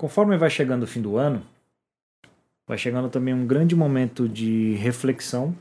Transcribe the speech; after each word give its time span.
Conforme 0.00 0.38
vai 0.38 0.48
chegando 0.48 0.84
o 0.84 0.86
fim 0.86 1.02
do 1.02 1.18
ano, 1.18 1.42
vai 2.66 2.78
chegando 2.78 3.10
também 3.10 3.34
um 3.34 3.46
grande 3.46 3.76
momento 3.76 4.26
de 4.26 4.72
reflexão. 4.76 5.54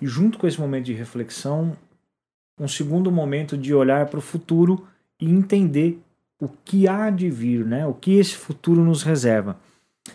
E 0.00 0.06
junto 0.06 0.38
com 0.38 0.46
esse 0.46 0.58
momento 0.58 0.86
de 0.86 0.94
reflexão, 0.94 1.76
um 2.58 2.66
segundo 2.66 3.12
momento 3.12 3.54
de 3.58 3.74
olhar 3.74 4.06
para 4.06 4.18
o 4.18 4.22
futuro 4.22 4.88
e 5.20 5.30
entender 5.30 6.00
o 6.40 6.48
que 6.48 6.88
há 6.88 7.10
de 7.10 7.28
vir, 7.28 7.62
né? 7.62 7.86
O 7.86 7.92
que 7.92 8.12
esse 8.18 8.34
futuro 8.34 8.82
nos 8.82 9.02
reserva. 9.02 9.58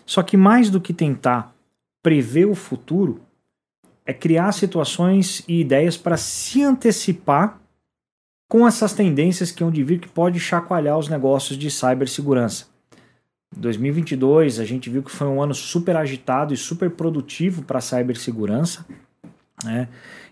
Só 0.04 0.20
que 0.20 0.36
mais 0.36 0.68
do 0.68 0.80
que 0.80 0.92
tentar 0.92 1.54
prever 2.02 2.46
o 2.46 2.56
futuro, 2.56 3.20
é 4.04 4.12
criar 4.12 4.50
situações 4.50 5.44
e 5.46 5.60
ideias 5.60 5.96
para 5.96 6.16
se 6.16 6.64
antecipar 6.64 7.60
com 8.50 8.66
essas 8.66 8.94
tendências 8.94 9.52
que 9.52 9.62
hão 9.62 9.70
de 9.70 9.84
vir 9.84 10.00
que 10.00 10.08
pode 10.08 10.40
chacoalhar 10.40 10.98
os 10.98 11.08
negócios 11.08 11.56
de 11.56 11.70
cibersegurança. 11.70 12.76
2022 13.56 14.60
a 14.60 14.64
gente 14.64 14.90
viu 14.90 15.02
que 15.02 15.10
foi 15.10 15.26
um 15.26 15.42
ano 15.42 15.54
super 15.54 15.96
agitado 15.96 16.52
e 16.52 16.56
super 16.56 16.90
produtivo 16.90 17.62
para 17.62 17.78
a 17.78 17.82
cibersegurança, 17.82 18.84
né? 19.64 19.88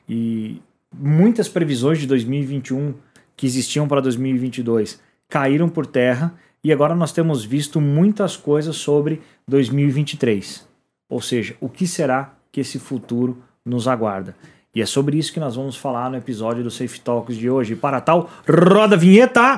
E 0.08 0.60
muitas 0.94 1.48
previsões 1.48 1.98
de 1.98 2.06
2021 2.06 2.94
que 3.36 3.46
existiam 3.46 3.88
para 3.88 4.00
2022 4.00 5.00
caíram 5.28 5.68
por 5.68 5.86
terra 5.86 6.34
e 6.62 6.72
agora 6.72 6.94
nós 6.94 7.12
temos 7.12 7.44
visto 7.44 7.80
muitas 7.80 8.36
coisas 8.36 8.76
sobre 8.76 9.20
2023. 9.48 10.66
Ou 11.08 11.20
seja, 11.20 11.56
o 11.60 11.68
que 11.68 11.86
será 11.86 12.34
que 12.50 12.60
esse 12.60 12.78
futuro 12.78 13.42
nos 13.64 13.86
aguarda? 13.86 14.34
E 14.74 14.82
é 14.82 14.86
sobre 14.86 15.16
isso 15.16 15.32
que 15.32 15.40
nós 15.40 15.56
vamos 15.56 15.76
falar 15.76 16.10
no 16.10 16.16
episódio 16.16 16.62
do 16.62 16.70
Safe 16.70 17.00
Talks 17.00 17.36
de 17.36 17.48
hoje. 17.48 17.74
Para 17.74 18.00
tal, 18.00 18.30
roda 18.46 18.94
a 18.94 18.98
vinheta! 18.98 19.56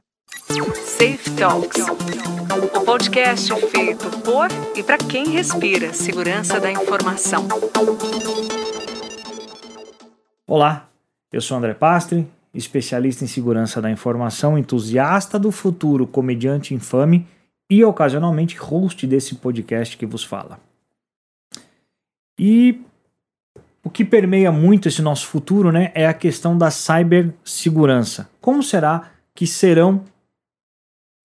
Safe 0.99 1.31
Talks, 1.37 2.38
o 2.61 2.85
podcast 2.85 3.55
feito 3.69 4.11
por 4.23 4.49
e 4.77 4.83
para 4.83 4.99
quem 4.99 5.29
respira 5.29 5.95
segurança 5.95 6.59
da 6.59 6.71
informação. 6.71 7.47
Olá, 10.45 10.89
eu 11.33 11.41
sou 11.41 11.57
André 11.57 11.75
Pastre, 11.75 12.27
especialista 12.53 13.23
em 13.23 13.29
segurança 13.29 13.81
da 13.81 13.89
informação, 13.89 14.59
entusiasta 14.59 15.39
do 15.39 15.53
futuro, 15.53 16.05
comediante 16.05 16.75
infame 16.75 17.27
e 17.71 17.85
ocasionalmente 17.85 18.57
host 18.57 19.07
desse 19.07 19.37
podcast 19.37 19.97
que 19.97 20.07
vos 20.07 20.25
fala. 20.25 20.59
E 22.37 22.81
o 23.85 23.91
que 23.91 24.05
permeia 24.05 24.51
muito 24.51 24.89
esse 24.89 25.01
nosso 25.01 25.29
futuro 25.29 25.71
né, 25.71 25.93
é 25.95 26.09
a 26.09 26.15
questão 26.15 26.59
da 26.59 26.73
cibersegurança. 26.73 28.29
Como 28.41 28.65
será 28.65 29.11
que 29.33 29.47
serão 29.47 30.05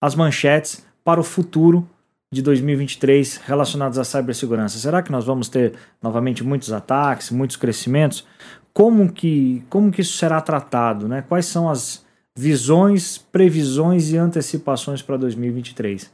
as 0.00 0.14
manchetes 0.14 0.84
para 1.04 1.20
o 1.20 1.24
futuro 1.24 1.88
de 2.32 2.42
2023 2.42 3.36
relacionados 3.44 3.98
à 3.98 4.04
cibersegurança? 4.04 4.78
Será 4.78 5.02
que 5.02 5.12
nós 5.12 5.24
vamos 5.24 5.48
ter 5.48 5.74
novamente 6.02 6.42
muitos 6.42 6.72
ataques, 6.72 7.30
muitos 7.30 7.56
crescimentos? 7.56 8.26
como 8.74 9.10
que, 9.10 9.62
como 9.70 9.92
que 9.92 10.00
isso 10.00 10.18
será 10.18 10.40
tratado, 10.40 11.06
né? 11.06 11.22
Quais 11.22 11.46
são 11.46 11.70
as 11.70 12.04
visões, 12.36 13.16
previsões 13.16 14.10
e 14.10 14.18
antecipações 14.18 15.00
para 15.00 15.16
2023? 15.16 16.12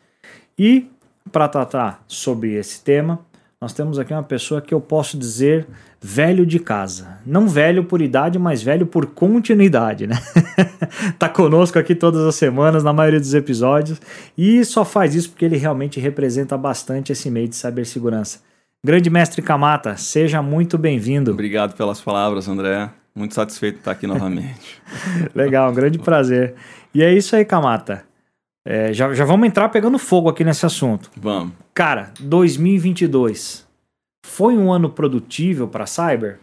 E 0.58 0.86
para 1.32 1.48
tratar 1.48 2.04
sobre 2.06 2.52
esse 2.52 2.84
tema, 2.84 3.18
nós 3.62 3.74
temos 3.74 3.98
aqui 3.98 4.14
uma 4.14 4.22
pessoa 4.22 4.62
que 4.62 4.72
eu 4.72 4.80
posso 4.80 5.18
dizer 5.18 5.66
velho 6.00 6.46
de 6.46 6.58
casa. 6.58 7.18
Não 7.26 7.46
velho 7.46 7.84
por 7.84 8.00
idade, 8.00 8.38
mas 8.38 8.62
velho 8.62 8.86
por 8.86 9.04
continuidade, 9.04 10.06
né? 10.06 10.16
tá 11.18 11.28
conosco 11.28 11.78
aqui 11.78 11.94
todas 11.94 12.22
as 12.22 12.36
semanas, 12.36 12.82
na 12.82 12.90
maioria 12.90 13.20
dos 13.20 13.34
episódios, 13.34 14.00
e 14.36 14.64
só 14.64 14.82
faz 14.82 15.14
isso 15.14 15.28
porque 15.28 15.44
ele 15.44 15.58
realmente 15.58 16.00
representa 16.00 16.56
bastante 16.56 17.12
esse 17.12 17.30
meio 17.30 17.48
de 17.48 17.56
cibersegurança. 17.56 18.40
Grande 18.82 19.10
mestre 19.10 19.42
Kamata, 19.42 19.94
seja 19.94 20.40
muito 20.40 20.78
bem-vindo. 20.78 21.32
Obrigado 21.32 21.76
pelas 21.76 22.00
palavras, 22.00 22.48
André. 22.48 22.88
Muito 23.14 23.34
satisfeito 23.34 23.74
de 23.74 23.80
estar 23.80 23.90
aqui 23.90 24.06
novamente. 24.06 24.80
Legal, 25.36 25.70
um 25.70 25.74
grande 25.74 25.98
prazer. 25.98 26.54
E 26.94 27.02
é 27.02 27.12
isso 27.12 27.36
aí, 27.36 27.44
Kamata. 27.44 28.08
É, 28.64 28.92
já, 28.92 29.12
já 29.14 29.24
vamos 29.24 29.46
entrar 29.46 29.68
pegando 29.70 29.98
fogo 29.98 30.28
aqui 30.28 30.44
nesse 30.44 30.66
assunto. 30.66 31.10
Vamos. 31.16 31.54
Cara, 31.72 32.12
2022 32.20 33.66
foi 34.24 34.56
um 34.56 34.72
ano 34.72 34.90
produtivo 34.90 35.66
para 35.66 35.86
cyber? 35.86 36.38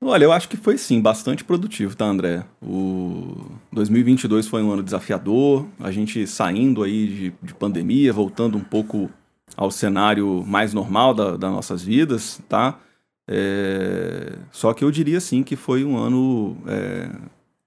Olha, 0.00 0.24
eu 0.24 0.32
acho 0.32 0.48
que 0.48 0.56
foi 0.56 0.78
sim, 0.78 1.00
bastante 1.00 1.42
produtivo, 1.42 1.96
tá, 1.96 2.04
André? 2.04 2.44
O 2.62 3.50
2022 3.72 4.46
foi 4.46 4.62
um 4.62 4.70
ano 4.70 4.82
desafiador, 4.82 5.66
a 5.80 5.90
gente 5.90 6.24
saindo 6.26 6.84
aí 6.84 7.06
de, 7.06 7.34
de 7.42 7.54
pandemia, 7.54 8.12
voltando 8.12 8.56
um 8.56 8.62
pouco 8.62 9.10
ao 9.56 9.72
cenário 9.72 10.44
mais 10.46 10.72
normal 10.72 11.12
da, 11.12 11.36
das 11.36 11.50
nossas 11.50 11.82
vidas, 11.82 12.40
tá? 12.48 12.78
É, 13.28 14.38
só 14.52 14.72
que 14.72 14.84
eu 14.84 14.90
diria 14.90 15.20
sim 15.20 15.42
que 15.42 15.56
foi 15.56 15.84
um 15.84 15.98
ano 15.98 16.56
é, 16.66 17.10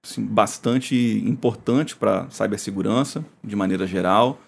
assim, 0.04 0.24
bastante 0.24 1.22
importante 1.26 1.96
para 1.96 2.22
a 2.22 2.30
cibersegurança, 2.30 3.24
de 3.42 3.54
maneira 3.54 3.86
geral. 3.86 4.40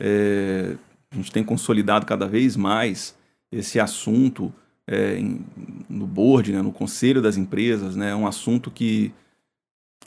É, 0.00 0.76
a 1.10 1.16
gente 1.16 1.32
tem 1.32 1.44
consolidado 1.44 2.06
cada 2.06 2.26
vez 2.26 2.56
mais 2.56 3.16
esse 3.50 3.78
assunto 3.78 4.52
é, 4.86 5.16
em, 5.16 5.44
no 5.88 6.06
board, 6.06 6.52
né, 6.52 6.62
no 6.62 6.72
conselho 6.72 7.22
das 7.22 7.36
empresas, 7.36 7.96
né, 7.96 8.10
é 8.10 8.14
um 8.14 8.26
assunto 8.26 8.70
que 8.70 9.12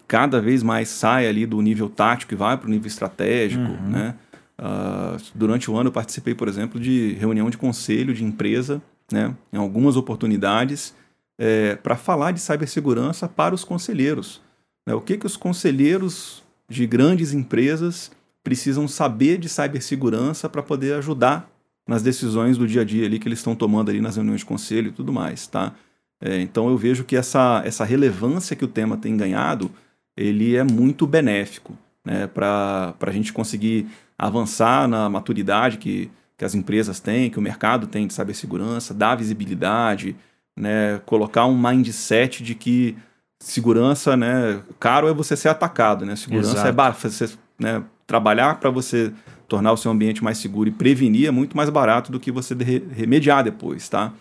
cada 0.08 0.40
vez 0.40 0.64
mais 0.64 0.88
sai 0.90 1.28
ali 1.28 1.46
do 1.46 1.62
nível 1.62 1.90
tático 1.90 2.34
e 2.34 2.38
vai 2.38 2.58
para 2.58 2.68
o 2.68 2.70
nível 2.70 2.88
estratégico, 2.88 3.64
uhum. 3.64 3.90
né? 3.90 4.16
Uh, 4.60 5.22
durante 5.36 5.70
o 5.70 5.78
ano 5.78 5.90
eu 5.90 5.92
participei, 5.94 6.34
por 6.34 6.48
exemplo, 6.48 6.80
de 6.80 7.14
reunião 7.14 7.48
de 7.48 7.58
conselho 7.58 8.12
de 8.14 8.24
empresa, 8.24 8.82
né, 9.12 9.36
em 9.52 9.58
algumas 9.58 9.96
oportunidades, 9.96 10.96
é, 11.38 11.76
para 11.76 11.96
falar 11.96 12.32
de 12.32 12.40
cibersegurança 12.40 13.28
para 13.28 13.54
os 13.54 13.64
conselheiros. 13.64 14.42
Né, 14.88 14.94
o 14.94 15.02
que, 15.02 15.18
que 15.18 15.26
os 15.26 15.36
conselheiros 15.36 16.42
de 16.70 16.88
grandes 16.88 17.34
empresas 17.34 18.10
precisam 18.42 18.88
saber 18.88 19.38
de 19.38 19.50
cibersegurança 19.50 20.48
para 20.48 20.64
poder 20.64 20.94
ajudar 20.94 21.52
nas 21.86 22.02
decisões 22.02 22.58
do 22.58 22.66
dia 22.66 22.82
a 22.82 22.86
dia 22.86 23.06
ali 23.06 23.20
que 23.20 23.28
eles 23.28 23.40
estão 23.40 23.54
tomando 23.54 23.90
ali 23.90 24.00
nas 24.00 24.16
reuniões 24.16 24.40
de 24.40 24.46
conselho 24.46 24.88
e 24.88 24.92
tudo 24.94 25.12
mais, 25.12 25.46
tá? 25.46 25.74
É, 26.22 26.40
então 26.40 26.70
eu 26.70 26.78
vejo 26.78 27.04
que 27.04 27.18
essa, 27.18 27.62
essa 27.66 27.84
relevância 27.84 28.56
que 28.56 28.64
o 28.64 28.68
tema 28.68 28.96
tem 28.96 29.18
ganhado, 29.18 29.70
ele 30.16 30.56
é 30.56 30.64
muito 30.64 31.06
benéfico 31.06 31.78
né, 32.04 32.26
para 32.26 32.96
a 33.00 33.12
gente 33.12 33.34
conseguir 33.34 33.88
avançar 34.18 34.88
na 34.88 35.10
maturidade 35.10 35.78
que, 35.78 36.10
que 36.38 36.46
as 36.46 36.56
empresas 36.56 37.02
têm, 37.02 37.30
que 37.30 37.38
o 37.38 37.42
mercado 37.42 37.88
tem 37.88 38.08
de 38.08 38.14
cibersegurança, 38.14 38.94
dar 38.94 39.16
visibilidade, 39.16 40.16
né, 40.56 41.02
colocar 41.06 41.46
um 41.46 41.58
mindset 41.62 42.42
de 42.42 42.56
que 42.56 42.98
segurança, 43.40 44.18
né, 44.18 44.62
caro 44.80 45.08
é 45.08 45.14
você 45.14 45.36
ser 45.36 45.50
atacado, 45.50 46.06
né? 46.06 46.16
Segurança 46.16 46.50
é 46.50 46.54
Exato. 46.54 46.68
é 46.68 46.72
barato, 46.72 47.10
você 47.10 47.30
né, 47.60 47.84
trabalhar 48.06 48.60
para 48.60 48.70
você 48.70 49.12
tornar 49.48 49.72
o 49.72 49.78
seu 49.78 49.92
ambiente 49.92 50.24
mais 50.24 50.38
seguro 50.38 50.70
e 50.70 50.72
prevenir 50.72 51.28
é 51.28 51.32
muito 51.32 51.56
mais 51.56 51.70
barato 51.70 52.12
do 52.12 52.20
que 52.20 52.32
você 52.32 52.56
remediar 52.94 53.44
depois, 53.44 53.88
tá? 53.88 54.12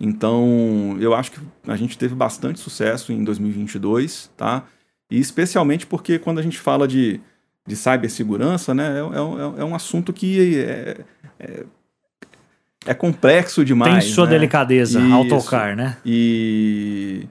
Então, 0.00 0.96
eu 1.00 1.14
acho 1.14 1.32
que 1.32 1.40
a 1.66 1.76
gente 1.76 1.98
teve 1.98 2.14
bastante 2.14 2.60
sucesso 2.60 3.12
em 3.12 3.22
2022, 3.24 4.30
tá? 4.36 4.64
E 5.10 5.18
especialmente 5.18 5.86
porque 5.86 6.18
quando 6.18 6.38
a 6.38 6.42
gente 6.42 6.58
fala 6.58 6.86
de 6.86 7.20
de 7.68 7.76
cibersegurança, 7.76 8.74
né, 8.74 8.94
é, 8.96 9.58
é, 9.58 9.60
é, 9.60 9.64
um 9.64 9.74
assunto 9.74 10.10
que 10.10 10.58
é, 10.58 10.96
é, 11.38 11.64
é 12.86 12.94
complexo 12.94 13.62
demais. 13.62 14.04
Tem 14.04 14.14
sua 14.14 14.24
né? 14.24 14.30
delicadeza 14.30 14.98
Isso. 14.98 15.12
ao 15.12 15.28
tocar, 15.28 15.76
né? 15.76 15.98
E, 16.04 17.26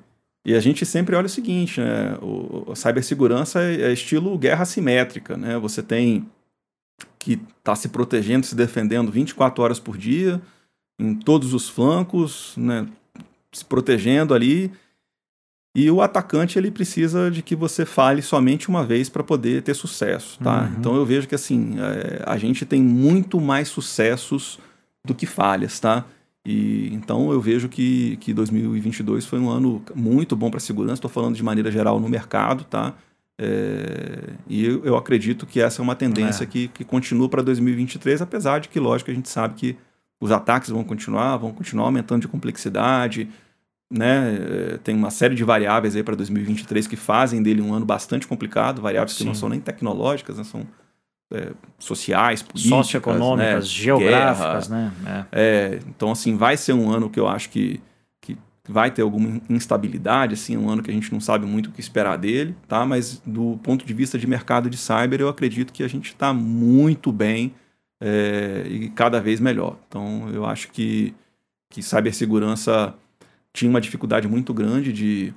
e 0.48 0.56
a 0.56 0.62
gente 0.62 0.86
sempre 0.86 1.14
olha 1.14 1.26
o 1.26 1.30
seguinte, 1.30 1.82
né, 1.82 2.18
o, 2.22 2.72
a 2.72 2.76
cibersegurança 2.76 3.62
é, 3.62 3.82
é 3.82 3.92
estilo 3.92 4.38
guerra 4.38 4.64
assimétrica, 4.64 5.36
né? 5.36 5.58
Você 5.58 5.84
tem 5.84 6.26
que 7.20 7.36
tá 7.62 7.76
se 7.76 7.90
protegendo, 7.90 8.46
se 8.46 8.56
defendendo 8.56 9.12
24 9.12 9.62
horas 9.62 9.78
por 9.78 9.98
dia, 9.98 10.42
em 10.98 11.14
todos 11.14 11.54
os 11.54 11.68
flancos, 11.68 12.54
né, 12.56 12.88
se 13.52 13.66
protegendo 13.66 14.34
ali, 14.34 14.72
e 15.76 15.92
o 15.92 16.02
atacante 16.02 16.58
ele 16.58 16.72
precisa 16.72 17.30
de 17.30 17.42
que 17.42 17.54
você 17.54 17.86
fale 17.86 18.22
somente 18.22 18.70
uma 18.70 18.86
vez 18.86 19.10
para 19.10 19.26
poder 19.26 19.62
ter 19.64 19.74
sucesso, 19.74 20.40
tá? 20.40 20.62
Uhum. 20.62 20.76
Então 20.80 20.96
eu 20.96 21.06
vejo 21.06 21.28
que 21.28 21.36
assim 21.36 21.76
é, 21.78 22.24
a 22.26 22.38
gente 22.38 22.66
tem 22.66 22.82
muito 22.82 23.42
mais 23.42 23.68
sucessos 23.68 24.60
do 25.06 25.14
que 25.14 25.26
falhas, 25.26 25.78
tá? 25.78 26.06
E 26.48 26.90
então 26.94 27.32
eu 27.32 27.42
vejo 27.42 27.68
que, 27.68 28.16
que 28.18 28.34
2022 28.34 29.26
foi 29.26 29.38
um 29.38 29.50
ano 29.50 29.84
muito 29.94 30.36
bom 30.36 30.50
para 30.50 30.58
a 30.58 30.62
segurança. 30.62 30.96
Estou 30.96 31.12
falando 31.12 31.36
de 31.36 31.44
maneira 31.44 31.70
geral 31.70 32.00
no 32.00 32.08
mercado, 32.08 32.64
tá? 32.64 32.94
É, 33.38 34.34
e 34.48 34.66
eu, 34.66 34.84
eu, 34.86 34.96
acredito 34.96 35.46
que 35.46 35.60
essa 35.60 35.82
é 35.82 35.84
uma 35.84 35.96
tendência 35.96 36.44
é. 36.44 36.48
Que, 36.48 36.70
que 36.70 36.84
continua 36.84 37.30
para 37.30 37.44
2023, 37.44 38.22
apesar 38.22 38.60
de 38.60 38.70
que, 38.70 38.80
lógico, 38.80 39.12
a 39.12 39.14
gente 39.14 39.30
sabe 39.30 39.56
que 39.56 39.78
os 40.20 40.32
ataques 40.32 40.70
vão 40.72 40.84
continuar, 40.84 41.38
vão 41.38 41.52
continuar 41.52 41.86
aumentando 41.86 42.22
de 42.22 42.28
complexidade 42.28 43.30
né? 43.90 44.36
Eh, 44.36 44.80
tem 44.84 44.96
uma 44.96 45.10
série 45.10 45.36
de 45.36 45.44
variáveis 45.44 45.96
aí 45.96 46.04
para 46.04 46.16
2023 46.16 46.88
que 46.88 46.96
fazem 46.96 47.42
dele 47.42 47.62
um 47.62 47.74
ano 47.74 47.86
bastante 47.86 48.28
complicado, 48.28 48.82
variáveis 48.82 49.14
Sim. 49.14 49.20
que 49.20 49.26
não 49.26 49.34
são 49.34 49.50
nem 49.50 49.60
tecnológicas, 49.60 50.38
né? 50.38 50.44
são 50.44 50.68
é, 51.32 51.52
sociais, 51.78 52.42
políticas, 52.42 52.78
socioeconômicas, 52.78 53.66
né? 53.66 53.70
geográficas, 53.70 54.68
Guerra. 54.68 54.96
né? 55.04 55.26
É, 55.32 55.80
então, 55.88 56.12
assim, 56.12 56.38
vai 56.38 56.56
ser 56.58 56.74
um 56.74 56.90
ano 56.90 57.10
que 57.10 57.20
eu 57.20 57.28
acho 57.28 57.50
que, 57.50 57.82
que 58.22 58.38
vai 58.68 58.92
ter 58.92 59.02
alguma 59.02 59.42
instabilidade, 59.50 60.34
assim, 60.34 60.58
um 60.58 60.70
ano 60.70 60.82
que 60.82 60.92
a 60.92 60.94
gente 60.94 61.12
não 61.12 61.20
sabe 61.20 61.46
muito 61.46 61.68
o 61.68 61.72
que 61.72 61.82
esperar 61.82 62.18
dele, 62.18 62.56
tá? 62.68 62.86
Mas 62.86 63.22
do 63.26 63.60
ponto 63.64 63.86
de 63.86 63.94
vista 63.94 64.18
de 64.18 64.28
mercado 64.28 64.70
de 64.70 64.78
cyber, 64.78 65.22
eu 65.22 65.30
acredito 65.30 65.74
que 65.74 65.84
a 65.84 65.88
gente 65.88 66.08
está 66.08 66.34
muito 66.34 67.12
bem 67.12 67.54
é, 68.00 68.64
e 68.70 68.90
cada 68.90 69.20
vez 69.20 69.40
melhor. 69.40 69.78
Então, 69.88 70.30
eu 70.34 70.46
acho 70.46 70.70
que, 70.70 71.14
que 71.70 71.82
cibersegurança 71.82 72.94
tinha 73.52 73.70
uma 73.70 73.82
dificuldade 73.82 74.28
muito 74.28 74.54
grande 74.54 74.94
de, 74.94 75.34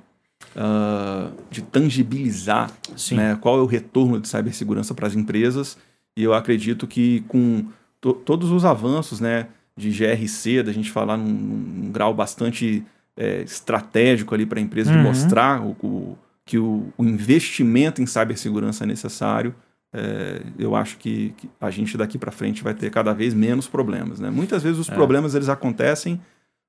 uh, 0.55 1.31
de 1.49 1.61
tangibilizar 1.61 2.71
né, 3.11 3.37
qual 3.39 3.59
é 3.59 3.61
o 3.61 3.65
retorno 3.65 4.19
de 4.19 4.27
cibersegurança 4.27 4.93
para 4.93 5.07
as 5.07 5.15
empresas. 5.15 5.77
E 6.15 6.23
eu 6.23 6.33
acredito 6.33 6.87
que 6.87 7.21
com 7.27 7.65
to 7.99 8.13
todos 8.13 8.51
os 8.51 8.65
avanços 8.65 9.19
né, 9.19 9.47
de 9.77 9.89
GRC, 9.91 10.63
da 10.63 10.71
gente 10.71 10.91
falar 10.91 11.17
num, 11.17 11.31
num 11.31 11.91
grau 11.91 12.13
bastante 12.13 12.83
é, 13.15 13.41
estratégico 13.41 14.33
ali 14.33 14.45
para 14.45 14.59
a 14.59 14.61
empresa, 14.61 14.91
uhum. 14.91 14.97
de 14.97 15.03
mostrar 15.03 15.61
o, 15.61 15.75
o 15.81 16.17
que 16.45 16.57
o, 16.57 16.91
o, 16.97 17.05
investimento 17.05 18.01
em 18.01 18.05
cibersegurança 18.05 18.83
é 18.83 18.87
necessário, 18.87 19.55
é, 19.93 20.41
eu 20.57 20.75
acho 20.75 20.97
que, 20.97 21.33
que, 21.37 21.49
a 21.59 21.69
gente 21.69 21.97
daqui 21.97 22.17
para 22.17 22.31
frente 22.31 22.63
vai 22.63 22.73
ter 22.73 22.89
cada 22.89 23.13
vez 23.13 23.33
menos 23.33 23.67
problemas. 23.67 24.19
Né? 24.19 24.29
Muitas 24.29 24.63
vezes 24.63 24.79
os 24.79 24.89
é. 24.89 24.93
problemas 24.93 25.35
eles 25.35 25.49
acontecem 25.49 26.19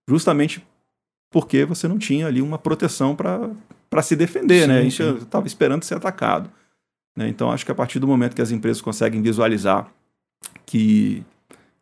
justamente 0.09 0.65
porque 1.33 1.65
você 1.65 1.89
não 1.89 1.99
tinha 1.99 2.27
ali 2.27 2.43
uma 2.43 2.59
proteção 2.59 3.17
para 3.17 4.03
se 4.03 4.15
defender, 4.15 4.63
sim, 4.63 4.69
né? 4.69 4.79
A 4.79 4.83
gente 4.83 5.03
estava 5.03 5.47
esperando 5.47 5.83
ser 5.83 5.95
atacado. 5.95 6.51
Né? 7.17 7.29
Então, 7.29 7.51
acho 7.51 7.65
que 7.65 7.73
a 7.73 7.75
partir 7.75 7.99
do 7.99 8.07
momento 8.07 8.37
que 8.37 8.43
as 8.43 8.51
empresas 8.51 8.81
conseguem 8.81 9.23
visualizar 9.23 9.91
que, 10.67 11.25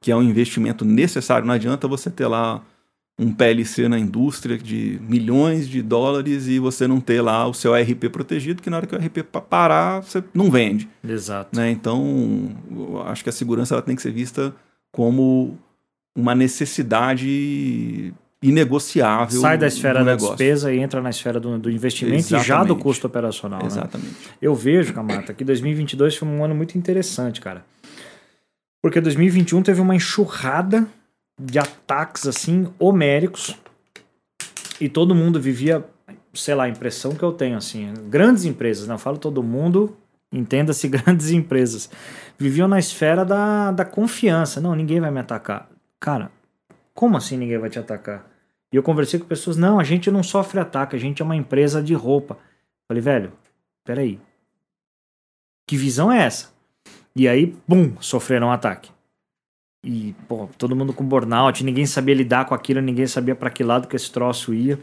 que 0.01 0.11
é 0.11 0.17
um 0.17 0.23
investimento 0.23 0.85
necessário, 0.85 1.47
não 1.47 1.55
adianta 1.55 1.89
você 1.89 2.11
ter 2.11 2.27
lá 2.27 2.63
um 3.19 3.35
PLC 3.35 3.87
na 3.87 3.99
indústria 3.99 4.57
de 4.57 4.99
milhões 5.03 5.69
de 5.69 5.83
dólares 5.83 6.47
e 6.47 6.59
você 6.59 6.89
não 6.89 7.01
ter 7.01 7.21
lá 7.21 7.47
o 7.47 7.53
seu 7.53 7.75
RP 7.75 8.09
protegido, 8.11 8.63
que 8.63 8.71
na 8.71 8.79
hora 8.79 8.87
que 8.87 8.95
o 8.95 8.99
RP 8.99 9.23
parar, 9.49 10.01
você 10.01 10.25
não 10.33 10.51
vende. 10.51 10.89
Exato. 11.07 11.55
Né? 11.55 11.71
Então, 11.71 12.49
acho 13.05 13.23
que 13.23 13.29
a 13.29 13.33
segurança 13.33 13.75
ela 13.75 13.83
tem 13.83 13.95
que 13.95 14.01
ser 14.01 14.11
vista 14.11 14.55
como 14.91 15.59
uma 16.17 16.35
necessidade 16.35 18.15
inegociável. 18.43 19.41
Sai 19.41 19.59
da 19.59 19.67
esfera 19.67 20.03
da 20.03 20.17
despesa 20.17 20.73
e 20.73 20.79
entra 20.79 21.03
na 21.03 21.11
esfera 21.11 21.39
do, 21.39 21.59
do 21.59 21.71
investimento 21.71 22.21
Exatamente. 22.21 22.45
e 22.45 22.49
já 22.49 22.65
do 22.65 22.77
custo 22.77 23.07
operacional. 23.07 23.61
Né? 23.61 23.67
Exatamente. 23.67 24.11
Né? 24.11 24.35
Eu 24.41 24.55
vejo, 24.55 24.95
Camata, 24.95 25.35
que 25.35 25.45
2022 25.45 26.17
foi 26.17 26.27
um 26.27 26.43
ano 26.43 26.55
muito 26.55 26.79
interessante, 26.79 27.41
cara. 27.41 27.65
Porque 28.83 29.01
2021 29.01 29.63
teve 29.63 29.81
uma 29.81 29.95
enxurrada 29.95 30.87
de 31.39 31.59
ataques 31.59 32.27
assim 32.27 32.69
homéricos 32.79 33.57
e 34.81 34.89
todo 34.89 35.15
mundo 35.15 35.39
vivia, 35.39 35.85
sei 36.33 36.55
lá, 36.55 36.65
a 36.65 36.69
impressão 36.69 37.15
que 37.15 37.23
eu 37.23 37.33
tenho 37.33 37.59
assim, 37.59 37.93
grandes 38.09 38.47
empresas, 38.47 38.89
não 38.89 38.97
falo 38.97 39.19
todo 39.19 39.43
mundo, 39.43 39.95
entenda-se 40.33 40.89
grandes 40.89 41.31
empresas, 41.31 41.91
viviam 42.39 42.67
na 42.67 42.79
esfera 42.79 43.23
da, 43.23 43.71
da 43.71 43.85
confiança. 43.85 44.63
Não, 44.63 44.75
ninguém 44.75 44.99
vai 44.99 45.11
me 45.11 45.21
atacar. 45.21 45.69
Cara, 45.99 46.31
como 46.95 47.19
assim 47.19 47.37
ninguém 47.37 47.59
vai 47.59 47.69
te 47.69 47.79
atacar? 47.79 48.30
E 48.73 48.77
eu 48.77 48.83
conversei 48.83 49.19
com 49.19 49.27
pessoas, 49.27 49.57
não, 49.57 49.81
a 49.81 49.85
gente 49.85 50.11
não 50.11 50.23
sofre 50.23 50.61
ataque, 50.61 50.95
a 50.95 50.99
gente 50.99 51.21
é 51.21 51.25
uma 51.25 51.37
empresa 51.37 51.83
de 51.83 51.95
roupa. 51.95 52.39
Falei, 52.89 53.03
velho, 53.03 53.33
peraí. 53.85 54.21
Que 55.67 55.77
visão 55.77 56.11
é 56.11 56.23
essa? 56.25 56.53
E 57.15 57.29
aí, 57.29 57.57
bum, 57.67 58.01
sofreram 58.01 58.49
um 58.49 58.53
ataque. 58.53 58.91
E, 59.85 60.15
pô, 60.29 60.49
todo 60.59 60.77
mundo 60.77 60.93
com 60.93 61.05
burnout, 61.05 61.65
ninguém 61.65 61.87
sabia 61.87 62.15
lidar 62.15 62.45
com 62.45 62.55
aquilo, 62.55 62.81
ninguém 62.81 63.07
sabia 63.07 63.35
para 63.35 63.51
que 63.51 63.65
lado 63.65 63.89
que 63.89 63.97
esse 63.97 64.11
troço 64.11 64.53
ia. 64.53 64.79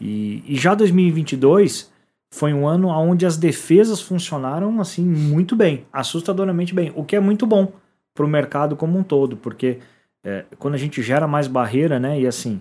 E, 0.00 0.42
e 0.46 0.56
já 0.56 0.74
2022 0.74 1.92
foi 2.32 2.52
um 2.52 2.66
ano 2.66 2.88
onde 2.88 3.24
as 3.24 3.36
defesas 3.36 4.00
funcionaram, 4.00 4.80
assim, 4.80 5.04
muito 5.04 5.54
bem, 5.54 5.86
assustadoramente 5.92 6.74
bem, 6.74 6.92
o 6.96 7.04
que 7.04 7.14
é 7.14 7.20
muito 7.20 7.46
bom 7.46 7.72
para 8.12 8.26
o 8.26 8.28
mercado 8.28 8.76
como 8.76 8.98
um 8.98 9.04
todo, 9.04 9.36
porque 9.36 9.78
é, 10.24 10.44
quando 10.58 10.74
a 10.74 10.78
gente 10.78 11.00
gera 11.00 11.28
mais 11.28 11.46
barreira, 11.46 12.00
né, 12.00 12.20
e 12.20 12.26
assim, 12.26 12.60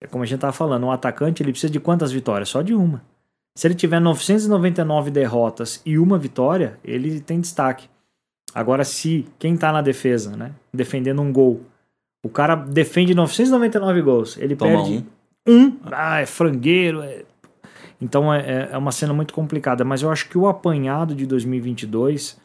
é 0.00 0.06
como 0.06 0.22
a 0.22 0.26
gente 0.26 0.36
estava 0.36 0.52
falando, 0.52 0.84
um 0.84 0.90
atacante 0.90 1.42
ele 1.42 1.52
precisa 1.52 1.72
de 1.72 1.80
quantas 1.80 2.12
vitórias? 2.12 2.48
Só 2.48 2.62
de 2.62 2.74
uma. 2.74 3.02
Se 3.54 3.66
ele 3.66 3.74
tiver 3.74 4.00
999 4.00 5.10
derrotas 5.10 5.80
e 5.84 5.98
uma 5.98 6.18
vitória, 6.18 6.78
ele 6.84 7.20
tem 7.20 7.40
destaque. 7.40 7.88
Agora, 8.54 8.84
se 8.84 9.26
quem 9.38 9.54
está 9.54 9.72
na 9.72 9.80
defesa, 9.80 10.36
né, 10.36 10.52
defendendo 10.72 11.22
um 11.22 11.32
gol, 11.32 11.62
o 12.22 12.28
cara 12.28 12.54
defende 12.54 13.14
999 13.14 14.02
gols, 14.02 14.36
ele 14.36 14.54
Toma 14.54 14.70
perde 14.70 15.04
um. 15.46 15.52
um, 15.52 15.78
ah, 15.90 16.20
é 16.20 16.26
frangueiro. 16.26 17.02
É... 17.02 17.24
Então 18.00 18.32
é, 18.32 18.40
é, 18.40 18.68
é 18.72 18.78
uma 18.78 18.92
cena 18.92 19.14
muito 19.14 19.32
complicada, 19.32 19.84
mas 19.84 20.02
eu 20.02 20.10
acho 20.10 20.28
que 20.28 20.36
o 20.36 20.46
apanhado 20.46 21.14
de 21.14 21.24
2022 21.26 22.38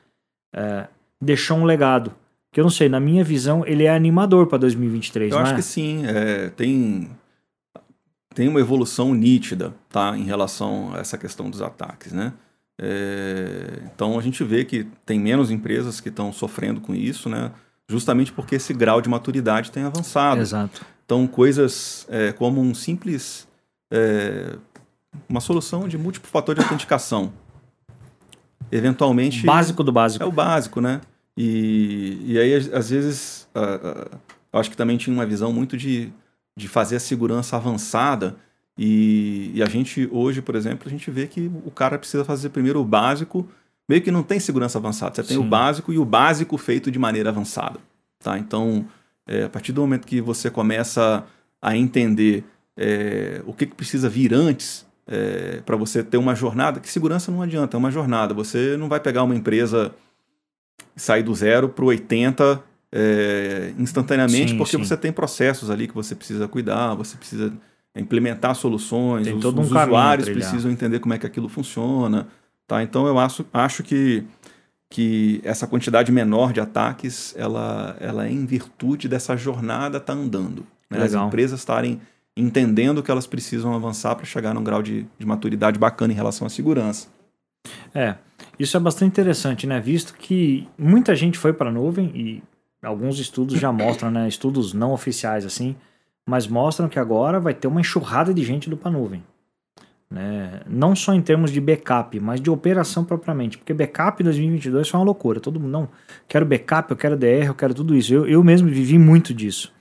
é, 0.55 0.87
deixou 1.21 1.57
um 1.57 1.65
legado. 1.65 2.13
Que 2.53 2.59
eu 2.59 2.63
não 2.63 2.71
sei, 2.71 2.89
na 2.89 2.99
minha 2.99 3.23
visão, 3.23 3.65
ele 3.65 3.85
é 3.85 3.93
animador 3.93 4.47
para 4.47 4.57
2023, 4.59 5.31
eu 5.31 5.37
não 5.37 5.43
acho 5.43 5.53
é? 5.53 5.55
que 5.55 5.61
sim. 5.61 6.05
É, 6.05 6.49
tem 6.49 7.09
tem 8.33 8.47
uma 8.47 8.59
evolução 8.59 9.13
nítida 9.13 9.73
tá, 9.89 10.17
em 10.17 10.23
relação 10.23 10.93
a 10.93 10.99
essa 10.99 11.17
questão 11.17 11.49
dos 11.49 11.61
ataques. 11.61 12.11
Né? 12.11 12.33
É, 12.79 13.81
então 13.93 14.17
a 14.17 14.21
gente 14.21 14.43
vê 14.43 14.65
que 14.65 14.87
tem 15.05 15.19
menos 15.19 15.51
empresas 15.51 15.99
que 15.99 16.09
estão 16.09 16.31
sofrendo 16.31 16.81
com 16.81 16.95
isso, 16.95 17.29
né? 17.29 17.51
justamente 17.87 18.31
porque 18.31 18.55
esse 18.55 18.73
grau 18.73 19.01
de 19.01 19.09
maturidade 19.09 19.71
tem 19.71 19.83
avançado. 19.83 20.41
Exato. 20.41 20.85
Então 21.05 21.27
coisas 21.27 22.07
é, 22.09 22.31
como 22.31 22.61
um 22.61 22.73
simples. 22.73 23.47
É, 23.91 24.55
uma 25.27 25.41
solução 25.41 25.87
de 25.89 25.97
múltiplo 25.97 26.29
fator 26.29 26.55
de 26.55 26.61
autenticação. 26.61 27.33
Eventualmente. 28.71 29.43
O 29.43 29.45
básico 29.45 29.83
do 29.83 29.91
básico. 29.91 30.23
É 30.23 30.27
o 30.27 30.31
básico, 30.31 30.79
né? 30.79 31.01
E, 31.35 32.21
e 32.25 32.39
aí, 32.39 32.53
às 32.53 32.89
vezes, 32.89 33.47
uh, 33.53 34.15
uh, 34.15 34.19
acho 34.53 34.69
que 34.69 34.77
também 34.77 34.97
tinha 34.97 35.13
uma 35.13 35.25
visão 35.25 35.51
muito 35.51 35.75
de 35.75 36.11
de 36.55 36.67
fazer 36.67 36.97
a 36.97 36.99
segurança 36.99 37.55
avançada. 37.55 38.35
E, 38.77 39.51
e, 39.53 39.63
a 39.63 39.67
gente, 39.67 40.07
hoje, 40.11 40.41
por 40.41 40.55
exemplo, 40.55 40.87
a 40.87 40.89
gente 40.89 41.09
vê 41.11 41.27
que 41.27 41.51
o 41.65 41.71
cara 41.71 41.97
precisa 41.97 42.23
fazer 42.23 42.49
primeiro 42.49 42.79
o 42.79 42.85
básico, 42.85 43.47
meio 43.87 44.01
que 44.01 44.11
não 44.11 44.23
tem 44.23 44.39
segurança 44.39 44.77
avançada. 44.77 45.15
Você 45.15 45.23
tem 45.23 45.37
Sim. 45.37 45.43
o 45.43 45.47
básico 45.47 45.91
e 45.93 45.97
o 45.97 46.05
básico 46.05 46.57
feito 46.57 46.89
de 46.89 46.97
maneira 46.97 47.29
avançada. 47.29 47.79
Tá? 48.19 48.37
Então, 48.37 48.85
é, 49.27 49.43
a 49.43 49.49
partir 49.49 49.71
do 49.71 49.81
momento 49.81 50.07
que 50.07 50.21
você 50.21 50.49
começa 50.49 51.25
a 51.61 51.75
entender 51.75 52.43
é, 52.77 53.41
o 53.45 53.53
que, 53.53 53.65
que 53.65 53.75
precisa 53.75 54.09
vir 54.09 54.33
antes 54.33 54.85
é, 55.07 55.61
para 55.65 55.75
você 55.75 56.03
ter 56.03 56.17
uma 56.17 56.33
jornada, 56.33 56.79
que 56.79 56.89
segurança 56.89 57.31
não 57.31 57.41
adianta, 57.41 57.75
é 57.75 57.79
uma 57.79 57.91
jornada. 57.91 58.33
Você 58.33 58.77
não 58.77 58.87
vai 58.87 58.99
pegar 58.99 59.23
uma 59.23 59.35
empresa 59.35 59.93
sair 60.95 61.23
do 61.23 61.33
zero 61.33 61.69
para 61.69 61.83
o 61.83 61.87
80 61.87 62.63
é, 62.93 63.73
instantaneamente, 63.77 64.51
sim, 64.51 64.57
porque 64.57 64.77
sim. 64.77 64.83
você 64.83 64.97
tem 64.97 65.11
processos 65.11 65.69
ali 65.69 65.87
que 65.87 65.93
você 65.93 66.13
precisa 66.13 66.47
cuidar, 66.47 66.93
você 66.93 67.15
precisa 67.15 67.53
implementar 67.95 68.55
soluções, 68.55 69.25
tem 69.25 69.35
os, 69.35 69.41
todo 69.41 69.59
um 69.59 69.61
os 69.61 69.71
usuários 69.71 70.29
precisam 70.29 70.71
entender 70.71 70.99
como 70.99 71.13
é 71.13 71.17
que 71.17 71.25
aquilo 71.25 71.49
funciona. 71.49 72.27
Tá? 72.67 72.83
Então 72.83 73.07
eu 73.07 73.17
acho, 73.17 73.45
acho 73.53 73.83
que, 73.83 74.23
que 74.89 75.41
essa 75.43 75.67
quantidade 75.67 76.11
menor 76.11 76.53
de 76.53 76.59
ataques 76.59 77.33
ela, 77.37 77.95
ela 77.99 78.27
é 78.27 78.31
em 78.31 78.45
virtude 78.45 79.07
dessa 79.07 79.35
jornada 79.35 79.99
tá 79.99 80.13
andando. 80.13 80.65
Né? 80.89 81.03
As 81.03 81.13
empresas 81.13 81.59
estarem 81.59 82.01
entendendo 82.35 83.03
que 83.03 83.11
elas 83.11 83.27
precisam 83.27 83.73
avançar 83.73 84.15
para 84.15 84.25
chegar 84.25 84.53
num 84.53 84.63
grau 84.63 84.81
de, 84.81 85.05
de 85.17 85.25
maturidade 85.25 85.77
bacana 85.77 86.13
em 86.13 86.15
relação 86.15 86.47
à 86.47 86.49
segurança. 86.49 87.07
É, 87.93 88.15
isso 88.57 88.75
é 88.75 88.79
bastante 88.79 89.09
interessante, 89.09 89.67
né? 89.67 89.79
Visto 89.79 90.13
que 90.13 90.67
muita 90.77 91.15
gente 91.15 91.37
foi 91.37 91.53
para 91.53 91.69
a 91.69 91.73
nuvem 91.73 92.11
e 92.15 92.43
alguns 92.81 93.19
estudos 93.19 93.59
já 93.59 93.71
mostram, 93.71 94.09
né, 94.09 94.27
estudos 94.27 94.73
não 94.73 94.91
oficiais 94.91 95.45
assim, 95.45 95.75
mas 96.25 96.47
mostram 96.47 96.87
que 96.89 96.99
agora 96.99 97.39
vai 97.39 97.53
ter 97.53 97.67
uma 97.67 97.81
enxurrada 97.81 98.33
de 98.33 98.43
gente 98.43 98.69
do 98.69 98.79
nuvem. 98.89 99.23
Né? 100.09 100.59
Não 100.67 100.93
só 100.93 101.13
em 101.13 101.21
termos 101.21 101.51
de 101.51 101.61
backup, 101.61 102.19
mas 102.19 102.41
de 102.41 102.49
operação 102.49 103.05
propriamente. 103.05 103.57
Porque 103.57 103.73
backup 103.73 104.21
em 104.21 104.25
2022 104.25 104.89
foi 104.89 104.99
uma 104.99 105.05
loucura. 105.05 105.39
Todo 105.39 105.59
mundo, 105.59 105.71
não, 105.71 105.89
quero 106.27 106.45
backup, 106.45 106.91
eu 106.91 106.97
quero 106.97 107.15
DR, 107.15 107.45
eu 107.47 107.55
quero 107.55 107.73
tudo 107.73 107.95
isso. 107.95 108.13
Eu, 108.13 108.27
eu 108.27 108.43
mesmo 108.43 108.67
vivi 108.67 108.99
muito 108.99 109.33
disso. 109.33 109.73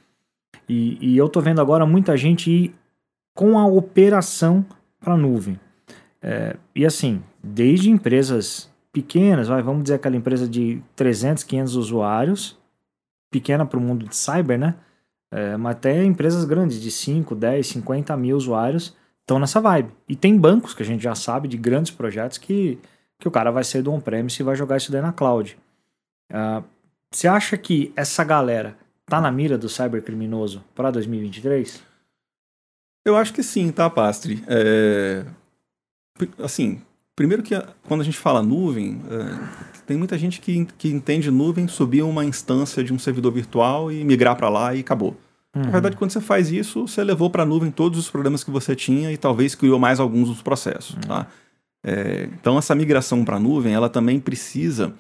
E, 0.69 0.99
e 1.01 1.17
eu 1.17 1.29
tô 1.29 1.41
vendo 1.41 1.61
agora 1.61 1.85
muita 1.85 2.17
gente 2.17 2.49
ir 2.49 2.75
com 3.35 3.59
a 3.59 3.67
operação 3.67 4.65
para 5.01 5.17
nuvem. 5.17 5.59
É, 6.23 6.57
e 6.77 6.87
assim, 6.87 7.23
desde 7.43 7.91
empresas 7.91 8.71
pequenas, 8.93 9.49
vai, 9.49 9.63
vamos 9.63 9.83
dizer 9.83 9.95
aquela 9.95 10.17
empresa 10.17 10.49
de 10.49 10.81
300, 10.95 11.43
500 11.43 11.75
usuários, 11.75 12.60
pequena 13.31 13.65
para 13.65 13.79
o 13.79 13.83
mundo 13.83 14.07
de 14.07 14.17
cyber, 14.17 14.59
né? 14.59 14.75
É, 15.33 15.57
mas 15.57 15.77
até 15.77 16.05
empresas 16.05 16.45
grandes 16.45 16.81
de 16.81 16.91
5, 16.91 17.35
10, 17.35 17.67
50 17.67 18.17
mil 18.17 18.37
usuários 18.37 18.97
estão 19.21 19.39
nessa 19.39 19.61
vibe. 19.61 19.93
E 20.09 20.17
tem 20.17 20.37
bancos 20.37 20.75
que 20.75 20.83
a 20.83 20.87
gente 20.87 21.03
já 21.03 21.15
sabe 21.15 21.47
de 21.47 21.57
grandes 21.57 21.93
projetos 21.93 22.37
que, 22.37 22.79
que 23.19 23.29
o 23.29 23.31
cara 23.31 23.51
vai 23.51 23.63
sair 23.63 23.83
do 23.83 23.93
on-premise 23.93 24.41
e 24.41 24.45
vai 24.45 24.57
jogar 24.57 24.77
isso 24.77 24.91
daí 24.91 25.01
na 25.01 25.13
cloud. 25.13 25.57
Uh, 26.33 26.65
você 27.13 27.29
acha 27.29 27.57
que 27.57 27.93
essa 27.95 28.25
galera 28.25 28.77
tá 29.07 29.21
na 29.21 29.31
mira 29.31 29.57
do 29.57 29.69
cybercriminoso 29.69 30.65
para 30.75 30.91
2023? 30.91 31.83
Eu 33.05 33.17
acho 33.17 33.33
que 33.33 33.43
sim, 33.43 33.71
tá, 33.71 33.89
Pastre? 33.89 34.43
É... 34.47 35.25
Assim, 36.39 36.83
primeiro 37.21 37.43
que 37.43 37.55
quando 37.87 38.01
a 38.01 38.05
gente 38.05 38.17
fala 38.17 38.43
nuvem, 38.43 38.99
é... 39.11 39.83
tem 39.87 39.95
muita 39.95 40.17
gente 40.17 40.41
que, 40.41 40.67
que 40.79 40.89
entende 40.89 41.31
nuvem 41.31 41.69
subir 41.69 42.01
uma 42.01 42.25
instância 42.25 42.83
de 42.83 42.95
um 42.95 42.99
servidor 42.99 43.31
virtual 43.31 43.93
e 43.93 44.03
migrar 44.03 44.35
para 44.37 44.49
lá 44.49 44.75
e 44.75 44.81
acabou. 44.81 45.15
Uhum. 45.55 45.65
Na 45.65 45.71
verdade, 45.71 45.99
quando 45.99 46.13
você 46.13 46.21
faz 46.23 46.51
isso, 46.51 46.89
você 46.89 47.05
levou 47.05 47.29
para 47.29 47.43
a 47.43 47.47
nuvem 47.47 47.71
todos 47.71 47.99
os 47.99 48.09
problemas 48.09 48.43
que 48.43 48.51
você 48.51 48.75
tinha 48.75 49.13
e 49.13 49.19
talvez 49.19 49.55
criou 49.55 49.79
mais 49.79 50.01
alguns 50.01 50.31
dos 50.31 50.41
processos. 50.41 50.95
Uhum. 50.95 51.01
Tá? 51.03 51.27
É, 51.85 52.27
então, 52.33 52.57
essa 52.57 52.75
migração 52.75 53.23
para 53.23 53.37
a 53.37 53.41
nuvem, 53.41 53.75
ela 53.75 53.91
também 53.91 54.19
precisa 54.19 54.95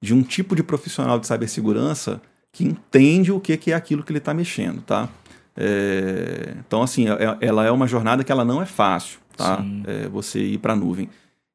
de 0.00 0.14
um 0.14 0.22
tipo 0.22 0.56
de 0.56 0.62
profissional 0.62 1.18
de 1.18 1.26
cibersegurança 1.26 2.18
que 2.50 2.64
entende 2.64 3.30
o 3.30 3.38
que, 3.38 3.54
que 3.58 3.72
é 3.72 3.74
aquilo 3.74 4.02
que 4.02 4.10
ele 4.10 4.20
está 4.20 4.32
mexendo. 4.32 4.80
Tá? 4.80 5.06
É, 5.54 6.54
então, 6.66 6.82
assim, 6.82 7.10
é, 7.10 7.36
ela 7.42 7.66
é 7.66 7.70
uma 7.70 7.86
jornada 7.86 8.24
que 8.24 8.32
ela 8.32 8.42
não 8.44 8.62
é 8.62 8.66
fácil, 8.66 9.18
tá? 9.36 9.62
É, 9.86 10.08
você 10.08 10.40
ir 10.40 10.58
para 10.58 10.72
a 10.72 10.76
nuvem. 10.76 11.10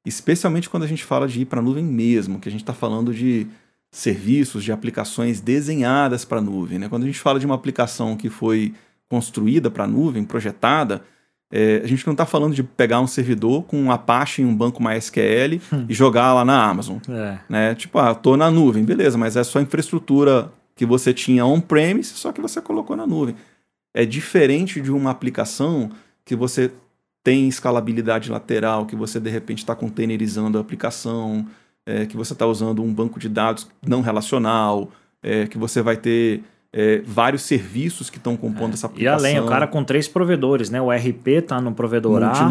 Especialmente 0.08 0.70
quando 0.70 0.84
a 0.84 0.88
gente 0.88 1.04
fala 1.04 1.28
de 1.28 1.42
ir 1.42 1.46
para 1.46 1.60
a 1.60 1.64
nuvem 1.64 1.84
mesmo, 1.84 2.40
que 2.40 2.48
a 2.48 2.52
gente 2.52 2.62
está 2.62 2.74
falando 2.74 3.14
de 3.14 3.48
serviços, 3.92 4.64
de 4.64 4.72
aplicações 4.72 5.42
desenhadas 5.42 6.24
para 6.24 6.40
a 6.40 6.42
nuvem. 6.42 6.80
Né? 6.80 6.90
Quando 6.90 7.04
a 7.04 7.06
gente 7.06 7.20
fala 7.20 7.40
de 7.40 7.46
uma 7.46 7.56
aplicação 7.56 8.16
que 8.16 8.30
foi 8.30 8.74
construída 9.10 9.72
para 9.72 9.86
a 9.86 9.88
nuvem, 9.88 10.24
projetada, 10.24 11.04
é, 11.52 11.82
a 11.84 11.88
gente 11.88 12.06
não 12.06 12.12
está 12.12 12.26
falando 12.26 12.54
de 12.54 12.62
pegar 12.62 13.00
um 13.00 13.08
servidor 13.08 13.64
com 13.64 13.82
um 13.82 13.92
Apache 13.92 14.42
em 14.42 14.46
um 14.46 14.56
banco 14.56 14.84
MySQL 14.84 15.62
hum. 15.74 15.86
e 15.90 15.94
jogar 15.94 16.34
lá 16.34 16.44
na 16.44 16.64
Amazon. 16.64 16.98
É. 17.10 17.40
Né? 17.50 17.76
Tipo, 17.76 18.00
ah, 18.00 18.14
tô 18.14 18.36
na 18.36 18.52
nuvem, 18.52 18.84
beleza, 18.84 19.18
mas 19.18 19.36
é 19.36 19.44
só 19.44 19.60
infraestrutura 19.60 20.52
que 20.76 20.86
você 20.86 21.14
tinha 21.14 21.46
on-premise, 21.46 22.14
só 22.16 22.32
que 22.32 22.42
você 22.42 22.62
colocou 22.62 22.96
na 22.96 23.08
nuvem. 23.08 23.36
É 23.94 24.06
diferente 24.06 24.80
de 24.80 24.92
uma 24.92 25.10
aplicação 25.10 25.90
que 26.24 26.36
você 26.36 26.72
tem 27.28 27.46
escalabilidade 27.50 28.32
lateral, 28.32 28.86
que 28.86 28.96
você 28.96 29.20
de 29.20 29.30
repente 29.30 29.58
está 29.58 29.76
containerizando 29.76 30.58
a 30.58 30.62
aplicação, 30.62 31.46
é, 31.86 32.06
que 32.06 32.16
você 32.16 32.32
está 32.32 32.48
usando 32.48 32.82
um 32.82 32.94
banco 32.94 33.20
de 33.20 33.28
dados 33.28 33.68
não 33.86 34.00
relacional, 34.00 34.90
é, 35.22 35.46
que 35.46 35.58
você 35.58 35.82
vai 35.82 35.98
ter 35.98 36.42
é, 36.72 37.02
vários 37.06 37.42
serviços 37.42 38.10
que 38.10 38.18
estão 38.18 38.38
compondo 38.38 38.72
é. 38.72 38.74
essa 38.76 38.88
aplicação. 38.88 39.28
E 39.28 39.30
além, 39.30 39.42
o 39.42 39.46
cara 39.46 39.68
com 39.68 39.84
três 39.84 40.08
provedores, 40.08 40.70
né? 40.70 40.82
O 40.82 40.90
RP 40.90 41.28
está 41.28 41.60
no 41.60 41.74
provedor 41.74 42.24
A, 42.24 42.50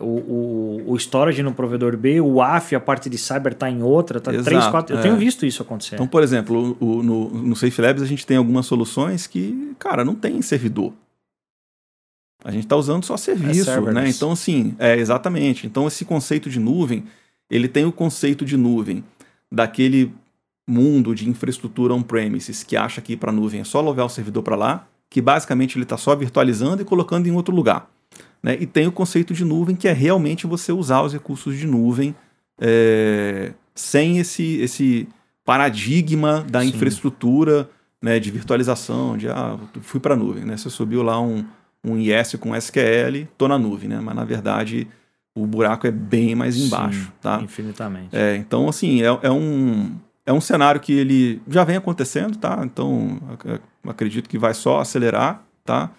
o, 0.00 0.04
o, 0.04 0.82
o 0.88 0.96
storage 0.96 1.40
no 1.40 1.52
provedor 1.52 1.96
B, 1.96 2.20
o 2.20 2.42
AF, 2.42 2.74
a 2.74 2.80
parte 2.80 3.08
de 3.08 3.18
cyber 3.18 3.52
está 3.52 3.70
em 3.70 3.84
outra, 3.84 4.18
tá 4.18 4.32
três, 4.42 4.66
quatro. 4.66 4.96
Eu 4.96 5.00
tenho 5.00 5.14
é. 5.14 5.18
visto 5.18 5.46
isso 5.46 5.62
acontecer. 5.62 5.94
Então, 5.94 6.08
por 6.08 6.24
exemplo, 6.24 6.76
o, 6.80 7.04
no, 7.04 7.28
no 7.28 7.54
Safe 7.54 7.80
Labs 7.80 8.02
a 8.02 8.06
gente 8.06 8.26
tem 8.26 8.36
algumas 8.36 8.66
soluções 8.66 9.28
que, 9.28 9.76
cara, 9.78 10.04
não 10.04 10.16
tem 10.16 10.42
servidor. 10.42 10.92
A 12.44 12.50
gente 12.50 12.64
está 12.64 12.76
usando 12.76 13.04
só 13.04 13.16
serviço, 13.16 13.70
é 13.70 13.92
né? 13.92 14.08
Então, 14.08 14.32
assim, 14.32 14.74
é 14.78 14.96
exatamente. 14.96 15.66
Então, 15.66 15.86
esse 15.86 16.04
conceito 16.04 16.48
de 16.48 16.60
nuvem 16.60 17.04
ele 17.50 17.68
tem 17.68 17.84
o 17.84 17.92
conceito 17.92 18.44
de 18.44 18.56
nuvem 18.56 19.02
daquele 19.50 20.12
mundo 20.66 21.14
de 21.14 21.28
infraestrutura 21.28 21.94
on-premises 21.94 22.62
que 22.62 22.76
acha 22.76 23.00
que 23.00 23.16
para 23.16 23.30
a 23.30 23.34
nuvem 23.34 23.60
é 23.60 23.64
só 23.64 23.80
levar 23.80 24.04
o 24.04 24.08
servidor 24.08 24.42
para 24.42 24.56
lá, 24.56 24.86
que 25.08 25.22
basicamente 25.22 25.76
ele 25.76 25.84
está 25.84 25.96
só 25.96 26.14
virtualizando 26.14 26.82
e 26.82 26.84
colocando 26.84 27.26
em 27.26 27.32
outro 27.32 27.54
lugar. 27.54 27.90
Né? 28.42 28.56
E 28.60 28.66
tem 28.66 28.86
o 28.86 28.92
conceito 28.92 29.32
de 29.32 29.44
nuvem, 29.44 29.74
que 29.74 29.88
é 29.88 29.92
realmente 29.92 30.46
você 30.46 30.70
usar 30.70 31.02
os 31.02 31.12
recursos 31.12 31.56
de 31.56 31.66
nuvem 31.66 32.14
é, 32.60 33.54
sem 33.74 34.18
esse, 34.18 34.58
esse 34.60 35.08
paradigma 35.44 36.44
da 36.48 36.60
Sim. 36.60 36.68
infraestrutura 36.68 37.70
né, 38.02 38.20
de 38.20 38.30
virtualização, 38.30 39.16
de 39.16 39.28
ah, 39.28 39.58
fui 39.80 39.98
para 39.98 40.12
a 40.12 40.16
nuvem. 40.16 40.44
Né? 40.44 40.56
Você 40.56 40.68
subiu 40.68 41.02
lá 41.02 41.18
um, 41.18 41.44
um 41.84 41.96
IS 41.96 42.34
com 42.40 42.54
SQL, 42.54 43.16
estou 43.22 43.48
na 43.48 43.58
nuvem, 43.58 43.88
né? 43.88 44.00
mas 44.00 44.14
na 44.14 44.24
verdade 44.24 44.86
o 45.34 45.46
buraco 45.46 45.86
é 45.86 45.90
bem 45.90 46.34
mais 46.34 46.56
embaixo, 46.56 47.04
Sim, 47.04 47.12
tá? 47.20 47.40
Infinitamente. 47.42 48.08
É, 48.16 48.34
então, 48.36 48.68
assim, 48.68 49.02
é, 49.02 49.06
é, 49.22 49.30
um, 49.30 49.94
é 50.26 50.32
um 50.32 50.40
cenário 50.40 50.80
que 50.80 50.92
ele 50.92 51.40
já 51.48 51.62
vem 51.62 51.76
acontecendo, 51.76 52.36
tá? 52.36 52.60
Então, 52.64 53.20
acredito 53.86 54.28
que 54.28 54.36
vai 54.36 54.52
só 54.52 54.80
acelerar, 54.80 55.44
tá? 55.64 55.90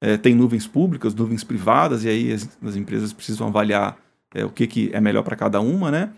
É, 0.00 0.16
tem 0.16 0.34
nuvens 0.34 0.66
públicas, 0.66 1.14
nuvens 1.14 1.44
privadas, 1.44 2.04
e 2.04 2.08
aí 2.08 2.32
as, 2.32 2.48
as 2.62 2.76
empresas 2.76 3.12
precisam 3.12 3.46
avaliar 3.46 3.96
é, 4.34 4.44
o 4.44 4.50
que, 4.50 4.66
que 4.66 4.90
é 4.92 5.00
melhor 5.00 5.22
para 5.22 5.36
cada 5.36 5.60
uma, 5.60 5.90
né? 5.90 6.10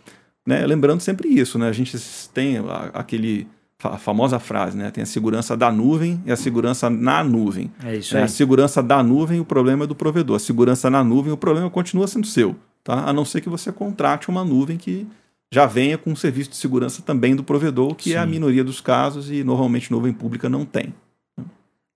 né? 0.46 0.66
Lembrando 0.66 1.00
sempre 1.00 1.28
isso, 1.28 1.58
né? 1.58 1.68
A 1.68 1.72
gente 1.72 1.98
tem 2.32 2.56
aquele 2.94 3.46
a 3.82 3.98
famosa 3.98 4.38
frase, 4.38 4.76
né? 4.76 4.90
Tem 4.90 5.02
a 5.02 5.06
segurança 5.06 5.56
da 5.56 5.70
nuvem 5.70 6.20
e 6.26 6.32
a 6.32 6.36
segurança 6.36 6.90
na 6.90 7.24
nuvem. 7.24 7.70
É 7.84 7.96
isso 7.96 8.16
é, 8.16 8.20
aí. 8.20 8.24
A 8.24 8.28
segurança 8.28 8.82
da 8.82 9.02
nuvem, 9.02 9.40
o 9.40 9.44
problema 9.44 9.84
é 9.84 9.86
do 9.86 9.94
provedor. 9.94 10.36
A 10.36 10.40
segurança 10.40 10.90
na 10.90 11.02
nuvem, 11.02 11.32
o 11.32 11.36
problema 11.36 11.70
continua 11.70 12.06
sendo 12.06 12.26
seu 12.26 12.56
tá? 12.82 13.04
a 13.08 13.12
não 13.12 13.24
ser 13.24 13.40
que 13.40 13.48
você 13.48 13.72
contrate 13.72 14.28
uma 14.28 14.44
nuvem 14.44 14.76
que 14.76 15.06
já 15.52 15.66
venha 15.66 15.98
com 15.98 16.10
um 16.10 16.16
serviço 16.16 16.50
de 16.50 16.56
segurança 16.56 17.02
também 17.02 17.34
do 17.34 17.42
provedor, 17.42 17.94
que 17.94 18.10
Sim. 18.10 18.14
é 18.14 18.18
a 18.18 18.26
minoria 18.26 18.62
dos 18.62 18.80
casos 18.80 19.30
e 19.30 19.42
normalmente 19.42 19.90
nuvem 19.90 20.12
pública 20.12 20.48
não 20.48 20.64
tem. 20.64 20.94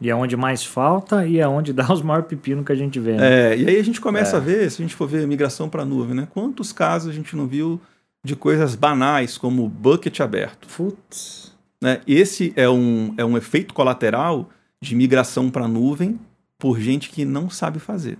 E 0.00 0.10
é 0.10 0.14
onde 0.14 0.36
mais 0.36 0.64
falta 0.64 1.24
e 1.26 1.38
é 1.38 1.46
onde 1.46 1.72
dá 1.74 1.90
os 1.92 2.02
maiores 2.02 2.28
pepinos 2.28 2.64
que 2.64 2.72
a 2.72 2.76
gente 2.76 2.98
vê. 2.98 3.12
Né? 3.12 3.52
É, 3.52 3.56
e 3.56 3.68
aí 3.68 3.78
a 3.78 3.84
gente 3.84 4.00
começa 4.00 4.36
é. 4.36 4.38
a 4.38 4.40
ver, 4.40 4.70
se 4.70 4.82
a 4.82 4.84
gente 4.84 4.94
for 4.94 5.06
ver 5.06 5.26
migração 5.26 5.68
para 5.68 5.84
nuvem, 5.84 6.14
né? 6.14 6.28
Quantos 6.32 6.72
casos 6.72 7.10
a 7.10 7.12
gente 7.12 7.36
não 7.36 7.46
viu 7.46 7.80
de 8.24 8.34
coisas 8.34 8.74
banais 8.74 9.38
como 9.38 9.68
bucket 9.68 10.18
aberto? 10.20 10.66
Putz. 10.66 11.53
Né? 11.84 12.00
Esse 12.06 12.50
é 12.56 12.66
um, 12.66 13.12
é 13.18 13.22
um 13.22 13.36
efeito 13.36 13.74
colateral 13.74 14.48
de 14.80 14.96
migração 14.96 15.50
para 15.50 15.68
nuvem 15.68 16.18
por 16.58 16.80
gente 16.80 17.10
que 17.10 17.26
não 17.26 17.50
sabe 17.50 17.78
fazer. 17.78 18.16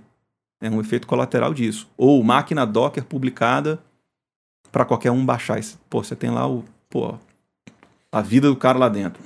É 0.61 0.69
um 0.69 0.79
efeito 0.79 1.07
colateral 1.07 1.51
disso. 1.51 1.89
Ou 1.97 2.23
máquina 2.23 2.63
Docker 2.63 3.03
publicada 3.03 3.79
para 4.71 4.85
qualquer 4.85 5.09
um 5.09 5.25
baixar. 5.25 5.59
Pô, 5.89 6.03
você 6.03 6.15
tem 6.15 6.29
lá 6.29 6.47
o, 6.47 6.63
pô, 6.91 7.15
a 8.11 8.21
vida 8.21 8.47
do 8.47 8.55
cara 8.55 8.77
lá 8.77 8.87
dentro. 8.87 9.19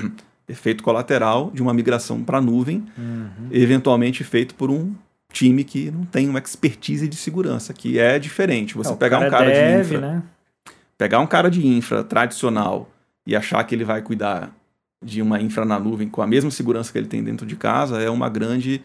efeito 0.46 0.84
colateral 0.84 1.50
de 1.54 1.62
uma 1.62 1.72
migração 1.72 2.22
para 2.22 2.38
nuvem, 2.38 2.84
uhum. 2.98 3.48
eventualmente 3.50 4.22
feito 4.22 4.54
por 4.56 4.70
um 4.70 4.94
time 5.32 5.64
que 5.64 5.90
não 5.90 6.04
tem 6.04 6.28
uma 6.28 6.38
expertise 6.38 7.08
de 7.08 7.16
segurança, 7.16 7.72
que 7.72 7.98
é 7.98 8.18
diferente. 8.18 8.74
Você 8.74 8.92
é, 8.92 8.96
pegar 8.96 9.20
um 9.20 9.30
cara 9.30 9.46
deve, 9.46 9.88
de 9.88 9.94
infra, 9.94 10.00
né? 10.00 10.22
pegar 10.98 11.18
um 11.18 11.26
cara 11.26 11.50
de 11.50 11.66
infra 11.66 12.04
tradicional 12.04 12.90
e 13.26 13.34
achar 13.34 13.62
que 13.64 13.74
ele 13.74 13.84
vai 13.84 14.00
cuidar 14.02 14.50
de 15.02 15.20
uma 15.20 15.40
infra 15.40 15.64
na 15.64 15.78
nuvem 15.78 16.08
com 16.08 16.22
a 16.22 16.26
mesma 16.26 16.50
segurança 16.50 16.90
que 16.90 16.98
ele 16.98 17.06
tem 17.06 17.22
dentro 17.22 17.46
de 17.46 17.56
casa 17.56 18.00
é 18.00 18.08
uma 18.08 18.28
grande 18.28 18.82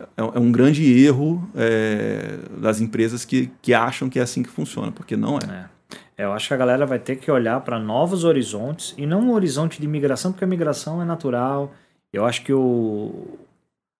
é, 0.00 0.06
é 0.16 0.38
um 0.38 0.50
grande 0.50 0.84
erro 1.04 1.48
é, 1.54 2.38
das 2.58 2.80
empresas 2.80 3.24
que, 3.24 3.50
que 3.62 3.72
acham 3.72 4.08
que 4.08 4.18
é 4.18 4.22
assim 4.22 4.42
que 4.42 4.48
funciona, 4.48 4.90
porque 4.90 5.16
não 5.16 5.38
é. 5.38 5.68
é. 6.16 6.24
Eu 6.24 6.32
acho 6.32 6.48
que 6.48 6.54
a 6.54 6.56
galera 6.56 6.86
vai 6.86 6.98
ter 6.98 7.16
que 7.16 7.30
olhar 7.30 7.60
para 7.60 7.78
novos 7.78 8.24
horizontes 8.24 8.94
e 8.96 9.06
não 9.06 9.20
um 9.20 9.32
horizonte 9.32 9.80
de 9.80 9.86
migração, 9.86 10.32
porque 10.32 10.44
a 10.44 10.48
migração 10.48 11.02
é 11.02 11.04
natural. 11.04 11.72
Eu 12.12 12.24
acho 12.24 12.42
que 12.42 12.52
o, 12.52 13.38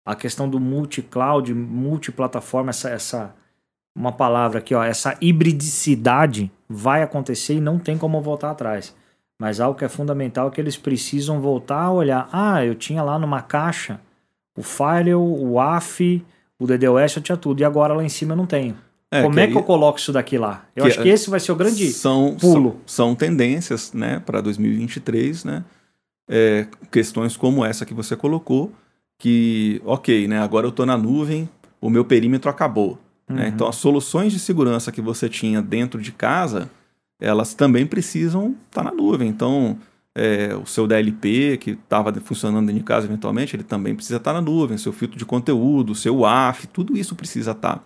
a 0.04 0.14
questão 0.14 0.48
do 0.48 0.60
multi-cloud, 0.60 1.52
multiplataforma, 1.52 2.70
essa, 2.70 2.90
essa 2.90 3.34
uma 3.96 4.12
palavra 4.12 4.58
aqui, 4.58 4.74
ó, 4.74 4.82
essa 4.82 5.16
hibridicidade 5.20 6.50
vai 6.68 7.02
acontecer 7.02 7.54
e 7.54 7.60
não 7.60 7.78
tem 7.78 7.96
como 7.96 8.20
voltar 8.20 8.50
atrás. 8.50 8.94
Mas 9.38 9.60
algo 9.60 9.78
que 9.78 9.84
é 9.84 9.88
fundamental 9.88 10.48
é 10.48 10.50
que 10.50 10.60
eles 10.60 10.76
precisam 10.76 11.40
voltar 11.40 11.82
a 11.82 11.92
olhar. 11.92 12.28
Ah, 12.32 12.64
eu 12.64 12.74
tinha 12.74 13.02
lá 13.02 13.18
numa 13.18 13.42
caixa 13.42 14.00
o 14.56 14.62
Firewall, 14.62 15.44
o 15.44 15.60
AF, 15.60 16.24
o 16.58 16.66
DDoS, 16.66 17.16
eu 17.16 17.22
tinha 17.22 17.36
tudo. 17.36 17.60
E 17.60 17.64
agora 17.64 17.92
lá 17.94 18.04
em 18.04 18.08
cima 18.08 18.32
eu 18.32 18.36
não 18.36 18.46
tenho. 18.46 18.76
É, 19.10 19.22
Como 19.22 19.38
é 19.38 19.46
que 19.46 19.56
eu 19.56 19.62
coloco 19.62 19.98
isso 19.98 20.12
daqui 20.12 20.38
lá? 20.38 20.64
Eu 20.74 20.84
que 20.84 20.90
acho 20.90 21.02
que 21.02 21.08
esse 21.08 21.30
vai 21.30 21.38
ser 21.38 21.52
o 21.52 21.56
grande 21.56 21.92
são, 21.92 22.36
pulo. 22.40 22.80
São, 22.84 23.08
são 23.08 23.14
tendências 23.14 23.92
né, 23.92 24.20
para 24.24 24.40
2023, 24.40 25.44
né? 25.44 25.64
É, 26.28 26.66
questões 26.90 27.36
como 27.36 27.64
essa 27.64 27.84
que 27.84 27.94
você 27.94 28.16
colocou, 28.16 28.72
que, 29.18 29.80
ok, 29.84 30.26
né, 30.26 30.40
agora 30.40 30.66
eu 30.66 30.70
estou 30.70 30.86
na 30.86 30.96
nuvem, 30.96 31.48
o 31.80 31.90
meu 31.90 32.04
perímetro 32.04 32.50
acabou. 32.50 32.98
Né? 33.28 33.34
Uhum. 33.34 33.36
Né? 33.36 33.48
Então, 33.54 33.68
as 33.68 33.76
soluções 33.76 34.32
de 34.32 34.38
segurança 34.38 34.90
que 34.90 35.00
você 35.00 35.28
tinha 35.28 35.60
dentro 35.62 36.00
de 36.00 36.10
casa, 36.10 36.70
elas 37.24 37.54
também 37.54 37.86
precisam 37.86 38.54
estar 38.68 38.82
tá 38.82 38.90
na 38.90 38.92
nuvem. 38.92 39.28
Então, 39.28 39.78
é, 40.14 40.54
o 40.54 40.66
seu 40.66 40.86
DLP, 40.86 41.58
que 41.58 41.70
estava 41.70 42.12
funcionando 42.20 42.66
dentro 42.66 42.80
de 42.80 42.86
casa 42.86 43.06
eventualmente, 43.06 43.56
ele 43.56 43.64
também 43.64 43.94
precisa 43.94 44.18
estar 44.18 44.32
tá 44.32 44.40
na 44.40 44.44
nuvem, 44.44 44.78
seu 44.78 44.92
filtro 44.92 45.18
de 45.18 45.24
conteúdo, 45.24 45.94
seu 45.94 46.18
WAF, 46.18 46.66
tudo 46.68 46.96
isso 46.96 47.14
precisa 47.16 47.52
estar. 47.52 47.76
Tá. 47.76 47.84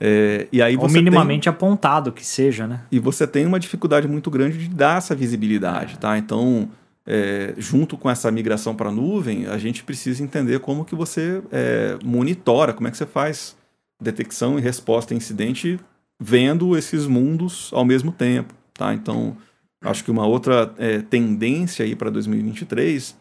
É, 0.00 0.46
e 0.52 0.62
aí 0.62 0.76
Ou 0.76 0.88
minimamente 0.88 1.44
tem... 1.44 1.50
apontado 1.50 2.12
que 2.12 2.24
seja, 2.24 2.66
né? 2.66 2.82
E 2.92 3.00
você 3.00 3.26
tem 3.26 3.44
uma 3.44 3.58
dificuldade 3.58 4.06
muito 4.06 4.30
grande 4.30 4.56
de 4.56 4.68
dar 4.68 4.98
essa 4.98 5.14
visibilidade, 5.14 5.98
tá? 5.98 6.16
Então, 6.16 6.68
é, 7.04 7.54
junto 7.56 7.96
com 7.96 8.08
essa 8.08 8.30
migração 8.30 8.76
para 8.76 8.90
a 8.90 8.92
nuvem, 8.92 9.46
a 9.46 9.58
gente 9.58 9.82
precisa 9.82 10.22
entender 10.22 10.60
como 10.60 10.84
que 10.84 10.94
você 10.94 11.42
é, 11.50 11.98
monitora, 12.04 12.72
como 12.72 12.86
é 12.86 12.90
que 12.90 12.96
você 12.96 13.06
faz 13.06 13.56
detecção 14.00 14.58
e 14.58 14.62
resposta 14.62 15.12
a 15.12 15.16
incidente 15.16 15.80
vendo 16.20 16.76
esses 16.76 17.06
mundos 17.06 17.70
ao 17.72 17.84
mesmo 17.84 18.12
tempo, 18.12 18.54
tá? 18.78 18.94
Então, 18.94 19.36
Acho 19.80 20.02
que 20.02 20.10
uma 20.10 20.26
outra 20.26 20.74
é, 20.76 20.98
tendência 21.02 21.84
aí 21.84 21.94
para 21.94 22.10
2023 22.10 23.16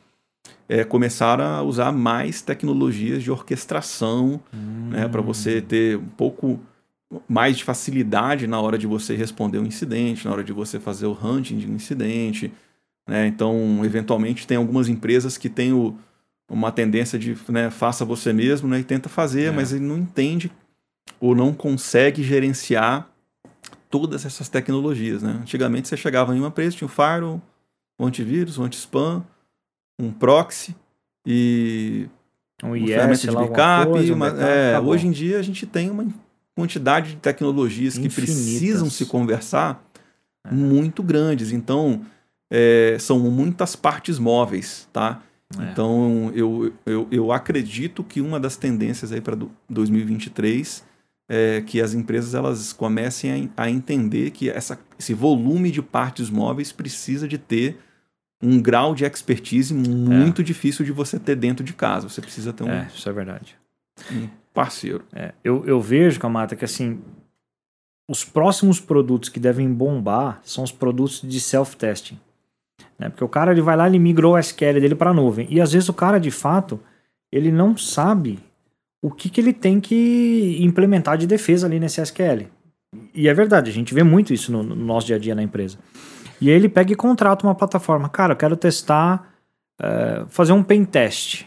é 0.67 0.83
começar 0.83 1.39
a 1.39 1.61
usar 1.61 1.91
mais 1.91 2.41
tecnologias 2.41 3.21
de 3.21 3.29
orquestração, 3.29 4.39
Hum. 4.51 4.89
né, 4.89 5.07
para 5.07 5.21
você 5.21 5.61
ter 5.61 5.97
um 5.97 6.07
pouco 6.17 6.59
mais 7.29 7.57
de 7.57 7.63
facilidade 7.63 8.47
na 8.47 8.59
hora 8.59 8.75
de 8.75 8.87
você 8.87 9.15
responder 9.15 9.59
um 9.59 9.67
incidente, 9.67 10.25
na 10.25 10.31
hora 10.31 10.43
de 10.43 10.51
você 10.51 10.79
fazer 10.79 11.05
o 11.05 11.15
hunting 11.23 11.59
de 11.59 11.67
um 11.71 11.75
incidente. 11.75 12.51
Né? 13.07 13.27
Então, 13.27 13.81
eventualmente, 13.85 14.47
tem 14.47 14.57
algumas 14.57 14.89
empresas 14.89 15.37
que 15.37 15.49
têm 15.49 15.73
o, 15.73 15.95
uma 16.49 16.71
tendência 16.71 17.19
de 17.19 17.37
né, 17.49 17.69
faça 17.69 18.03
você 18.03 18.33
mesmo 18.33 18.67
né, 18.67 18.79
e 18.79 18.83
tenta 18.83 19.07
fazer, 19.09 19.49
É. 19.49 19.51
mas 19.51 19.71
ele 19.71 19.85
não 19.85 19.99
entende 19.99 20.51
ou 21.19 21.35
não 21.35 21.53
consegue 21.53 22.23
gerenciar 22.23 23.07
todas 23.89 24.25
essas 24.25 24.49
tecnologias. 24.49 25.23
Né? 25.23 25.37
Antigamente, 25.41 25.87
você 25.87 25.97
chegava 25.97 26.35
em 26.35 26.39
uma 26.39 26.47
empresa, 26.49 26.75
tinha 26.75 26.85
o 26.87 26.89
firewall, 26.89 27.41
um 27.99 28.05
antivírus, 28.05 28.57
um 28.57 28.63
anti-spam, 28.63 29.23
um 29.99 30.11
proxy 30.11 30.75
e 31.25 32.07
Um 32.63 32.67
uma 32.67 32.77
IS, 32.77 32.85
ferramenta 32.89 33.27
de 33.27 33.31
backup. 33.35 33.91
coisa, 33.91 34.13
um 34.13 34.19
backup, 34.19 34.43
é, 34.43 34.69
acabou. 34.71 34.93
hoje 34.93 35.07
em 35.07 35.11
dia 35.11 35.39
a 35.39 35.41
gente 35.41 35.65
tem 35.65 35.89
uma 35.89 36.07
quantidade 36.55 37.11
de 37.11 37.15
tecnologias 37.17 37.97
que 37.97 38.07
Infinitas. 38.07 38.35
precisam 38.35 38.89
se 38.89 39.05
conversar 39.05 39.83
É. 40.45 40.51
muito 40.53 41.01
grandes. 41.03 41.51
Então, 41.51 42.01
é, 42.51 42.97
são 42.99 43.19
muitas 43.19 43.75
partes 43.75 44.17
móveis, 44.19 44.87
tá? 44.93 45.21
É. 45.59 45.71
Então, 45.71 46.31
eu, 46.35 46.73
eu, 46.85 47.07
eu 47.11 47.31
acredito 47.31 48.03
que 48.03 48.21
uma 48.21 48.39
das 48.39 48.57
tendências 48.57 49.11
aí 49.11 49.21
para 49.21 49.37
2023 49.69 50.83
é 51.29 51.61
que 51.61 51.81
as 51.81 51.93
empresas 51.93 52.33
elas 52.33 52.71
comecem 52.71 53.51
a, 53.57 53.63
a 53.63 53.69
entender 53.69 54.31
que 54.31 54.49
essa, 54.49 54.79
esse 54.97 55.13
volume 55.13 55.71
de 55.71 55.81
partes 55.81 56.29
móveis 56.29 56.71
precisa 56.71 57.27
de 57.27 57.37
ter 57.37 57.79
um 58.41 58.61
grau 58.61 58.93
de 58.93 59.03
expertise 59.03 59.73
muito 59.73 60.43
difícil 60.43 60.85
de 60.85 60.91
você 60.91 61.19
ter 61.19 61.35
dentro 61.35 61.63
de 61.63 61.73
casa. 61.73 62.07
Você 62.07 62.21
precisa 62.21 62.53
ter 62.53 62.63
um, 62.63 62.69
É, 62.69 62.87
isso 62.93 63.09
é 63.09 63.11
verdade. 63.13 63.57
um 64.11 64.29
parceiro. 64.53 65.03
É, 65.13 65.33
eu, 65.43 65.65
eu 65.65 65.81
vejo, 65.81 66.19
Camata, 66.19 66.55
que 66.55 66.63
assim, 66.63 67.01
os 68.09 68.23
próximos 68.23 68.79
produtos 68.79 69.29
que 69.29 69.39
devem 69.39 69.71
bombar 69.71 70.39
são 70.43 70.63
os 70.63 70.71
produtos 70.71 71.21
de 71.21 71.41
self-testing. 71.41 72.19
Né? 72.97 73.09
Porque 73.09 73.23
o 73.23 73.29
cara 73.29 73.51
ele 73.51 73.61
vai 73.61 73.75
lá 73.75 73.89
e 73.89 73.99
migrou 73.99 74.35
o 74.35 74.37
SQL 74.37 74.79
dele 74.79 74.95
para 74.95 75.09
a 75.09 75.13
nuvem. 75.13 75.47
E 75.49 75.59
às 75.59 75.73
vezes 75.73 75.89
o 75.89 75.93
cara, 75.93 76.19
de 76.19 76.31
fato, 76.31 76.79
ele 77.31 77.51
não 77.51 77.75
sabe 77.75 78.39
o 79.01 79.11
que, 79.11 79.29
que 79.29 79.39
ele 79.39 79.53
tem 79.53 79.79
que 79.79 80.57
implementar 80.59 81.17
de 81.17 81.27
defesa 81.27 81.67
ali 81.67 81.79
nesse 81.79 82.01
SQL. 82.01 82.47
E 83.13 83.27
é 83.27 83.33
verdade, 83.33 83.69
a 83.69 83.73
gente 83.73 83.93
vê 83.93 84.03
muito 84.03 84.33
isso 84.33 84.51
no, 84.51 84.63
no 84.63 84.75
nosso 84.75 85.07
dia 85.07 85.15
a 85.15 85.19
dia 85.19 85.35
na 85.35 85.43
empresa. 85.43 85.77
E 86.39 86.49
aí 86.49 86.55
ele 86.55 86.69
pega 86.69 86.91
e 86.93 86.95
contrata 86.95 87.45
uma 87.45 87.55
plataforma. 87.55 88.09
Cara, 88.09 88.33
eu 88.33 88.37
quero 88.37 88.55
testar, 88.55 89.33
eh, 89.81 90.25
fazer 90.29 90.53
um 90.53 90.63
pen 90.63 90.85
test. 90.85 91.45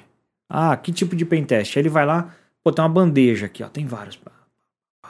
Ah, 0.49 0.77
que 0.77 0.93
tipo 0.93 1.15
de 1.15 1.25
pen 1.25 1.45
test? 1.45 1.77
Aí 1.77 1.83
ele 1.83 1.89
vai 1.89 2.05
lá, 2.05 2.35
pô, 2.63 2.73
tem 2.73 2.83
uma 2.83 2.89
bandeja 2.89 3.47
aqui, 3.47 3.63
ó, 3.63 3.69
tem 3.69 3.87
vários. 3.87 4.19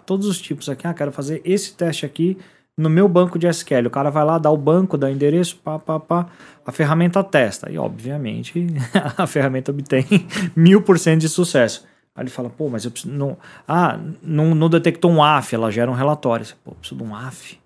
Todos 0.07 0.27
os 0.27 0.41
tipos 0.41 0.69
aqui. 0.69 0.87
Ah, 0.87 0.95
quero 0.95 1.13
fazer 1.13 1.41
esse 1.45 1.75
teste 1.75 2.05
aqui 2.05 2.37
no 2.77 2.91
meu 2.91 3.09
banco 3.09 3.39
de 3.39 3.47
SQL. 3.47 3.87
O 3.87 3.91
cara 3.91 4.11
vai 4.11 4.25
lá, 4.25 4.39
dá 4.39 4.51
o 4.51 4.57
banco, 4.57 4.99
dá 4.99 5.07
o 5.07 5.11
endereço, 5.11 5.57
pá, 5.57 5.79
pá, 5.79 6.01
pá. 6.01 6.27
A 6.65 6.73
ferramenta 6.73 7.23
testa. 7.23 7.71
E, 7.71 7.79
obviamente, 7.79 8.67
a 9.17 9.27
ferramenta 9.27 9.71
obtém 9.71 10.05
mil 10.57 10.83
por 10.83 10.99
cento 10.99 11.21
de 11.21 11.29
sucesso. 11.29 11.87
Aí 12.21 12.25
ele 12.25 12.31
fala, 12.31 12.51
pô, 12.51 12.69
mas 12.69 12.85
eu 12.85 12.91
preciso. 12.91 13.15
Não, 13.15 13.35
ah, 13.67 13.99
não, 14.23 14.55
não 14.55 14.69
detectou 14.69 15.11
um 15.11 15.25
AF, 15.25 15.55
ela 15.55 15.71
gera 15.71 15.91
um 15.91 15.95
relatório. 15.95 16.45
Você, 16.45 16.55
Pô, 16.63 16.73
preciso 16.73 17.01
de 17.01 17.03
um 17.03 17.17
AF. 17.17 17.59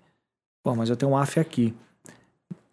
Pô, 0.63 0.73
mas 0.73 0.89
eu 0.89 0.95
tenho 0.95 1.11
um 1.11 1.17
AF 1.17 1.41
aqui. 1.41 1.73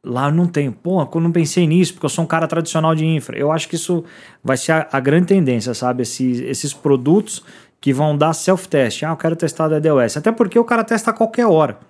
Lá 0.04 0.28
eu 0.28 0.32
não 0.32 0.46
tenho. 0.46 0.70
Pô, 0.70 1.02
eu 1.02 1.20
não 1.20 1.32
pensei 1.32 1.66
nisso, 1.66 1.94
porque 1.94 2.06
eu 2.06 2.10
sou 2.10 2.22
um 2.22 2.26
cara 2.28 2.46
tradicional 2.46 2.94
de 2.94 3.04
infra. 3.04 3.36
Eu 3.36 3.50
acho 3.50 3.68
que 3.68 3.74
isso 3.74 4.04
vai 4.44 4.56
ser 4.56 4.70
a, 4.70 4.88
a 4.92 5.00
grande 5.00 5.26
tendência, 5.26 5.74
sabe? 5.74 6.04
Esses, 6.04 6.38
esses 6.38 6.72
produtos 6.72 7.42
que 7.80 7.92
vão 7.92 8.16
dar 8.16 8.32
self-test. 8.32 9.02
Ah, 9.02 9.10
eu 9.10 9.16
quero 9.16 9.34
testar 9.34 9.66
da 9.66 9.80
DOS. 9.80 10.16
Até 10.16 10.30
porque 10.30 10.56
o 10.56 10.64
cara 10.64 10.84
testa 10.84 11.10
a 11.10 11.12
qualquer 11.12 11.46
hora. 11.48 11.80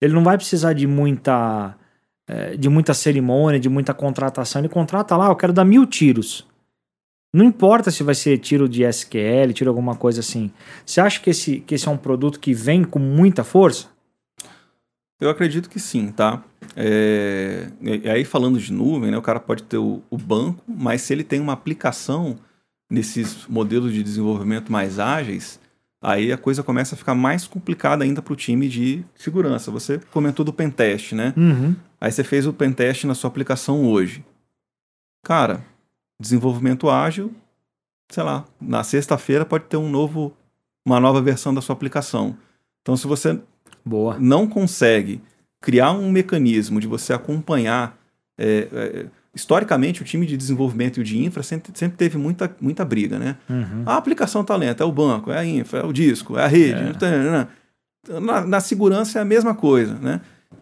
Ele 0.00 0.14
não 0.14 0.22
vai 0.22 0.36
precisar 0.36 0.72
de 0.72 0.86
muita, 0.86 1.74
eh, 2.28 2.56
de 2.56 2.68
muita 2.68 2.94
cerimônia, 2.94 3.58
de 3.58 3.68
muita 3.68 3.92
contratação. 3.92 4.60
Ele 4.60 4.68
contrata 4.68 5.16
lá, 5.16 5.26
eu 5.26 5.36
quero 5.36 5.52
dar 5.52 5.64
mil 5.64 5.84
tiros. 5.84 6.46
Não 7.32 7.46
importa 7.46 7.90
se 7.90 8.02
vai 8.02 8.14
ser 8.14 8.38
tiro 8.38 8.68
de 8.68 8.82
SQL, 8.84 9.52
tiro 9.54 9.70
alguma 9.70 9.96
coisa 9.96 10.20
assim. 10.20 10.50
Você 10.84 11.00
acha 11.00 11.18
que 11.20 11.30
esse, 11.30 11.60
que 11.60 11.74
esse 11.74 11.88
é 11.88 11.90
um 11.90 11.96
produto 11.96 12.38
que 12.38 12.52
vem 12.52 12.84
com 12.84 12.98
muita 12.98 13.42
força? 13.42 13.86
Eu 15.18 15.30
acredito 15.30 15.70
que 15.70 15.80
sim, 15.80 16.12
tá? 16.12 16.42
É, 16.76 17.68
e 17.80 18.10
aí 18.10 18.24
falando 18.24 18.58
de 18.58 18.72
nuvem, 18.72 19.10
né, 19.10 19.16
o 19.16 19.22
cara 19.22 19.40
pode 19.40 19.62
ter 19.62 19.78
o, 19.78 20.02
o 20.10 20.18
banco, 20.18 20.62
mas 20.66 21.02
se 21.02 21.12
ele 21.12 21.24
tem 21.24 21.40
uma 21.40 21.52
aplicação 21.52 22.36
nesses 22.90 23.46
modelos 23.46 23.94
de 23.94 24.02
desenvolvimento 24.02 24.70
mais 24.70 24.98
ágeis, 24.98 25.58
aí 26.02 26.32
a 26.32 26.36
coisa 26.36 26.62
começa 26.62 26.94
a 26.94 26.98
ficar 26.98 27.14
mais 27.14 27.46
complicada 27.46 28.04
ainda 28.04 28.20
para 28.20 28.32
o 28.32 28.36
time 28.36 28.68
de 28.68 29.04
segurança. 29.14 29.70
Você 29.70 30.00
comentou 30.10 30.44
do 30.44 30.52
pentest, 30.52 31.12
né? 31.12 31.32
Uhum. 31.36 31.74
Aí 31.98 32.12
você 32.12 32.22
fez 32.22 32.46
o 32.46 32.52
pentest 32.52 33.04
na 33.04 33.14
sua 33.14 33.28
aplicação 33.28 33.86
hoje. 33.86 34.24
Cara, 35.24 35.64
desenvolvimento 36.22 36.88
ágil, 36.88 37.32
sei 38.08 38.22
lá, 38.22 38.44
na 38.60 38.82
sexta-feira 38.82 39.44
pode 39.44 39.64
ter 39.64 39.76
um 39.76 39.90
novo, 39.90 40.32
uma 40.86 40.98
nova 40.98 41.20
versão 41.20 41.52
da 41.52 41.60
sua 41.60 41.74
aplicação. 41.74 42.36
Então, 42.80 42.96
se 42.96 43.06
você 43.06 43.38
Boa. 43.84 44.16
não 44.18 44.46
consegue 44.46 45.20
criar 45.60 45.92
um 45.92 46.10
mecanismo 46.10 46.80
de 46.80 46.86
você 46.86 47.12
acompanhar. 47.12 47.98
é, 48.38 48.68
é, 48.72 49.06
historicamente, 49.34 50.02
o 50.02 50.04
time 50.04 50.26
de 50.26 50.36
desenvolvimento 50.36 50.98
e 50.98 51.00
o 51.00 51.04
de 51.04 51.24
infra 51.24 51.42
sempre, 51.42 51.72
sempre 51.74 51.96
teve 51.96 52.18
muita, 52.18 52.54
muita 52.60 52.84
briga, 52.84 53.18
né? 53.18 53.38
Uhum. 53.48 53.82
A 53.86 53.96
aplicação 53.96 54.42
está 54.42 54.54
lenta, 54.56 54.84
é 54.84 54.86
o 54.86 54.92
banco, 54.92 55.32
é 55.32 55.38
a 55.38 55.44
infra, 55.44 55.80
é 55.80 55.84
o 55.84 55.92
disco, 55.92 56.36
é 56.36 56.44
a 56.44 56.46
rede. 56.46 56.94
É. 57.02 57.18
né? 57.30 57.48
Na, 58.20 58.46
na 58.46 58.60
segurança 58.60 59.18
é 59.18 59.22
a 59.22 59.24
mesma 59.24 59.54
coisa, 59.54 59.94
né? 59.94 60.20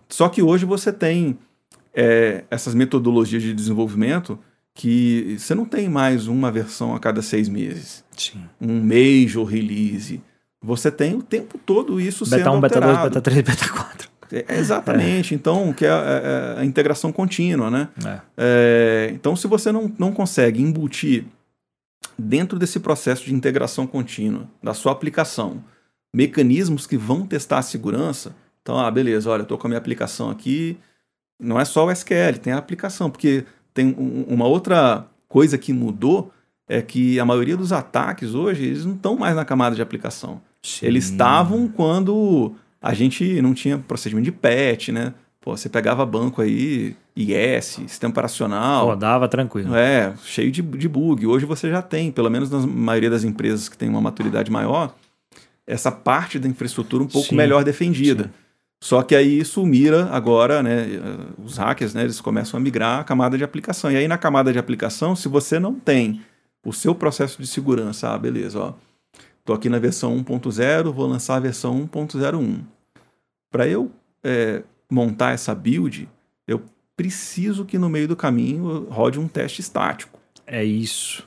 Só 0.08 0.28
que 0.28 0.40
hoje 0.40 0.64
você 0.64 0.92
tem 0.92 1.36
é, 1.92 2.44
essas 2.48 2.74
metodologias 2.74 3.42
de 3.42 3.52
desenvolvimento 3.52 4.38
que 4.74 5.36
você 5.38 5.54
não 5.54 5.64
tem 5.64 5.88
mais 5.88 6.26
uma 6.26 6.50
versão 6.50 6.94
a 6.94 7.00
cada 7.00 7.22
seis 7.22 7.48
meses, 7.48 8.04
Sim. 8.16 8.42
um 8.60 8.80
major 8.82 9.44
release. 9.44 10.22
Você 10.62 10.90
tem 10.90 11.14
o 11.14 11.22
tempo 11.22 11.58
todo 11.58 12.00
isso 12.00 12.24
sendo 12.24 12.38
Beta 12.38 12.50
1, 12.52 12.60
beta 12.60 12.80
2, 12.80 12.84
alterado. 12.96 13.08
beta 13.14 13.20
3, 13.20 13.42
beta 13.42 13.68
4. 13.68 14.10
É, 14.32 14.58
exatamente. 14.58 15.34
Então, 15.34 15.72
que 15.72 15.84
é 15.84 15.90
a, 15.90 15.96
a- 16.56 16.60
a 16.60 16.64
integração 16.64 17.10
contínua, 17.10 17.70
né? 17.70 17.88
É. 18.04 18.20
É, 18.36 19.10
então, 19.12 19.34
se 19.34 19.46
você 19.48 19.72
não, 19.72 19.92
não 19.98 20.12
consegue 20.12 20.62
embutir 20.62 21.24
dentro 22.18 22.58
desse 22.58 22.78
processo 22.78 23.24
de 23.24 23.34
integração 23.34 23.86
contínua 23.86 24.48
da 24.62 24.72
sua 24.74 24.92
aplicação 24.92 25.62
mecanismos 26.14 26.86
que 26.86 26.96
vão 26.96 27.26
testar 27.26 27.58
a 27.58 27.62
segurança, 27.62 28.34
então, 28.62 28.78
ah, 28.78 28.90
beleza, 28.90 29.30
olha, 29.30 29.40
eu 29.40 29.44
estou 29.44 29.56
com 29.58 29.66
a 29.66 29.70
minha 29.70 29.78
aplicação 29.78 30.28
aqui, 30.30 30.76
não 31.40 31.58
é 31.58 31.64
só 31.64 31.86
o 31.86 31.90
SQL, 31.90 32.38
tem 32.40 32.52
a 32.52 32.58
aplicação, 32.58 33.10
porque 33.10 33.44
tem 33.74 33.94
um- 33.98 34.24
uma 34.28 34.46
outra 34.46 35.06
coisa 35.28 35.56
que 35.58 35.72
mudou 35.72 36.30
é 36.68 36.80
que 36.82 37.18
a 37.18 37.24
maioria 37.24 37.56
dos 37.56 37.72
ataques 37.72 38.34
hoje, 38.34 38.64
eles 38.64 38.84
não 38.84 38.94
estão 38.94 39.16
mais 39.16 39.34
na 39.34 39.44
camada 39.44 39.74
de 39.74 39.82
aplicação. 39.82 40.40
Eles 40.82 41.04
estavam 41.10 41.66
quando 41.68 42.52
a 42.80 42.92
gente 42.94 43.40
não 43.42 43.54
tinha 43.54 43.78
procedimento 43.78 44.24
de 44.26 44.32
patch, 44.32 44.88
né? 44.90 45.14
Pô, 45.40 45.56
você 45.56 45.68
pegava 45.70 46.04
banco 46.04 46.42
aí, 46.42 46.94
IS, 47.16 47.80
sistema 47.86 48.10
operacional, 48.10 48.86
Rodava 48.86 49.26
tranquilo. 49.26 49.74
é, 49.74 50.12
cheio 50.22 50.50
de, 50.52 50.60
de 50.60 50.88
bug. 50.88 51.26
Hoje 51.26 51.46
você 51.46 51.70
já 51.70 51.80
tem, 51.80 52.12
pelo 52.12 52.28
menos 52.30 52.50
na 52.50 52.58
maioria 52.66 53.08
das 53.08 53.24
empresas 53.24 53.66
que 53.68 53.76
tem 53.76 53.88
uma 53.88 54.00
maturidade 54.02 54.50
maior, 54.50 54.94
essa 55.66 55.90
parte 55.90 56.38
da 56.38 56.46
infraestrutura 56.46 57.02
um 57.02 57.06
pouco 57.06 57.28
Sim, 57.28 57.36
melhor 57.36 57.64
defendida. 57.64 58.24
sim. 58.24 58.30
Só 58.82 59.02
que 59.02 59.14
aí 59.14 59.38
isso 59.38 59.64
mira 59.66 60.06
agora, 60.10 60.62
né? 60.62 60.94
eh, 60.94 61.00
Os 61.44 61.58
hackers, 61.58 61.92
né? 61.92 62.02
Eles 62.02 62.20
começam 62.20 62.58
a 62.58 62.62
migrar 62.62 63.00
a 63.00 63.04
camada 63.04 63.36
de 63.36 63.44
aplicação. 63.44 63.92
E 63.92 63.96
aí 63.96 64.08
na 64.08 64.16
camada 64.16 64.52
de 64.52 64.58
aplicação, 64.58 65.14
se 65.14 65.28
você 65.28 65.58
não 65.58 65.74
tem 65.74 66.22
o 66.64 66.72
seu 66.72 66.94
processo 66.94 67.40
de 67.40 67.46
segurança, 67.46 68.08
ah, 68.10 68.18
beleza, 68.18 68.58
ó. 68.58 68.72
Tô 69.44 69.52
aqui 69.52 69.68
na 69.68 69.78
versão 69.78 70.16
1.0, 70.16 70.92
vou 70.92 71.06
lançar 71.06 71.36
a 71.36 71.40
versão 71.40 71.88
1.01. 71.88 72.60
Para 73.50 73.66
eu 73.66 73.90
eh, 74.24 74.62
montar 74.90 75.32
essa 75.32 75.54
build, 75.54 76.08
eu 76.46 76.62
preciso 76.96 77.64
que 77.64 77.78
no 77.78 77.88
meio 77.88 78.08
do 78.08 78.16
caminho 78.16 78.86
rode 78.90 79.18
um 79.18 79.26
teste 79.28 79.60
estático. 79.60 80.18
É 80.46 80.64
isso. 80.64 81.26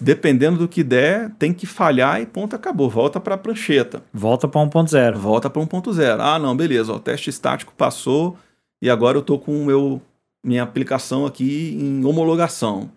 Dependendo 0.00 0.58
do 0.58 0.68
que 0.68 0.82
der, 0.82 1.30
tem 1.38 1.52
que 1.54 1.66
falhar 1.66 2.20
e 2.20 2.26
ponto, 2.26 2.56
acabou. 2.56 2.90
Volta 2.90 3.20
para 3.20 3.34
a 3.34 3.38
prancheta. 3.38 4.02
Volta 4.12 4.48
para 4.48 4.60
1.0. 4.60 5.14
Volta 5.16 5.48
para 5.48 5.62
1.0. 5.62 6.18
Ah, 6.20 6.38
não, 6.38 6.56
beleza. 6.56 6.92
ó, 6.92 6.96
O 6.96 7.00
teste 7.00 7.30
estático 7.30 7.72
passou 7.76 8.36
e 8.82 8.90
agora 8.90 9.16
eu 9.18 9.22
tô 9.22 9.38
com 9.38 9.64
meu, 9.64 10.02
minha 10.44 10.62
aplicação 10.62 11.24
aqui 11.24 11.76
em 11.80 12.04
homologação. 12.04 12.90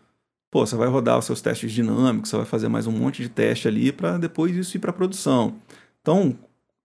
Pô, 0.52 0.65
você 0.65 0.75
vai 0.75 0.88
rodar 0.88 1.17
os 1.19 1.25
seus 1.25 1.41
testes 1.41 1.71
dinâmicos, 1.71 2.30
você 2.32 2.38
vai 2.38 2.45
fazer 2.45 2.67
mais 2.69 2.88
um 2.88 2.91
monte 2.91 3.21
de 3.21 3.30
teste 3.30 3.67
ali 3.67 3.91
para 3.91 4.17
depois 4.17 4.56
isso 4.56 4.75
ir 4.75 4.80
para 4.80 4.91
produção. 4.91 5.54
Então, 6.02 6.36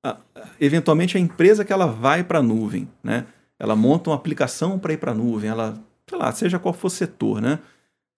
a- 0.05 0.19
a- 0.35 0.49
eventualmente 0.61 1.17
a 1.17 1.21
empresa 1.21 1.65
que 1.65 1.73
ela 1.73 1.87
vai 1.87 2.23
para 2.23 2.41
a 2.41 2.43
nuvem, 2.43 2.87
né? 3.03 3.25
ela 3.59 3.75
monta 3.75 4.11
uma 4.11 4.17
aplicação 4.17 4.79
para 4.79 4.93
ir 4.93 4.99
para 4.99 5.13
a 5.13 5.15
nuvem, 5.15 5.49
ela, 5.49 5.75
sei 6.07 6.19
lá, 6.19 6.31
seja 6.33 6.59
qual 6.59 6.75
for 6.75 6.89
o 6.89 6.91
setor, 6.91 7.41
né? 7.41 7.59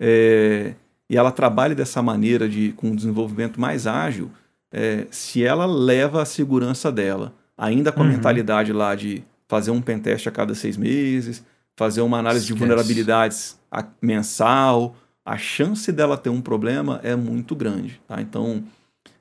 É, 0.01 0.75
e 1.09 1.17
ela 1.17 1.31
trabalha 1.31 1.75
dessa 1.75 2.03
maneira 2.03 2.49
de 2.49 2.73
com 2.73 2.89
um 2.89 2.95
desenvolvimento 2.95 3.61
mais 3.61 3.87
ágil, 3.87 4.31
é, 4.73 5.07
se 5.11 5.45
ela 5.45 5.67
leva 5.67 6.23
a 6.23 6.25
segurança 6.25 6.91
dela, 6.91 7.33
ainda 7.57 7.93
com 7.93 8.01
a 8.01 8.05
uhum. 8.05 8.11
mentalidade 8.11 8.73
lá 8.73 8.95
de 8.95 9.23
fazer 9.49 9.71
um 9.71 9.81
pentest 9.81 10.27
a 10.27 10.31
cada 10.31 10.55
seis 10.55 10.77
meses, 10.77 11.45
fazer 11.77 12.01
uma 12.01 12.19
análise 12.19 12.45
Esquece. 12.45 12.55
de 12.55 12.67
vulnerabilidades 12.67 13.59
mensal, 14.03 14.97
a 15.25 15.37
chance 15.37 15.91
dela 15.93 16.17
ter 16.17 16.31
um 16.31 16.41
problema 16.41 17.01
é 17.03 17.15
muito 17.15 17.55
grande. 17.55 18.01
Tá? 18.07 18.21
Então, 18.21 18.65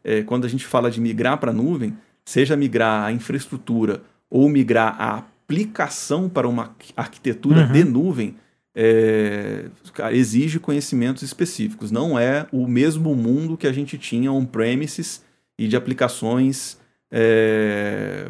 é, 0.04 0.24
quando 0.24 0.46
a 0.46 0.48
gente 0.48 0.66
fala 0.66 0.90
de 0.90 1.02
migrar 1.02 1.38
para 1.38 1.52
a 1.52 1.54
nuvem, 1.54 1.96
seja 2.24 2.56
migrar 2.56 3.06
a 3.06 3.12
infraestrutura 3.12 4.02
ou 4.30 4.50
migrar 4.50 4.96
a 5.00 5.18
aplicação 5.18 6.28
para 6.28 6.48
uma 6.48 6.76
arquitetura 6.96 7.66
uhum. 7.68 7.72
de 7.72 7.84
nuvem, 7.84 8.36
é, 8.76 9.66
exige 10.12 10.60
conhecimentos 10.60 11.24
específicos. 11.24 11.92
Não 11.92 12.20
é 12.20 12.46
o 12.52 12.68
mesmo 12.68 13.16
mundo 13.16 13.56
que 13.56 13.66
a 13.66 13.72
gente 13.72 13.98
tinha 13.98 14.32
on-premises 14.32 15.24
e 15.58 15.68
de 15.68 15.78
aplicações 15.78 16.78
é, 17.10 18.28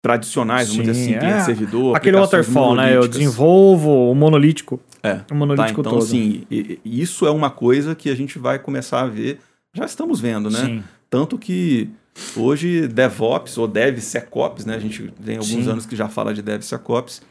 tradicionais, 0.00 0.68
vamos 0.68 0.86
Sim, 0.86 0.92
dizer 0.92 1.18
assim, 1.18 1.26
é. 1.26 1.40
servidor. 1.40 1.94
Aquele 1.94 2.16
waterfall, 2.16 2.74
né? 2.74 2.96
Eu 2.96 3.06
desenvolvo 3.06 4.10
o 4.10 4.14
monolítico. 4.14 4.80
É. 5.02 5.20
O 5.30 5.34
monolítico 5.34 5.82
tá, 5.82 5.88
então, 5.88 5.98
todo. 5.98 6.08
Sim, 6.08 6.46
isso 6.84 7.26
é 7.26 7.30
uma 7.30 7.50
coisa 7.50 7.94
que 7.94 8.08
a 8.08 8.14
gente 8.14 8.38
vai 8.38 8.58
começar 8.58 9.02
a 9.02 9.06
ver. 9.06 9.38
Já 9.74 9.84
estamos 9.84 10.18
vendo, 10.18 10.48
né? 10.48 10.64
Sim. 10.64 10.84
Tanto 11.10 11.38
que 11.38 11.90
hoje 12.34 12.88
DevOps 12.88 13.58
ou 13.58 13.68
DevSecOps, 13.68 14.64
né? 14.64 14.76
A 14.76 14.78
gente 14.78 15.12
tem 15.24 15.36
alguns 15.36 15.64
Sim. 15.64 15.70
anos 15.70 15.86
que 15.86 15.94
já 15.94 16.08
fala 16.08 16.32
de 16.32 16.40
DevSecOps 16.42 17.22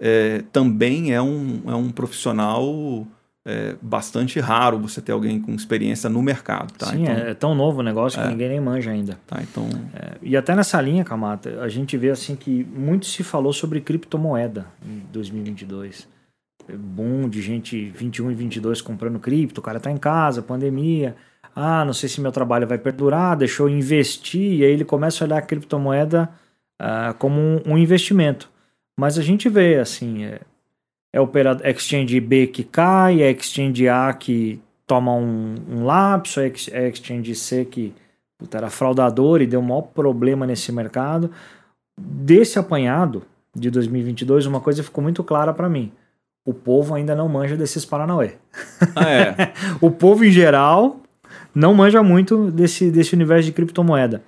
é, 0.00 0.42
também 0.52 1.12
é 1.12 1.22
um, 1.22 1.62
é 1.66 1.74
um 1.74 1.90
profissional 1.90 3.06
é, 3.46 3.76
bastante 3.80 4.40
raro 4.40 4.78
você 4.78 5.00
ter 5.00 5.12
alguém 5.12 5.40
com 5.40 5.52
experiência 5.52 6.08
no 6.08 6.22
mercado. 6.22 6.72
Tá? 6.72 6.86
Sim, 6.86 7.02
então, 7.02 7.14
é 7.14 7.34
tão 7.34 7.54
novo 7.54 7.80
o 7.80 7.82
negócio 7.82 8.20
que 8.20 8.26
é. 8.26 8.30
ninguém 8.30 8.48
nem 8.48 8.60
manja 8.60 8.90
ainda. 8.90 9.18
Tá, 9.26 9.42
então... 9.42 9.68
É, 9.94 10.14
e 10.22 10.36
até 10.36 10.54
nessa 10.54 10.80
linha, 10.80 11.04
Kamata, 11.04 11.60
a 11.60 11.68
gente 11.68 11.96
vê 11.96 12.10
assim 12.10 12.34
que 12.34 12.64
muito 12.64 13.06
se 13.06 13.22
falou 13.22 13.52
sobre 13.52 13.80
criptomoeda 13.80 14.66
em 14.84 15.02
2022. 15.12 16.08
Boom 16.66 17.28
de 17.28 17.42
gente 17.42 17.90
21 17.90 18.30
e 18.30 18.34
22 18.34 18.80
comprando 18.80 19.18
cripto, 19.18 19.60
o 19.60 19.64
cara 19.64 19.78
tá 19.78 19.90
em 19.90 19.98
casa, 19.98 20.40
pandemia. 20.40 21.14
Ah, 21.54 21.84
não 21.84 21.92
sei 21.92 22.08
se 22.08 22.20
meu 22.20 22.32
trabalho 22.32 22.66
vai 22.66 22.78
perdurar, 22.78 23.36
deixou 23.36 23.68
investir, 23.68 24.60
e 24.60 24.64
aí 24.64 24.72
ele 24.72 24.84
começa 24.84 25.22
a 25.22 25.26
olhar 25.26 25.38
a 25.38 25.42
criptomoeda 25.42 26.28
uh, 26.80 27.14
como 27.18 27.38
um, 27.38 27.60
um 27.66 27.78
investimento. 27.78 28.50
Mas 28.98 29.18
a 29.18 29.22
gente 29.22 29.48
vê, 29.48 29.78
assim, 29.78 30.24
é, 30.24 30.40
é 31.12 31.20
operador, 31.20 31.66
Exchange 31.66 32.18
B 32.20 32.46
que 32.46 32.62
cai, 32.62 33.22
é 33.22 33.30
Exchange 33.30 33.88
A 33.88 34.12
que 34.12 34.60
toma 34.86 35.14
um, 35.14 35.54
um 35.68 35.84
lapso, 35.84 36.40
é, 36.40 36.52
é 36.70 36.88
Exchange 36.88 37.34
C 37.34 37.64
que 37.64 37.92
puta, 38.38 38.58
era 38.58 38.70
fraudador 38.70 39.40
e 39.40 39.46
deu 39.46 39.60
um 39.60 39.64
maior 39.64 39.82
problema 39.82 40.46
nesse 40.46 40.70
mercado. 40.70 41.30
Desse 41.98 42.58
apanhado 42.58 43.22
de 43.54 43.70
2022, 43.70 44.46
uma 44.46 44.60
coisa 44.60 44.82
ficou 44.82 45.02
muito 45.02 45.22
clara 45.22 45.52
para 45.52 45.68
mim. 45.68 45.92
O 46.46 46.52
povo 46.52 46.94
ainda 46.94 47.14
não 47.14 47.28
manja 47.28 47.56
desses 47.56 47.84
Paranauê. 47.84 48.32
Ah, 48.94 49.10
é? 49.10 49.52
o 49.80 49.90
povo 49.90 50.24
em 50.24 50.30
geral 50.30 51.00
não 51.54 51.72
manja 51.72 52.02
muito 52.02 52.50
desse, 52.50 52.90
desse 52.90 53.14
universo 53.14 53.46
de 53.46 53.52
criptomoeda. 53.52 54.22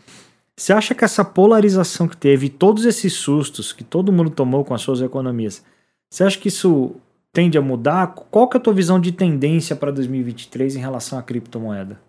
Você 0.59 0.73
acha 0.73 0.95
que 0.95 1.05
essa 1.05 1.23
polarização 1.23 2.09
que 2.09 2.17
teve, 2.17 2.49
todos 2.49 2.87
esses 2.87 3.13
sustos 3.13 3.75
que 3.75 3.85
todo 3.85 4.13
mundo 4.13 4.31
tomou 4.31 4.65
com 4.65 4.73
as 4.73 4.81
suas 4.81 5.03
economias, 5.03 5.63
você 6.11 6.25
acha 6.25 6.39
que 6.39 6.49
isso 6.49 6.97
tende 7.31 7.59
a 7.59 7.63
mudar? 7.63 8.15
Qual 8.31 8.49
que 8.49 8.57
é 8.57 8.61
a 8.61 8.63
tua 8.63 8.73
visão 8.73 8.99
de 8.99 9.13
tendência 9.13 9.77
para 9.77 9.91
2023 9.91 10.77
em 10.77 10.81
relação 10.81 11.19
à 11.19 11.23
criptomoeda? 11.23 12.01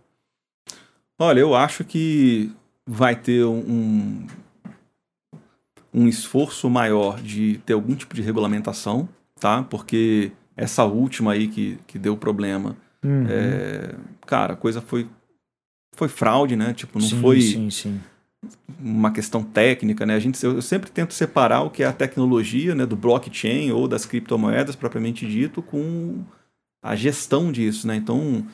Olha, 1.20 1.42
eu 1.42 1.54
acho 1.54 1.84
que 1.84 2.50
vai 2.86 3.18
ter 3.18 3.44
um, 3.44 4.26
um 5.94 6.08
esforço 6.08 6.70
maior 6.70 7.20
de 7.20 7.60
ter 7.66 7.74
algum 7.74 7.96
tipo 7.96 8.16
de 8.16 8.22
regulamentação, 8.22 9.10
tá? 9.38 9.62
Porque 9.64 10.32
essa 10.56 10.86
última 10.86 11.34
aí 11.34 11.50
que, 11.50 11.78
que 11.86 12.00
deu 12.00 12.16
problema, 12.16 12.78
uhum. 13.04 13.26
é, 13.28 13.94
cara, 14.26 14.54
a 14.54 14.58
coisa 14.58 14.80
foi 14.80 15.06
foi 15.96 16.08
fraude, 16.08 16.56
né? 16.56 16.74
Tipo, 16.74 17.00
não 17.00 17.08
sim, 17.08 17.20
foi 17.20 17.42
sim, 17.42 17.70
sim 17.72 18.00
uma 18.80 19.12
questão 19.12 19.44
técnica, 19.44 20.06
né? 20.06 20.16
A 20.16 20.20
gente, 20.20 20.42
eu 20.44 20.62
sempre 20.62 20.92
tento 20.92 21.14
separar 21.14 21.62
o 21.62 21.70
que 21.70 21.84
é 21.84 21.88
a 21.88 21.94
tecnologia, 21.94 22.76
né, 22.76 22.86
do 22.86 22.96
blockchain 22.96 23.72
ou 23.72 23.88
das 23.88 24.06
criptomoedas 24.06 24.76
propriamente 24.76 25.26
dito, 25.28 25.62
com 25.62 26.24
a 26.82 26.96
gestão 26.96 27.52
disso, 27.52 27.88
né? 27.88 27.96
Então, 27.96 28.46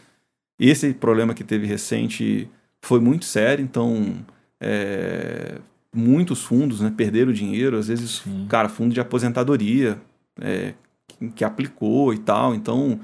esse 0.58 0.94
problema 0.94 1.34
que 1.34 1.44
teve 1.44 1.68
recente 1.68 2.50
foi 2.82 3.00
muito 3.00 3.26
sério, 3.26 3.64
então 3.64 4.26
é, 4.60 5.60
muitos 5.94 6.44
fundos, 6.44 6.82
né, 6.82 6.94
perderam 6.96 7.32
dinheiro, 7.32 7.78
às 7.78 7.88
vezes, 7.88 8.22
Sim. 8.24 8.46
cara, 8.50 8.70
fundo 8.70 8.94
de 8.94 9.00
aposentadoria 9.02 10.02
é, 10.40 10.74
que, 11.08 11.30
que, 11.30 11.44
aplicou 11.44 12.14
e 12.14 12.18
tal, 12.18 12.56
então 12.56 13.00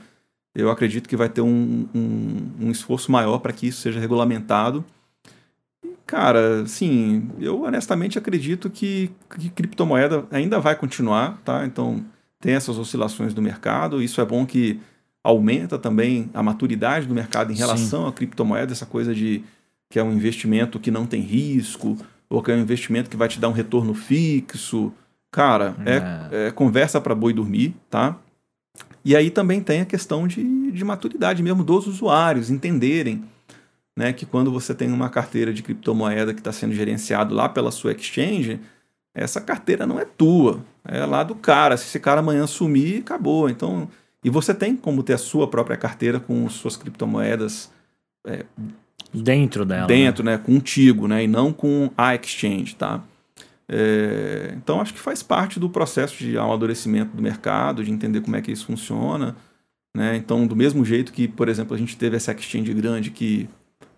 eu 0.55 0.71
acredito 0.71 1.07
que 1.07 1.15
vai 1.15 1.29
ter 1.29 1.41
um, 1.41 1.87
um, 1.93 2.51
um 2.61 2.71
esforço 2.71 3.11
maior 3.11 3.39
para 3.39 3.53
que 3.53 3.67
isso 3.67 3.81
seja 3.81 3.99
regulamentado 3.99 4.83
Cara, 6.09 6.65
sim, 6.65 7.29
eu 7.39 7.61
honestamente 7.61 8.17
acredito 8.17 8.67
que, 8.67 9.11
que 9.37 9.47
criptomoeda 9.47 10.25
ainda 10.31 10.59
vai 10.59 10.75
continuar, 10.75 11.39
tá? 11.45 11.63
Então 11.67 12.03
tem 12.39 12.55
essas 12.55 12.79
oscilações 12.79 13.31
do 13.31 13.43
mercado. 13.43 14.01
Isso 14.01 14.19
é 14.19 14.25
bom 14.25 14.43
que 14.43 14.79
aumenta 15.23 15.77
também 15.77 16.27
a 16.33 16.41
maturidade 16.41 17.05
do 17.05 17.13
mercado 17.13 17.51
em 17.51 17.55
relação 17.55 18.01
sim. 18.05 18.09
à 18.09 18.11
criptomoeda, 18.11 18.71
essa 18.71 18.87
coisa 18.87 19.13
de 19.13 19.43
que 19.87 19.99
é 19.99 20.03
um 20.03 20.11
investimento 20.11 20.79
que 20.79 20.89
não 20.89 21.05
tem 21.05 21.21
risco, 21.21 21.95
ou 22.27 22.41
que 22.41 22.51
é 22.51 22.55
um 22.55 22.59
investimento 22.59 23.07
que 23.07 23.15
vai 23.15 23.27
te 23.27 23.39
dar 23.39 23.49
um 23.49 23.53
retorno 23.53 23.93
fixo. 23.93 24.91
Cara, 25.31 25.75
é, 25.85 26.45
é. 26.45 26.47
é 26.47 26.51
conversa 26.51 26.99
para 26.99 27.13
boi 27.13 27.33
dormir, 27.33 27.75
tá? 27.87 28.17
E 29.05 29.15
aí 29.15 29.29
também 29.29 29.61
tem 29.61 29.81
a 29.81 29.85
questão 29.85 30.27
de, 30.27 30.71
de 30.71 30.83
maturidade 30.83 31.43
mesmo 31.43 31.63
dos 31.63 31.85
usuários, 31.85 32.49
entenderem 32.49 33.23
né, 33.99 34.13
que 34.13 34.25
quando 34.25 34.49
você 34.49 34.73
tem 34.73 34.89
uma 34.93 35.09
carteira 35.09 35.51
de 35.51 35.61
criptomoeda 35.61 36.33
que 36.33 36.39
está 36.39 36.53
sendo 36.53 36.73
gerenciado 36.73 37.35
lá 37.35 37.49
pela 37.49 37.69
sua 37.69 37.91
exchange, 37.91 38.57
essa 39.13 39.41
carteira 39.41 39.85
não 39.85 39.99
é 39.99 40.05
tua, 40.05 40.61
é 40.85 41.05
lá 41.05 41.21
do 41.21 41.35
cara. 41.35 41.75
Se 41.75 41.83
esse 41.83 41.99
cara 41.99 42.21
amanhã 42.21 42.47
sumir, 42.47 43.01
acabou. 43.01 43.49
Então, 43.49 43.89
e 44.23 44.29
você 44.29 44.53
tem 44.53 44.73
como 44.73 45.03
ter 45.03 45.15
a 45.15 45.17
sua 45.17 45.49
própria 45.49 45.75
carteira 45.75 46.17
com 46.17 46.47
suas 46.47 46.77
criptomoedas 46.77 47.69
é, 48.25 48.45
dentro 49.13 49.65
dela, 49.65 49.87
dentro, 49.87 50.23
né? 50.23 50.37
né, 50.37 50.37
contigo, 50.37 51.05
né, 51.05 51.25
e 51.25 51.27
não 51.27 51.51
com 51.51 51.91
a 51.97 52.15
exchange, 52.15 52.75
tá? 52.75 53.03
É, 53.67 54.53
então 54.55 54.79
acho 54.79 54.93
que 54.93 54.99
faz 54.99 55.21
parte 55.21 55.59
do 55.59 55.69
processo 55.69 56.17
de 56.17 56.37
amadurecimento 56.37 57.17
do 57.17 57.21
mercado, 57.21 57.83
de 57.83 57.91
entender 57.91 58.21
como 58.21 58.37
é 58.37 58.41
que 58.41 58.49
isso 58.49 58.65
funciona. 58.65 59.35
Né? 59.93 60.15
Então, 60.15 60.47
do 60.47 60.55
mesmo 60.55 60.85
jeito 60.85 61.11
que, 61.11 61.27
por 61.27 61.49
exemplo, 61.49 61.75
a 61.75 61.77
gente 61.77 61.97
teve 61.97 62.15
essa 62.15 62.31
exchange 62.31 62.73
grande 62.73 63.11
que 63.11 63.49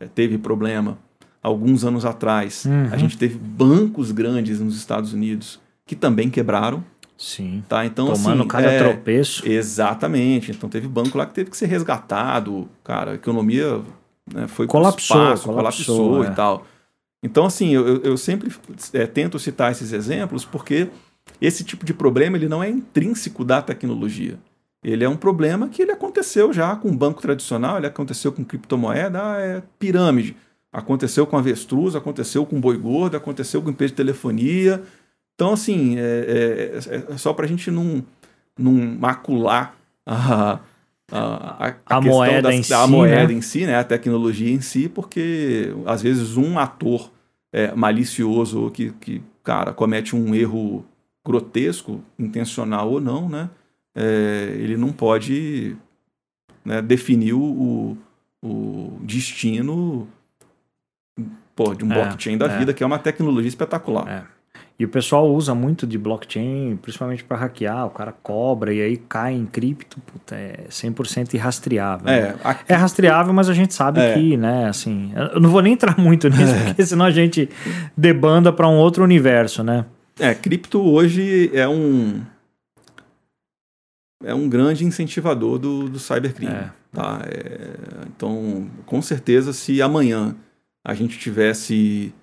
teve 0.08 0.38
problema 0.38 0.98
alguns 1.42 1.84
anos 1.84 2.06
atrás. 2.06 2.66
Uhum. 2.66 2.90
A 2.92 2.98
gente 2.98 3.18
teve 3.18 3.38
bancos 3.38 4.12
grandes 4.12 4.60
nos 4.60 4.76
Estados 4.76 5.14
Unidos 5.14 5.60
que 5.86 5.96
também 5.96 6.30
quebraram. 6.30 6.84
Sim. 7.18 7.64
Tá? 7.68 7.86
Então, 7.86 8.12
Tomando 8.14 8.42
assim, 8.42 8.48
cada 8.48 8.72
é, 8.72 8.80
tropeço. 8.80 9.48
Exatamente. 9.48 10.52
Então 10.52 10.70
teve 10.70 10.88
banco 10.88 11.18
lá 11.18 11.26
que 11.26 11.34
teve 11.34 11.50
que 11.50 11.58
ser 11.58 11.68
resgatado. 11.68 12.68
Cara, 12.84 13.12
a 13.12 13.16
economia 13.16 13.82
né, 14.34 14.48
foi 14.48 14.68
colapsou, 14.68 15.18
espaço, 15.18 15.44
colapsou, 15.46 15.96
colapsou 15.96 16.24
é. 16.24 16.28
e 16.28 16.36
tal. 16.36 16.66
Então, 17.24 17.46
assim, 17.46 17.70
eu, 17.70 18.02
eu 18.02 18.18
sempre 18.18 18.52
é, 18.94 19.06
tento 19.06 19.38
citar 19.38 19.72
esses 19.72 19.94
exemplos 19.94 20.44
porque 20.44 20.88
esse 21.40 21.64
tipo 21.64 21.86
de 21.86 21.94
problema 21.94 22.36
ele 22.36 22.48
não 22.48 22.64
é 22.64 22.70
intrínseco 22.70 23.46
da 23.46 23.62
tecnologia. 23.62 24.40
Ele 24.84 25.04
é 25.04 25.10
um 25.10 25.16
problema 25.16 25.70
que 25.70 25.82
ele 25.84 25.92
aconteceu 25.92 26.52
já 26.52 26.76
com 26.76 26.96
banco 26.96 27.22
tradicional, 27.22 27.78
ele 27.78 27.88
aconteceu 27.88 28.32
com 28.32 28.44
criptomoeda, 28.44 29.22
ah, 29.22 29.40
é 29.40 29.64
pirâmide. 29.78 30.36
Aconteceu 30.74 31.28
com 31.28 31.38
avestruz, 31.38 31.96
aconteceu 31.96 32.46
com 32.46 32.60
boi 32.60 32.78
gordo, 32.78 33.16
aconteceu 33.16 33.62
com 33.62 33.70
empresa 33.70 33.92
de 33.92 33.98
telefonia. 33.98 34.82
Então, 35.36 35.54
assim, 35.54 35.98
é, 36.00 36.72
é, 36.88 37.14
é 37.14 37.18
só 37.18 37.34
para 37.34 37.46
a 37.46 37.48
gente 37.48 37.70
não, 37.70 38.04
não 38.58 38.72
macular 38.72 39.76
a, 40.06 40.54
a, 40.54 40.60
a, 41.12 41.68
a, 41.68 41.98
a 41.98 42.02
moeda, 42.02 42.44
das, 42.44 42.56
em, 42.56 42.64
si, 42.64 42.88
moeda 42.88 43.28
né? 43.28 43.34
em 43.34 43.42
si, 43.42 43.66
né? 43.66 43.76
a 43.76 43.84
tecnologia 43.84 44.52
em 44.52 44.62
si, 44.62 44.90
porque 44.90 45.74
às 45.86 46.02
vezes 46.02 46.38
um 46.38 46.58
ator 46.58 47.12
é, 47.54 47.76
malicioso 47.76 48.72
que, 48.72 48.92
que, 48.94 49.22
cara, 49.44 49.74
comete 49.74 50.16
um 50.16 50.34
erro 50.34 50.86
grotesco, 51.26 52.02
intencional 52.18 52.90
ou 52.90 53.02
não, 53.02 53.30
né? 53.30 53.50
É, 53.96 54.54
ele 54.58 54.78
não 54.78 54.92
pode 54.92 55.76
né, 56.64 56.82
definir 56.82 57.34
o, 57.34 57.98
o 58.44 59.00
destino 59.02 60.08
pô, 61.56 61.74
de 61.76 61.84
um 61.84 61.92
é, 61.92 61.96
blockchain 61.96 62.38
da 62.38 62.46
é. 62.46 62.58
vida, 62.58 62.74
que 62.74 62.84
é 62.84 62.86
uma 62.86 63.00
tecnologia 63.00 63.50
espetacular. 63.50 64.08
É. 64.08 64.42
E 64.80 64.86
o 64.86 64.90
pessoal 64.90 65.32
usa 65.32 65.54
muito 65.54 65.86
de 65.86 65.96
blockchain, 65.96 66.76
principalmente 66.82 67.24
para 67.24 67.38
hackear, 67.38 67.86
o 67.86 67.92
cara 67.92 68.12
cobra 68.12 68.74
e 68.74 68.82
aí 68.82 68.98
cai 68.98 69.32
em 69.32 69.46
cripto, 69.46 70.00
puta, 70.02 70.34
é 70.34 70.66
100% 70.70 71.36
irrastreável. 71.36 72.10
É, 72.10 72.34
né? 72.34 72.36
É 72.68 72.74
rastreável, 72.74 73.32
mas 73.32 73.48
a 73.48 73.54
gente 73.54 73.76
sabe 73.76 74.00
É. 74.00 74.16
que, 74.16 74.36
né, 74.36 74.68
assim, 74.68 75.12
eu 75.16 75.40
não 75.40 75.52
vou 75.52 75.62
nem 75.62 75.74
entrar 75.74 75.96
muito 76.02 76.28
nisso, 76.30 76.56
porque 76.66 76.84
senão 76.84 77.06
a 77.06 77.12
gente 77.12 77.48
debanda 77.96 78.52
para 78.52 78.68
um 78.68 78.76
outro 78.76 79.04
universo, 79.04 79.64
né? 79.64 79.86
É, 80.20 80.34
cripto 80.34 80.82
hoje 80.82 81.52
é 81.54 81.68
um 81.68 82.22
é 84.24 84.34
um 84.34 84.48
grande 84.50 84.86
incentivador 84.86 85.58
do, 85.60 85.90
do 85.90 86.00
cybercrime. 86.00 86.52
É. 86.54 86.70
Tá? 86.94 87.22
É, 87.26 87.70
então, 88.08 88.68
com 88.86 89.02
certeza, 89.02 89.54
se 89.54 89.82
amanhã 89.82 90.36
a 90.84 90.94
gente 90.94 91.18
tivesse, 91.18 92.14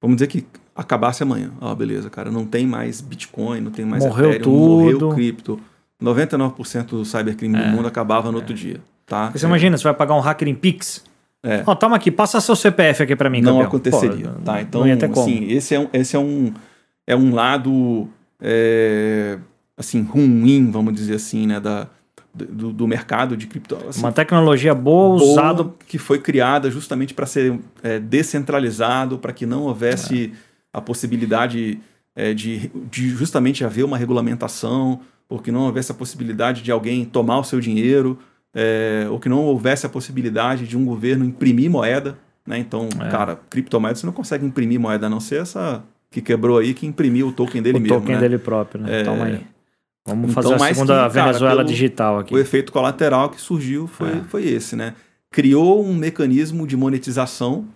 vamos 0.00 0.16
dizer 0.16 0.26
que 0.26 0.44
acabasse 0.74 1.22
amanhã, 1.22 1.50
ó, 1.60 1.74
beleza, 1.74 2.10
cara, 2.10 2.30
não 2.30 2.44
tem 2.44 2.66
mais 2.66 3.00
Bitcoin, 3.00 3.60
não 3.60 3.70
tem 3.70 3.84
mais 3.84 4.04
Morreu 4.04 4.30
Ethereum, 4.32 4.52
morreu 4.52 4.98
tudo. 4.98 5.14
cripto, 5.14 5.60
99% 6.02 6.84
do 6.86 7.04
cybercrime 7.04 7.56
É. 7.58 7.62
do 7.70 7.76
mundo 7.76 7.88
acabava 7.88 8.30
no 8.30 8.38
outro 8.38 8.54
dia, 8.54 8.80
tá? 9.06 9.30
Você 9.30 9.46
É, 9.46 9.48
imagina, 9.48 9.76
você 9.78 9.84
vai 9.84 9.94
pagar 9.94 10.14
um 10.14 10.20
hacker 10.20 10.48
em 10.48 10.54
Pix. 10.54 11.04
É. 11.42 11.62
Ó, 11.66 11.74
toma 11.74 11.96
aqui, 11.96 12.10
passa 12.10 12.40
seu 12.40 12.56
CPF 12.56 13.04
aqui 13.04 13.14
para 13.14 13.30
mim, 13.30 13.40
não 13.40 13.52
campeão. 13.52 13.68
aconteceria, 13.68 14.28
Pô, 14.30 14.40
tá? 14.42 14.60
Então, 14.60 14.80
não 14.82 14.88
ia 14.88 14.96
ter 14.96 15.08
como. 15.08 15.22
assim, 15.26 15.44
esse 15.48 15.74
é 15.74 15.80
um, 15.80 15.88
esse 15.92 16.16
é 16.16 16.18
um, 16.18 16.52
é 17.06 17.14
um 17.16 17.32
lado, 17.34 18.08
é, 18.40 19.38
assim, 19.76 20.02
ruim, 20.02 20.70
vamos 20.70 20.94
dizer 20.94 21.14
assim, 21.14 21.46
né, 21.46 21.60
da, 21.60 21.88
do, 22.34 22.72
do 22.72 22.86
mercado 22.86 23.36
de 23.36 23.46
cripto. 23.46 23.76
Assim, 23.88 24.00
Uma 24.00 24.12
tecnologia 24.12 24.74
boa, 24.74 25.18
boa 25.18 25.32
usada 25.32 25.70
que 25.86 25.98
foi 25.98 26.18
criada 26.18 26.70
justamente 26.70 27.14
para 27.14 27.26
ser 27.26 27.58
é, 27.82 27.98
descentralizado, 27.98 29.18
para 29.18 29.32
que 29.32 29.46
não 29.46 29.62
houvesse 29.62 30.32
a 30.72 30.80
possibilidade 30.80 31.78
é, 32.14 32.34
de, 32.34 32.70
de 32.90 33.08
justamente 33.10 33.64
haver 33.64 33.84
uma 33.84 33.96
regulamentação, 33.96 35.00
ou 35.28 35.38
que 35.38 35.50
não 35.50 35.62
houvesse 35.62 35.90
a 35.90 35.94
possibilidade 35.94 36.62
de 36.62 36.70
alguém 36.70 37.04
tomar 37.04 37.38
o 37.38 37.44
seu 37.44 37.60
dinheiro, 37.60 38.18
é, 38.54 39.06
ou 39.10 39.18
que 39.18 39.28
não 39.28 39.38
houvesse 39.44 39.84
a 39.84 39.88
possibilidade 39.88 40.66
de 40.66 40.76
um 40.76 40.84
governo 40.84 41.24
imprimir 41.24 41.70
moeda. 41.70 42.16
Né? 42.46 42.58
Então, 42.58 42.88
É. 43.00 43.08
cara, 43.10 43.38
criptomoeda 43.50 43.96
você 43.96 44.06
não 44.06 44.12
consegue 44.12 44.46
imprimir 44.46 44.78
moeda, 44.78 45.06
a 45.06 45.10
não 45.10 45.20
ser 45.20 45.42
essa 45.42 45.82
que 46.10 46.22
quebrou 46.22 46.58
aí, 46.58 46.72
que 46.72 46.86
imprimiu 46.86 47.28
o 47.28 47.32
token 47.32 47.60
dele 47.60 47.78
o 47.78 47.80
mesmo. 47.80 47.98
token 47.98 48.14
né? 48.14 48.20
dele 48.20 48.38
próprio, 48.38 48.80
né? 48.80 49.00
É. 49.00 49.02
Toma 49.02 49.24
aí. 49.24 49.46
Vamos 50.06 50.30
Então, 50.30 50.42
fazer 50.42 50.54
a 50.54 50.58
mais 50.58 50.76
segunda 50.76 50.92
que, 51.08 51.14
cara, 51.14 51.26
Venezuela 51.26 51.56
pelo- 51.56 51.68
digital 51.68 52.18
aqui. 52.20 52.32
O 52.34 52.38
efeito 52.38 52.70
colateral 52.72 53.28
que 53.30 53.40
surgiu 53.40 53.86
foi, 53.88 54.10
É. 54.18 54.20
foi 54.28 54.44
esse, 54.46 54.76
né? 54.76 54.94
Criou 55.30 55.84
um 55.84 55.94
mecanismo 55.94 56.66
de 56.66 56.76
monetização 56.76 57.66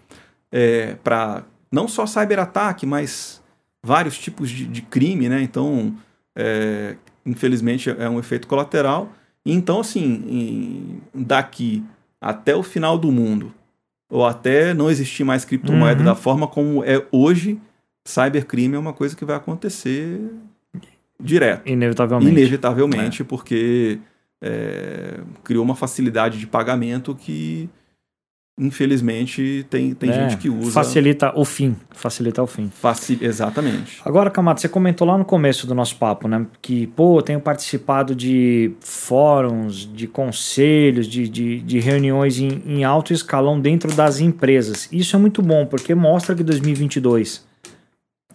para 1.03 1.43
não 1.71 1.87
só 1.89 2.07
cyberataque, 2.07 2.87
mas 2.87 3.43
vários 3.85 4.19
tipos 4.19 4.51
de, 4.51 4.67
de 4.67 4.83
crime, 4.83 5.29
né? 5.29 5.43
Então, 5.43 5.95
é, 6.37 6.97
infelizmente, 7.25 7.91
é 7.91 8.09
um 8.09 8.19
efeito 8.19 8.47
colateral. 8.49 9.13
Então, 9.45 9.81
assim, 9.81 10.23
em- 10.29 11.01
daqui 11.15 11.83
até 12.21 12.55
o 12.55 12.63
final 12.63 12.99
do 12.99 13.11
mundo, 13.11 13.53
ou 14.11 14.27
até 14.27 14.75
não 14.75 14.91
existir 14.91 15.25
mais 15.25 15.45
criptomoeda 15.45 16.01
Uhum. 16.01 16.05
da 16.07 16.15
forma 16.15 16.47
como 16.47 16.85
é 16.85 17.05
hoje, 17.11 17.59
cybercrime 18.07 18.75
é 18.75 18.79
uma 18.79 18.93
coisa 18.93 19.17
que 19.17 19.25
vai 19.25 19.37
acontecer 19.37 20.21
direto. 21.23 21.69
Inevitavelmente. 21.69 22.31
Inevitavelmente, 22.33 23.25
porque 23.25 23.99
é, 24.43 25.21
criou 25.45 25.65
uma 25.65 25.75
facilidade 25.77 26.39
de 26.39 26.47
pagamento 26.47 27.15
que, 27.15 27.69
infelizmente, 28.59 29.67
tem, 29.71 29.95
tem 29.95 30.11
É, 30.11 30.13
gente 30.13 30.37
que 30.37 30.49
usa. 30.51 30.73
Facilita 30.73 31.33
o 31.39 31.45
fim. 31.45 31.77
Facilita 31.93 32.43
o 32.43 32.47
fim. 32.47 32.69
faci- 32.71 33.19
Exatamente. 33.21 34.01
Agora, 34.05 34.31
Camato, 34.31 34.61
você 34.61 34.69
comentou 34.69 35.07
lá 35.07 35.17
no 35.17 35.25
começo 35.25 35.67
do 35.67 35.75
nosso 35.75 35.97
papo, 35.97 36.29
né? 36.29 36.47
Que, 36.61 36.87
pô, 36.89 37.19
eu 37.19 37.23
tenho 37.23 37.41
participado 37.41 38.15
de 38.15 38.73
fóruns, 38.81 39.91
de 39.95 40.07
conselhos, 40.07 41.07
de, 41.07 41.29
de, 41.29 41.61
de 41.61 41.81
reuniões 41.81 42.39
em, 42.39 42.63
em 42.67 42.85
alto 42.85 43.13
escalão 43.13 43.59
dentro 43.61 43.93
das 43.95 44.21
empresas. 44.21 44.89
Isso 44.93 45.17
é 45.17 45.19
muito 45.19 45.41
bom, 45.43 45.65
porque 45.67 45.95
mostra 45.95 46.35
que 46.35 46.43
2022 46.43 47.49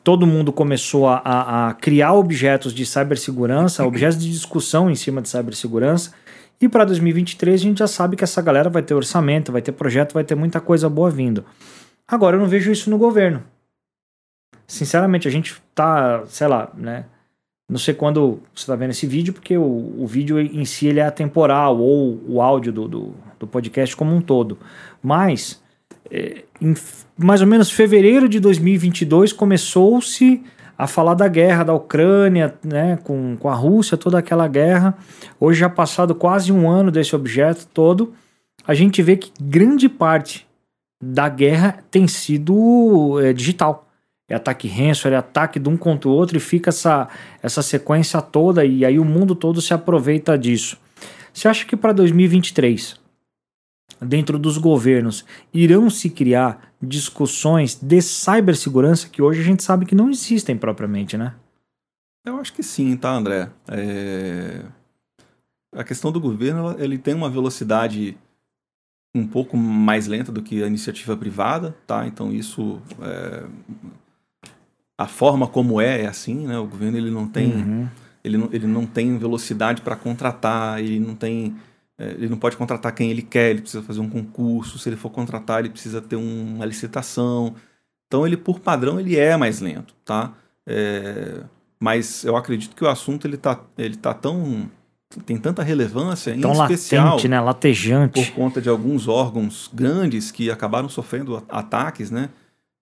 todo 0.06 0.28
mundo 0.28 0.54
começou 0.54 1.08
a, 1.08 1.18
a, 1.26 1.70
a 1.70 1.74
criar 1.74 2.14
objetos 2.14 2.76
de 2.76 2.86
cibersegurança, 2.86 3.84
objetos 3.84 4.20
de 4.20 4.32
discussão 4.32 4.88
em 4.88 4.94
cima 4.94 5.20
de 5.20 5.28
cibersegurança. 5.28 6.14
E 6.62 6.70
para 6.70 6.86
2023 6.86 7.60
a 7.60 7.64
gente 7.64 7.80
já 7.80 7.88
sabe 7.88 8.16
que 8.16 8.24
essa 8.24 8.40
galera 8.40 8.70
vai 8.70 8.84
ter 8.84 8.94
orçamento, 8.94 9.52
vai 9.52 9.64
ter 9.64 9.72
projeto, 9.72 10.14
vai 10.14 10.24
ter 10.24 10.36
muita 10.36 10.62
coisa 10.62 10.88
boa 10.88 11.10
vindo. 11.10 11.44
Agora 12.08 12.36
eu 12.36 12.40
não 12.40 12.48
vejo 12.48 12.72
isso 12.72 12.88
no 12.92 13.00
governo. 13.00 13.44
Sinceramente, 14.68 15.28
a 15.28 15.32
gente 15.32 15.60
tá, 15.74 16.24
sei 16.28 16.48
lá, 16.48 16.72
né? 16.76 17.06
Não 17.68 17.80
sei 17.80 17.96
quando 17.96 18.44
você 18.54 18.62
está 18.62 18.76
vendo 18.76 18.92
esse 18.92 19.08
vídeo, 19.08 19.34
porque 19.34 19.58
o, 19.58 19.64
o 20.04 20.06
vídeo 20.06 20.40
em 20.40 20.66
si 20.66 20.86
ele 20.86 21.00
é 21.00 21.06
atemporal, 21.08 21.80
ou 21.80 22.22
o 22.28 22.40
áudio 22.44 22.72
do, 22.72 22.88
do, 22.88 23.16
do 23.40 23.48
podcast 23.48 23.96
como 23.98 24.16
um 24.16 24.22
todo. 24.22 24.60
Mas, 25.02 25.64
é, 26.12 26.44
em 26.62 26.76
mais 27.18 27.42
ou 27.42 27.48
menos 27.48 27.72
fevereiro 27.72 28.28
de 28.28 28.40
2022, 28.40 29.32
começou-se 29.32 30.44
a 30.78 30.88
falar 30.88 31.14
da 31.14 31.28
guerra 31.28 31.64
da 31.64 31.74
Ucrânia, 31.74 32.56
né, 32.64 32.98
com, 33.04 33.38
com 33.38 33.50
a 33.50 33.54
Rússia, 33.54 33.98
toda 33.98 34.20
aquela 34.20 34.48
guerra. 34.48 34.98
Hoje, 35.40 35.60
já 35.60 35.70
passado 35.70 36.14
quase 36.14 36.52
um 36.52 36.70
ano 36.70 36.92
desse 36.92 37.16
objeto 37.16 37.66
todo, 37.74 38.14
a 38.68 38.74
gente 38.74 39.02
vê 39.02 39.16
que 39.16 39.32
grande 39.42 39.88
parte 39.88 40.46
da 41.02 41.30
guerra 41.30 41.80
tem 41.90 42.08
sido 42.08 43.20
é, 43.22 43.32
digital. 43.32 43.88
É 44.28 44.36
ataque 44.36 44.68
ransom, 44.68 45.10
é 45.10 45.16
ataque 45.16 45.60
de 45.60 45.70
um 45.70 45.78
contra 45.78 46.10
o 46.10 46.12
outro 46.12 46.36
e 46.36 46.40
fica 46.40 46.70
essa, 46.70 47.08
essa 47.44 47.62
sequência 47.62 48.22
toda 48.22 48.66
e 48.66 48.84
aí 48.84 48.98
o 48.98 49.06
mundo 49.06 49.36
todo 49.36 49.62
se 49.62 49.74
aproveita 49.74 50.38
disso. 50.38 50.78
Você 51.32 51.48
acha 51.48 51.66
que 51.66 51.76
para 51.76 51.94
2023, 51.94 53.00
dentro 54.02 54.38
dos 54.38 54.58
governos, 54.58 55.26
irão 55.54 55.90
se 55.90 56.10
criar 56.10 56.74
discussões 56.82 57.76
de 57.82 58.02
cibersegurança 58.02 59.10
que 59.10 59.22
hoje 59.22 59.42
a 59.42 59.44
gente 59.44 59.64
sabe 59.64 59.86
que 59.86 59.96
não 59.96 60.10
existem 60.10 60.58
propriamente, 60.58 61.18
né? 61.18 61.34
Eu 62.26 62.38
acho 62.38 62.54
que 62.54 62.64
sim, 62.64 62.96
tá, 62.98 63.12
André? 63.16 63.50
É, 63.68 64.62
A 65.76 65.84
questão 65.84 66.12
do 66.12 66.20
governo, 66.20 66.76
ele 66.80 66.98
tem 66.98 67.14
uma 67.14 67.30
velocidade 67.30 68.18
um 69.14 69.26
pouco 69.28 69.56
mais 69.56 70.08
lenta 70.08 70.32
do 70.32 70.42
que 70.42 70.64
a 70.64 70.68
iniciativa 70.68 71.16
privada, 71.16 71.76
tá? 71.88 72.06
Então 72.08 72.32
isso, 72.34 72.82
é, 73.02 73.44
a 74.98 75.08
forma 75.08 75.48
como 75.48 75.80
é 75.80 76.02
é 76.04 76.08
assim, 76.08 76.48
né? 76.48 76.58
O 76.58 76.66
governo 76.68 76.98
ele 76.98 77.12
não 77.12 77.28
tem 77.28 77.54
Uhum. 77.54 77.88
ele 78.24 78.38
não, 78.38 78.50
ele 78.52 78.68
não 78.68 78.86
tem 78.86 79.18
velocidade 79.18 79.82
para 79.82 79.96
contratar, 79.96 80.80
ele 80.80 81.00
não 81.00 81.16
tem. 81.16 81.56
É, 81.98 82.12
ele 82.12 82.30
não 82.30 82.38
pode 82.38 82.58
contratar 82.58 82.94
quem 82.94 83.10
ele 83.12 83.22
quer, 83.22 83.52
ele 83.52 83.62
precisa 83.62 83.84
fazer 83.84 84.00
um 84.02 84.10
concurso. 84.10 84.78
Se 84.78 84.90
ele 84.90 84.96
for 84.98 85.10
contratar, 85.10 85.60
ele 85.60 85.70
precisa 85.70 86.02
ter 86.02 86.16
um- 86.16 86.56
uma 86.56 86.66
licitação. 86.66 87.56
Então, 88.08 88.26
ele, 88.26 88.38
por 88.38 88.60
padrão, 88.60 89.00
ele 89.00 89.18
é 89.18 89.36
mais 89.38 89.60
lento, 89.62 89.94
tá? 90.06 90.34
É, 90.68 91.42
mas 91.80 92.24
eu 92.24 92.36
acredito 92.36 92.76
que 92.76 92.84
o 92.84 92.88
assunto 92.88 93.26
ele 93.28 93.38
tá, 93.38 93.60
ele 93.78 93.96
tá 93.96 94.14
tão. 94.14 94.70
tem 95.26 95.38
tanta 95.38 95.64
relevância, 95.64 96.36
Tão 96.38 96.52
em 96.52 96.62
especial 96.62 97.06
latente, 97.06 97.28
né? 97.30 97.40
Latejante. 97.40 98.14
por 98.14 98.36
conta 98.36 98.60
de 98.60 98.68
alguns 98.68 99.08
órgãos 99.08 99.70
grandes 99.74 100.32
que 100.32 100.50
acabaram 100.52 100.90
sofrendo 100.90 101.42
ataques, 101.48 102.12
né? 102.12 102.30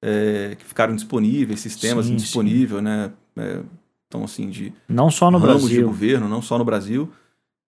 É, 0.02 0.56
que 0.58 0.66
ficaram 0.66 0.96
disponíveis, 0.96 1.60
sistemas 1.60 2.08
Sim, 2.08 2.14
indisponíveis, 2.14 2.82
né? 2.82 3.12
É, 3.38 3.60
então, 4.08 4.24
assim, 4.24 4.50
de 4.50 4.74
Não 4.88 5.12
só 5.12 5.30
no 5.30 5.38
ramos 5.38 5.64
de 5.64 5.76
Brasil. 5.76 5.88
governo, 5.88 6.28
não 6.30 6.42
só 6.42 6.58
no 6.58 6.66
Brasil, 6.66 7.12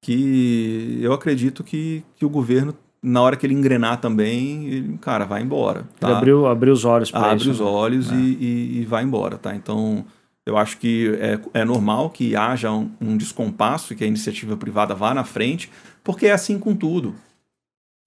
que 0.05 0.99
eu 1.01 1.11
acredito 1.13 1.63
que, 1.63 2.03
que 2.15 2.23
o 2.25 2.29
governo, 2.29 2.75
na 3.01 3.21
hora 3.21 3.35
que 3.35 3.45
ele 3.45 3.53
engrenar 3.55 3.99
também, 3.99 4.67
ele, 4.67 4.97
cara, 4.99 5.25
vai 5.25 5.41
embora. 5.41 5.85
Tá? 5.99 6.09
Ele 6.09 6.17
abriu, 6.17 6.45
abriu 6.47 6.73
os 6.73 6.85
olhos 6.85 7.09
para 7.09 7.31
Abre 7.31 7.41
isso. 7.41 7.49
os 7.51 7.59
olhos 7.61 8.11
É. 8.11 8.15
e, 8.15 8.17
e- 8.19 8.81
e 8.81 8.85
vai 8.85 9.03
embora, 9.03 9.37
tá? 9.37 9.55
Então, 9.55 10.05
eu 10.45 10.57
acho 10.57 10.77
que 10.77 11.09
é, 11.19 11.39
é 11.61 11.65
normal 11.65 12.11
que 12.11 12.35
haja 12.35 12.71
um, 12.71 12.91
um 13.01 13.17
descompasso 13.17 13.93
e 13.93 13.95
que 13.95 14.03
a 14.03 14.07
iniciativa 14.07 14.55
privada 14.55 14.93
vá 14.93 15.11
na 15.13 15.23
frente, 15.23 15.71
porque 16.03 16.27
é 16.27 16.31
assim 16.31 16.59
com 16.59 16.75
tudo. 16.75 17.15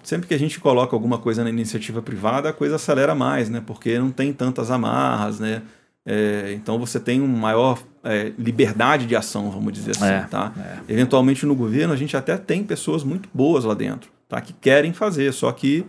Sempre 0.05 0.29
que 0.29 0.35
a 0.35 0.39
gente 0.39 0.61
coloca 0.61 0.95
alguma 0.95 1.19
coisa 1.19 1.43
na 1.43 1.51
iniciativa 1.51 2.01
privada, 2.01 2.49
a 2.49 2.53
coisa 2.53 2.77
acelera 2.77 3.15
mais, 3.17 3.51
né? 3.51 3.61
Porque 3.67 3.99
não 3.99 4.13
tem 4.13 4.33
tantas 4.33 4.71
amarras, 4.71 5.41
né? 5.41 5.63
É, 6.07 6.53
então 6.55 6.79
você 6.79 6.99
tem 6.99 7.21
uma 7.21 7.37
maior 7.39 7.83
é, 8.03 8.33
liberdade 8.39 9.07
de 9.07 9.15
ação, 9.15 9.51
vamos 9.51 9.73
dizer 9.73 9.91
assim, 9.93 10.05
É, 10.07 10.21
tá? 10.23 10.53
é. 10.89 10.93
Eventualmente 10.93 11.45
no 11.45 11.55
governo 11.55 11.93
a 11.93 11.97
gente 11.97 12.17
até 12.17 12.37
tem 12.37 12.65
pessoas 12.65 13.05
muito 13.05 13.29
boas 13.35 13.65
lá 13.65 13.75
dentro, 13.75 14.11
tá? 14.29 14.41
Que 14.41 14.53
querem 14.55 14.93
fazer, 14.93 15.33
só 15.33 15.53
que 15.53 15.85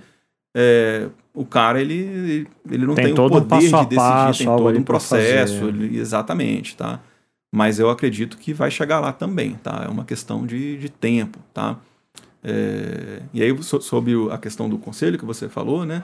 é, 0.55 1.07
o 1.33 1.45
cara 1.45 1.79
ele, 1.79 2.47
ele 2.69 2.85
não 2.85 2.95
Tem 2.95 3.05
tem, 3.05 3.13
todo 3.15 3.33
o 3.33 3.37
um 3.37 3.41
poder 3.41 3.47
passo 3.71 3.75
a 3.77 3.79
de 3.83 3.89
decidir, 3.89 3.95
passo, 3.95 4.37
tem 4.39 4.47
todo 4.47 4.77
um 4.79 4.83
processo, 4.83 5.65
ele- 5.65 5.97
exatamente, 5.97 6.75
tá? 6.75 6.99
Mas 7.53 7.79
eu 7.79 7.89
acredito 7.89 8.37
que 8.37 8.53
vai 8.53 8.69
chegar 8.69 8.99
lá 8.99 9.13
também, 9.13 9.53
tá? 9.53 9.83
É 9.85 9.89
uma 9.89 10.03
questão 10.05 10.45
de, 10.45 10.77
de 10.77 10.89
tempo, 10.89 11.39
tá? 11.53 11.77
É, 12.43 13.21
e 13.33 13.41
aí 13.41 13.63
so- 13.63 13.81
sobre 13.81 14.13
a 14.31 14.37
questão 14.37 14.69
do 14.69 14.77
conselho 14.77 15.17
que 15.17 15.25
você 15.25 15.47
falou, 15.49 15.85
né? 15.85 16.03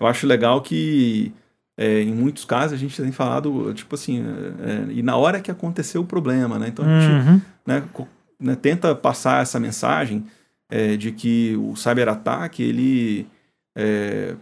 Eu 0.00 0.06
acho 0.06 0.26
legal 0.26 0.60
que 0.60 1.32
é, 1.76 2.00
em 2.02 2.12
muitos 2.14 2.44
casos 2.44 2.72
a 2.72 2.76
gente 2.76 3.00
tem 3.00 3.12
falado, 3.12 3.72
tipo 3.74 3.94
assim, 3.94 4.24
é, 4.60 4.92
e 4.92 5.02
na 5.02 5.16
hora 5.16 5.40
que 5.40 5.50
aconteceu 5.50 6.00
o 6.02 6.06
problema, 6.06 6.58
né? 6.58 6.68
Então 6.68 6.84
a 6.84 7.00
gente 7.00 7.28
Uhum. 7.28 7.40
né, 7.66 7.82
né, 8.40 8.56
tenta 8.56 8.94
passar 8.94 9.42
essa 9.42 9.58
mensagem 9.60 10.24
é, 10.70 10.96
de 10.96 11.12
que 11.12 11.54
o 11.56 11.76
cyberataque, 11.76 12.62
ele 12.62 13.26
é, 13.76 14.34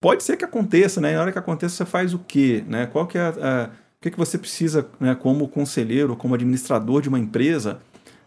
pode 0.00 0.22
ser 0.22 0.36
que 0.36 0.44
aconteça, 0.44 1.00
né? 1.00 1.12
E 1.12 1.14
na 1.14 1.20
hora 1.22 1.32
que 1.32 1.38
aconteça, 1.38 1.76
você 1.76 1.84
faz 1.84 2.12
o 2.14 2.18
quê? 2.18 2.64
Né? 2.66 2.86
Qual 2.86 3.06
que 3.06 3.16
é 3.18 3.20
a, 3.22 3.28
a- 3.28 3.66
o 3.68 4.02
que, 4.02 4.10
que 4.10 4.18
você 4.18 4.36
precisa, 4.36 4.88
né, 4.98 5.14
como 5.14 5.46
conselheiro, 5.46 6.16
como 6.16 6.34
administrador 6.34 7.00
de 7.00 7.08
uma 7.08 7.20
empresa, 7.20 7.78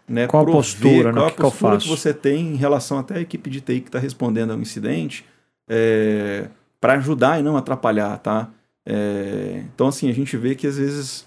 né, 0.08 0.26
Qual 0.26 0.42
a 0.42 0.44
prover, 0.46 0.58
postura, 0.62 1.12
né? 1.12 1.18
qual 1.18 1.26
a 1.26 1.30
que 1.30 1.36
que 1.36 1.42
postura 1.42 1.72
faço? 1.74 1.88
você 1.88 2.14
tem 2.14 2.54
em 2.54 2.56
relação 2.56 2.98
até 2.98 3.16
a 3.16 3.20
equipe 3.20 3.50
de 3.50 3.60
TI 3.60 3.80
que 3.82 3.88
está 3.88 3.98
respondendo 3.98 4.52
ao 4.54 4.58
incidente, 4.58 5.26
para 6.86 6.98
ajudar 6.98 7.40
e 7.40 7.42
não 7.42 7.56
atrapalhar, 7.56 8.16
tá? 8.18 8.48
É, 8.88 9.64
então, 9.74 9.88
assim, 9.88 10.08
a 10.08 10.14
gente 10.14 10.36
vê 10.36 10.54
que 10.54 10.68
às 10.68 10.78
vezes, 10.78 11.26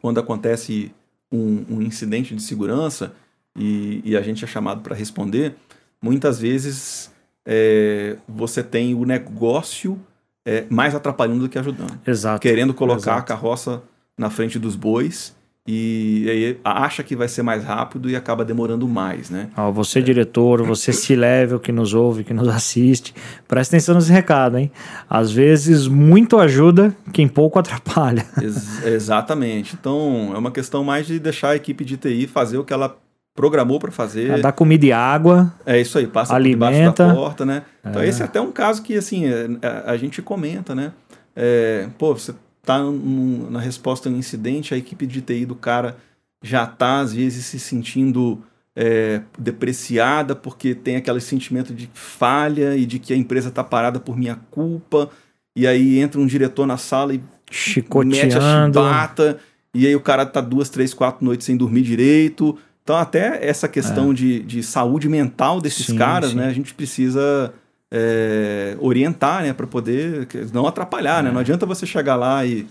quando 0.00 0.18
acontece 0.18 0.92
um, 1.30 1.64
um 1.70 1.82
incidente 1.82 2.34
de 2.34 2.42
segurança 2.42 3.14
e, 3.56 4.02
e 4.04 4.16
a 4.16 4.22
gente 4.22 4.44
é 4.44 4.48
chamado 4.48 4.80
para 4.80 4.96
responder, 4.96 5.54
muitas 6.02 6.40
vezes 6.40 7.12
é, 7.46 8.16
você 8.26 8.60
tem 8.60 8.92
o 8.92 9.04
negócio 9.04 10.00
é, 10.44 10.66
mais 10.68 10.96
atrapalhando 10.96 11.42
do 11.42 11.48
que 11.48 11.60
ajudando. 11.60 11.96
Exato. 12.04 12.42
Querendo 12.42 12.74
colocar 12.74 13.12
a 13.12 13.14
Exato. 13.18 13.28
carroça 13.28 13.82
na 14.18 14.30
frente 14.30 14.58
dos 14.58 14.74
bois 14.74 15.32
e, 15.66 16.26
aí 16.28 16.60
acha 16.64 17.02
que 17.04 17.14
vai 17.14 17.28
ser 17.28 17.42
mais 17.42 17.62
rápido 17.62 18.10
e 18.10 18.16
acaba 18.16 18.44
demorando 18.44 18.88
mais, 18.88 19.30
né? 19.30 19.48
Ó, 19.56 19.70
você, 19.70 20.02
diretor, 20.02 20.62
você 20.64 20.92
se 20.92 21.14
level 21.14 21.60
que 21.60 21.70
nos 21.70 21.94
ouve, 21.94 22.24
que 22.24 22.34
nos 22.34 22.48
assiste, 22.48 23.14
presta 23.46 23.76
atenção 23.76 23.94
nesse 23.94 24.10
recado, 24.10 24.58
hein? 24.58 24.72
Às 25.08 25.30
vezes, 25.30 25.86
muito 25.86 26.38
ajuda 26.38 26.94
quem 27.12 27.28
pouco 27.28 27.60
atrapalha. 27.60 28.26
Ex- 28.42 28.84
exatamente. 28.84 29.76
Então, 29.80 30.32
é 30.34 30.38
uma 30.38 30.50
questão 30.50 30.82
mais 30.82 31.06
de 31.06 31.20
deixar 31.20 31.50
a 31.50 31.56
equipe 31.56 31.84
de 31.84 31.96
TI 31.96 32.26
fazer 32.26 32.58
o 32.58 32.64
que 32.64 32.72
ela 32.72 32.96
programou 33.34 33.78
para 33.78 33.92
fazer. 33.92 34.40
Dá 34.42 34.50
comida 34.52 34.84
e 34.84 34.92
água, 34.92 35.54
É 35.64 35.80
isso 35.80 35.96
aí, 35.96 36.06
passa 36.08 36.30
por 36.32 36.36
Alimenta. 36.36 37.06
da 37.06 37.14
porta, 37.14 37.46
né? 37.46 37.62
Então, 37.86 38.02
É. 38.02 38.08
esse 38.08 38.20
é 38.20 38.24
até 38.24 38.40
um 38.40 38.50
caso 38.50 38.82
que, 38.82 38.96
assim, 38.96 39.26
é, 39.26 39.46
a, 39.86 39.92
a 39.92 39.96
gente 39.96 40.20
comenta, 40.20 40.74
né? 40.74 40.92
É, 41.36 41.86
pô, 41.96 42.12
você 42.14 42.34
tá 42.64 42.78
num- 42.78 43.50
na 43.50 43.60
resposta 43.60 44.08
a 44.08 44.12
um 44.12 44.16
incidente, 44.16 44.72
a 44.74 44.76
equipe 44.76 45.06
de 45.06 45.20
TI 45.20 45.44
do 45.46 45.54
cara 45.54 45.96
já 46.42 46.66
tá, 46.66 47.00
às 47.00 47.12
vezes, 47.12 47.44
se 47.46 47.58
sentindo 47.58 48.40
é, 48.74 49.20
depreciada 49.38 50.34
porque 50.34 50.74
tem 50.74 50.96
aquele 50.96 51.20
sentimento 51.20 51.74
de 51.74 51.90
falha 51.92 52.74
e 52.76 52.86
de 52.86 52.98
que 52.98 53.12
a 53.12 53.16
empresa 53.16 53.50
tá 53.50 53.62
parada 53.62 54.00
por 54.00 54.16
minha 54.16 54.36
culpa. 54.50 55.10
E 55.54 55.66
aí 55.66 55.98
entra 55.98 56.18
um 56.20 56.26
diretor 56.26 56.66
na 56.66 56.78
sala 56.78 57.12
e 57.14 57.18
mete 57.18 57.24
a 57.50 57.54
chicoteando. 57.54 58.80
chibata, 58.80 59.38
e 59.74 59.86
aí 59.86 59.94
o 59.94 60.00
cara 60.00 60.24
tá 60.24 60.40
duas, 60.40 60.70
três, 60.70 60.94
quatro 60.94 61.22
noites 61.24 61.44
sem 61.46 61.56
dormir 61.56 61.82
direito. 61.82 62.56
Então, 62.82 62.96
até 62.96 63.46
essa 63.46 63.68
questão 63.68 64.12
de, 64.14 64.40
de 64.40 64.62
saúde 64.62 65.08
mental 65.08 65.60
desses 65.60 65.88
É. 65.88 65.92
Sim, 65.92 65.98
caras, 65.98 66.30
sim. 66.30 66.36
né? 66.36 66.46
A 66.46 66.52
gente 66.52 66.72
precisa 66.74 67.52
é, 67.94 68.74
orientar, 68.80 69.42
né? 69.42 69.52
Para 69.52 69.66
poder 69.66 70.26
não 70.52 70.66
atrapalhar, 70.66 71.22
né? 71.22 71.28
É. 71.28 71.32
Não 71.32 71.40
adianta 71.40 71.66
você 71.66 71.84
chegar 71.84 72.16
lá 72.16 72.44
e 72.46 72.66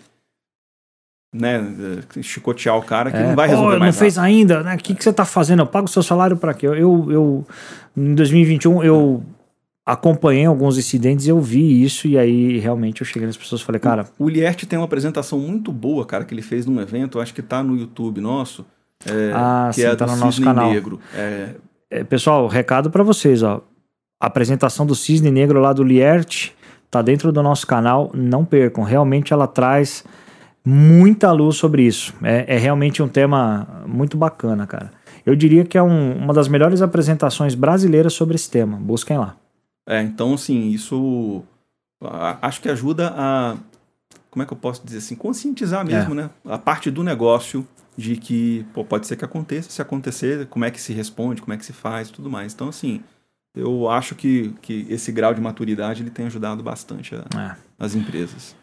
né, 1.33 1.63
eh, 2.17 2.21
chicotear 2.21 2.75
o 2.77 2.81
cara 2.81 3.09
que 3.09 3.15
É, 3.17 3.27
não 3.27 3.35
vai 3.35 3.47
"Pô, 3.47 3.53
resolver 3.53 3.73
não 3.75 3.79
mais 3.79 3.97
fez 3.97 4.17
ainda, 4.17 4.63
né? 4.63 4.75
O 4.75 4.77
que, 4.77 4.93
que 4.93 5.03
você 5.03 5.13
tá 5.13 5.23
fazendo? 5.23 5.61
Eu 5.61 5.67
pago 5.67 5.85
o 5.85 5.89
seu 5.89 6.03
salário 6.03 6.35
para 6.35 6.53
quê? 6.53 6.67
Eu, 6.67 6.75
eu, 6.75 7.05
eu- 7.11 7.47
em 7.95 8.13
2021, 8.15 8.83
eu 8.83 9.23
acompanhei 9.85 10.45
alguns 10.45 10.77
incidentes, 10.77 11.27
eu 11.27 11.39
vi 11.39 11.83
isso, 11.83 12.07
e 12.07 12.17
aí 12.17 12.59
realmente 12.59 13.01
eu 13.01 13.05
cheguei 13.07 13.25
nas 13.27 13.37
pessoas 13.37 13.61
e 13.61 13.63
falei, 13.63 13.79
cara, 13.79 14.07
O 14.19 14.27
Liert 14.29 14.65
tem 14.65 14.77
uma 14.77 14.85
apresentação 14.85 15.39
muito 15.39 15.71
boa, 15.71 16.05
cara, 16.05 16.23
que 16.25 16.33
ele 16.33 16.41
fez 16.41 16.65
num 16.65 16.79
evento, 16.81 17.19
acho 17.19 17.33
que 17.33 17.41
tá 17.41 17.63
no 17.63 17.75
YouTube 17.77 18.19
nosso, 18.21 18.65
é, 19.05 19.31
ah, 19.33 19.69
que 19.73 19.81
sim, 19.81 19.87
é 19.87 19.95
tá 19.95 20.05
do 20.05 20.11
no 20.11 20.17
nosso 20.17 20.31
Cisne 20.33 20.45
canal. 20.45 20.69
Negro. 20.71 20.99
É, 21.15 21.49
É, 21.89 22.03
pessoal, 22.03 22.47
recado 22.47 22.89
para 22.91 23.03
vocês, 23.03 23.41
ó. 23.41 23.61
A 24.21 24.27
apresentação 24.27 24.85
do 24.85 24.93
Cisne 24.95 25.31
Negro 25.31 25.59
lá 25.59 25.73
do 25.73 25.83
Liert 25.83 26.51
tá 26.91 27.01
dentro 27.01 27.31
do 27.31 27.41
nosso 27.41 27.65
canal, 27.65 28.11
não 28.13 28.45
percam. 28.45 28.83
Realmente 28.83 29.33
ela 29.33 29.47
traz 29.47 30.03
muita 30.63 31.31
luz 31.31 31.55
sobre 31.55 31.83
isso. 31.83 32.13
É, 32.21 32.55
é 32.55 32.57
realmente 32.57 33.01
um 33.01 33.07
tema 33.07 33.83
muito 33.87 34.15
bacana, 34.15 34.67
cara. 34.67 34.91
Eu 35.25 35.35
diria 35.35 35.63
que 35.65 35.77
é 35.77 35.83
um- 35.83 36.17
uma 36.17 36.33
das 36.33 36.47
melhores 36.47 36.81
apresentações 36.81 37.55
brasileiras 37.55 38.13
sobre 38.13 38.35
esse 38.35 38.49
tema. 38.49 38.77
Busquem 38.77 39.17
lá. 39.17 39.35
É, 39.87 40.01
então, 40.01 40.33
assim, 40.35 40.69
isso 40.69 41.43
acho 42.41 42.61
que 42.61 42.69
ajuda 42.69 43.13
a. 43.15 43.55
Como 44.29 44.43
é 44.43 44.45
que 44.45 44.53
eu 44.53 44.57
posso 44.57 44.85
dizer 44.85 44.99
assim? 44.99 45.15
Conscientizar 45.15 45.85
mesmo, 45.85 46.13
né? 46.15 46.29
A 46.45 46.57
parte 46.57 46.89
do 46.89 47.03
negócio 47.03 47.67
de 47.97 48.15
que 48.15 48.65
pô, 48.73 48.83
pode 48.85 49.05
ser 49.05 49.15
que 49.17 49.25
aconteça, 49.25 49.69
se 49.69 49.81
acontecer, 49.81 50.45
como 50.47 50.63
é 50.63 50.71
que 50.71 50.79
se 50.79 50.93
responde, 50.93 51.41
como 51.41 51.53
é 51.53 51.57
que 51.57 51.65
se 51.65 51.73
faz 51.73 52.09
tudo 52.09 52.29
mais. 52.29 52.53
Então, 52.53 52.69
assim, 52.69 53.01
eu 53.55 53.89
acho 53.89 54.15
que, 54.15 54.53
que 54.61 54.85
esse 54.89 55.11
grau 55.11 55.33
de 55.33 55.41
maturidade 55.41 56.01
ele 56.03 56.09
tem 56.09 56.25
ajudado 56.25 56.63
bastante 56.63 57.15
a- 57.15 57.25
É. 57.39 57.55
as 57.79 57.95
empresas. 57.95 58.55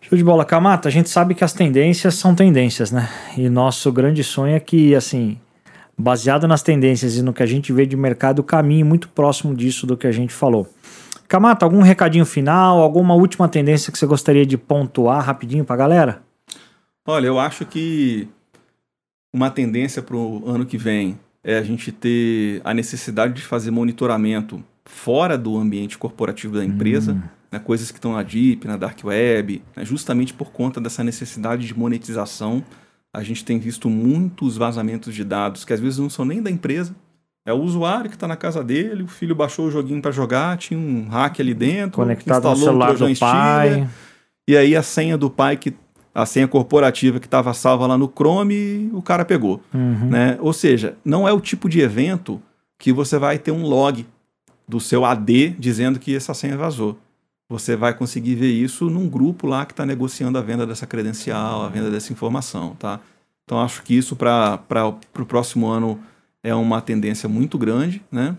Show 0.00 0.16
de 0.16 0.22
bola, 0.24 0.44
Camata. 0.44 0.88
A 0.88 0.92
gente 0.92 1.08
sabe 1.10 1.34
que 1.34 1.42
as 1.44 1.52
tendências 1.52 2.14
são 2.14 2.34
tendências, 2.34 2.90
né? 2.92 3.08
E 3.36 3.48
nosso 3.48 3.90
grande 3.90 4.22
sonho 4.22 4.54
é 4.54 4.60
que, 4.60 4.94
assim, 4.94 5.38
baseado 5.98 6.46
nas 6.46 6.62
tendências 6.62 7.16
e 7.16 7.22
no 7.22 7.32
que 7.32 7.42
a 7.42 7.46
gente 7.46 7.72
vê 7.72 7.84
de 7.86 7.96
mercado, 7.96 8.42
caminhe 8.42 8.84
muito 8.84 9.08
próximo 9.08 9.54
disso 9.54 9.86
do 9.86 9.96
que 9.96 10.06
a 10.06 10.12
gente 10.12 10.32
falou. 10.32 10.68
Camata, 11.26 11.64
algum 11.64 11.80
recadinho 11.80 12.26
final, 12.26 12.80
alguma 12.80 13.14
última 13.14 13.48
tendência 13.48 13.90
que 13.90 13.98
você 13.98 14.06
gostaria 14.06 14.44
de 14.44 14.56
pontuar 14.58 15.24
rapidinho 15.24 15.64
pra 15.64 15.74
galera? 15.76 16.22
Olha, 17.06 17.26
eu 17.26 17.38
acho 17.40 17.64
que 17.64 18.28
uma 19.34 19.50
tendência 19.50 20.02
para 20.02 20.14
o 20.16 20.42
ano 20.48 20.66
que 20.66 20.76
vem 20.76 21.18
é 21.44 21.58
a 21.58 21.62
gente 21.62 21.90
ter 21.90 22.60
a 22.64 22.72
necessidade 22.72 23.34
de 23.34 23.42
fazer 23.42 23.70
monitoramento 23.70 24.62
fora 24.84 25.36
do 25.36 25.56
ambiente 25.56 25.98
corporativo 25.98 26.56
da 26.56 26.64
empresa, 26.64 27.20
né, 27.50 27.58
coisas 27.58 27.90
que 27.90 27.98
estão 27.98 28.12
na 28.12 28.22
Deep, 28.22 28.66
na 28.66 28.76
Dark 28.76 28.98
Web, 29.04 29.62
né, 29.76 29.84
justamente 29.84 30.32
por 30.32 30.52
conta 30.52 30.80
dessa 30.80 31.02
necessidade 31.02 31.66
de 31.66 31.76
monetização. 31.76 32.64
A 33.12 33.22
gente 33.22 33.44
tem 33.44 33.58
visto 33.58 33.90
muitos 33.90 34.56
vazamentos 34.56 35.14
de 35.14 35.24
dados 35.24 35.64
que 35.64 35.72
às 35.72 35.80
vezes 35.80 35.98
não 35.98 36.08
são 36.08 36.24
nem 36.24 36.42
da 36.42 36.50
empresa. 36.50 36.94
É 37.44 37.52
o 37.52 37.60
usuário 37.60 38.08
que 38.08 38.16
está 38.16 38.28
na 38.28 38.36
casa 38.36 38.62
dele, 38.62 39.02
o 39.02 39.08
filho 39.08 39.34
baixou 39.34 39.66
o 39.66 39.70
joguinho 39.70 40.00
para 40.00 40.12
jogar, 40.12 40.56
tinha 40.56 40.78
um 40.78 41.08
hack 41.08 41.40
ali 41.40 41.52
dentro, 41.52 41.96
Conectado 41.96 42.44
no 42.44 42.52
instalou 42.52 42.56
um 42.56 42.64
celular 42.64 42.94
do 42.94 43.14
Stealer, 43.14 43.18
pai. 43.18 43.88
e 44.46 44.56
aí 44.56 44.76
a 44.76 44.82
senha 44.82 45.18
do 45.18 45.28
pai, 45.28 45.56
que 45.56 45.74
a 46.14 46.26
senha 46.26 46.46
corporativa 46.46 47.18
que 47.18 47.26
estava 47.26 47.54
salva 47.54 47.86
lá 47.86 47.96
no 47.96 48.10
Chrome, 48.14 48.90
o 48.92 49.00
cara 49.00 49.24
pegou. 49.24 49.62
Uhum. 49.72 50.10
Né? 50.10 50.36
Ou 50.40 50.52
seja, 50.52 50.96
não 51.04 51.26
é 51.26 51.32
o 51.32 51.40
tipo 51.40 51.68
de 51.68 51.80
evento 51.80 52.40
que 52.78 52.92
você 52.92 53.18
vai 53.18 53.38
ter 53.38 53.50
um 53.50 53.62
log 53.62 54.06
do 54.68 54.80
seu 54.80 55.04
AD 55.04 55.56
dizendo 55.58 55.98
que 55.98 56.14
essa 56.14 56.34
senha 56.34 56.56
vazou. 56.56 56.98
Você 57.48 57.76
vai 57.76 57.94
conseguir 57.94 58.34
ver 58.34 58.50
isso 58.50 58.88
num 58.88 59.08
grupo 59.08 59.46
lá 59.46 59.66
que 59.66 59.72
está 59.72 59.84
negociando 59.84 60.38
a 60.38 60.42
venda 60.42 60.66
dessa 60.66 60.86
credencial, 60.86 61.62
a 61.62 61.68
venda 61.68 61.90
dessa 61.90 62.12
informação. 62.12 62.74
Tá? 62.78 63.00
Então 63.44 63.60
acho 63.60 63.82
que 63.82 63.94
isso 63.96 64.16
para 64.16 64.58
o 64.88 65.26
próximo 65.26 65.66
ano 65.66 66.00
é 66.42 66.54
uma 66.54 66.80
tendência 66.80 67.28
muito 67.28 67.58
grande. 67.58 68.02
Né? 68.10 68.36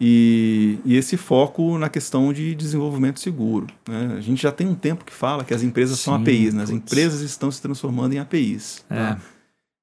E, 0.00 0.78
e 0.84 0.96
esse 0.96 1.16
foco 1.16 1.78
na 1.78 1.88
questão 1.88 2.32
de 2.32 2.54
desenvolvimento 2.54 3.20
seguro. 3.20 3.66
Né? 3.88 4.14
A 4.16 4.20
gente 4.20 4.42
já 4.42 4.50
tem 4.50 4.66
um 4.66 4.74
tempo 4.74 5.04
que 5.04 5.12
fala 5.12 5.44
que 5.44 5.54
as 5.54 5.62
empresas 5.62 6.00
são 6.00 6.16
Sim, 6.16 6.22
APIs, 6.22 6.54
né? 6.54 6.62
as 6.64 6.70
putz. 6.70 6.82
empresas 6.82 7.20
estão 7.20 7.50
se 7.50 7.62
transformando 7.62 8.12
em 8.12 8.18
APIs. 8.18 8.84
É. 8.90 8.96
tá? 8.96 9.20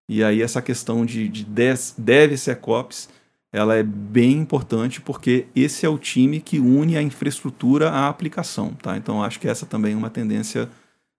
E 0.09 0.23
aí 0.23 0.41
essa 0.41 0.61
questão 0.61 1.05
de, 1.05 1.29
de 1.29 1.45
des- 1.45 1.95
DevSecOps, 1.97 3.07
ela 3.53 3.75
é 3.75 3.83
bem 3.83 4.33
importante 4.33 4.99
porque 4.99 5.47
esse 5.55 5.85
é 5.85 5.89
o 5.89 5.97
time 5.97 6.41
que 6.41 6.59
une 6.59 6.97
a 6.97 7.01
infraestrutura 7.01 7.89
à 7.89 8.09
aplicação. 8.09 8.73
Tá? 8.73 8.97
Então 8.97 9.23
acho 9.23 9.39
que 9.39 9.47
essa 9.47 9.65
também 9.65 9.93
é 9.93 9.97
uma 9.97 10.09
tendência 10.09 10.67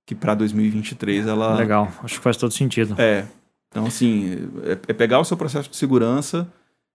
que 0.07 0.15
para 0.15 0.35
2023 0.35 1.27
ela... 1.27 1.55
Legal, 1.57 1.91
acho 2.03 2.17
que 2.17 2.23
faz 2.23 2.37
todo 2.37 2.53
sentido. 2.53 2.95
É. 3.01 3.27
Então, 3.71 3.87
assim, 3.87 4.51
é, 4.65 4.73
é 4.73 4.93
pegar 4.93 5.19
o 5.19 5.25
seu 5.25 5.37
processo 5.37 5.71
de 5.71 5.77
segurança 5.77 6.47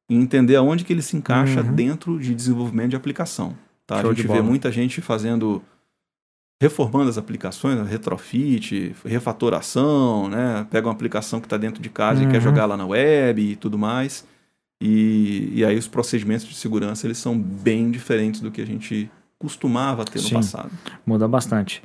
e 0.10 0.16
entender 0.16 0.56
aonde 0.56 0.84
que 0.84 0.94
ele 0.94 1.02
se 1.02 1.16
encaixa 1.18 1.62
Uhum. 1.62 1.74
dentro 1.74 2.20
de 2.20 2.34
desenvolvimento 2.34 2.92
de 2.92 2.96
aplicação. 2.96 3.56
Tá? 3.86 4.02
Show 4.02 4.12
a 4.12 4.14
gente 4.14 4.28
vê 4.28 4.42
muita 4.42 4.72
gente 4.72 5.02
fazendo 5.02 5.62
reformando 6.62 7.10
as 7.10 7.18
aplicações, 7.18 7.78
né? 7.78 7.86
retrofit, 7.88 8.96
refatoração, 9.06 10.28
né? 10.28 10.66
Pega 10.72 10.88
uma 10.88 10.94
aplicação 10.94 11.40
que 11.40 11.46
está 11.46 11.56
dentro 11.58 11.82
de 11.82 11.90
casa 11.90 12.22
e 12.22 12.26
Uhum. 12.26 12.32
quer 12.32 12.42
jogar 12.42 12.66
lá 12.66 12.76
na 12.76 12.86
web 12.86 13.42
e 13.42 13.56
tudo 13.56 13.78
mais. 13.78 14.26
E, 14.82 15.52
e 15.54 15.66
aí 15.66 15.78
os 15.78 15.88
procedimentos 15.88 16.46
de 16.48 16.56
segurança 16.56 17.06
eles 17.08 17.18
são 17.18 17.38
bem 17.38 17.90
diferentes 17.92 18.42
do 18.42 18.50
que 18.52 18.62
a 18.62 18.66
gente 18.66 19.10
costumava 19.40 20.04
ter 20.04 20.20
no 20.20 20.28
Sim. 20.28 20.36
passado. 20.36 20.72
Muda 21.06 21.28
bastante. 21.28 21.84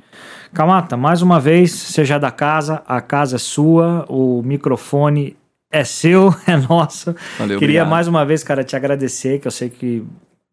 Camata, 0.51 0.97
mais 0.97 1.21
uma 1.21 1.39
vez, 1.39 1.71
seja 1.71 2.17
da 2.17 2.31
casa, 2.31 2.81
a 2.87 2.99
casa 2.99 3.35
é 3.35 3.39
sua, 3.39 4.05
o 4.09 4.41
microfone 4.43 5.37
é 5.73 5.83
seu, 5.83 6.33
é 6.45 6.55
nosso. 6.55 7.15
Valeu, 7.37 7.57
Queria 7.59 7.81
obrigado. 7.81 7.89
mais 7.89 8.07
uma 8.07 8.23
vez, 8.23 8.43
cara, 8.43 8.63
te 8.63 8.75
agradecer, 8.75 9.39
que 9.39 9.47
eu 9.47 9.51
sei 9.51 9.69
que 9.69 10.05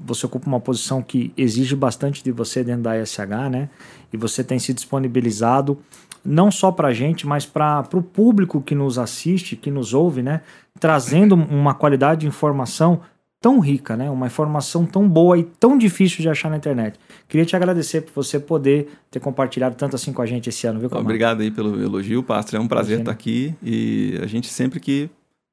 você 0.02 0.24
ocupa 0.24 0.46
uma 0.48 0.58
posição 0.58 1.02
que 1.02 1.30
exige 1.36 1.76
bastante 1.76 2.24
de 2.24 2.32
você 2.32 2.64
dentro 2.64 2.82
da 2.82 2.98
ESH, 2.98 3.18
né? 3.50 3.68
E 4.10 4.16
você 4.16 4.42
tem 4.42 4.58
se 4.58 4.72
disponibilizado 4.72 5.78
não 6.24 6.50
só 6.50 6.72
para 6.72 6.88
a 6.88 6.92
gente, 6.92 7.26
mas 7.26 7.44
para 7.46 7.86
o 7.92 8.02
público 8.02 8.60
que 8.60 8.74
nos 8.74 8.98
assiste, 8.98 9.56
que 9.56 9.70
nos 9.70 9.92
ouve, 9.92 10.22
né? 10.22 10.40
Trazendo 10.78 11.34
uma 11.34 11.74
qualidade 11.74 12.22
de 12.22 12.26
informação 12.26 13.00
tão 13.40 13.58
rica, 13.58 13.96
né? 13.96 14.10
Uma 14.10 14.26
informação 14.26 14.84
tão 14.84 15.08
boa 15.08 15.38
e 15.38 15.44
tão 15.44 15.78
difícil 15.78 16.20
de 16.20 16.28
achar 16.28 16.50
na 16.50 16.56
internet. 16.58 16.98
Queria 17.26 17.46
te 17.46 17.56
agradecer 17.56 18.02
por 18.02 18.12
você 18.22 18.38
poder 18.38 18.88
ter 19.10 19.18
compartilhado 19.18 19.74
tanto 19.76 19.96
assim 19.96 20.12
com 20.12 20.20
a 20.20 20.26
gente 20.26 20.48
esse 20.48 20.66
ano, 20.66 20.78
viu? 20.78 20.90
Obrigado 20.92 21.40
aí 21.40 21.50
pelo 21.50 21.80
elogio, 21.82 22.22
Pastor. 22.22 22.60
É 22.60 22.62
um 22.62 22.68
prazer 22.68 22.98
Imagina. 22.98 23.12
estar 23.12 23.12
aqui 23.12 23.54
e 23.62 24.20
a 24.22 24.26
gente 24.26 24.48
sempre 24.48 24.78
que 24.78 25.08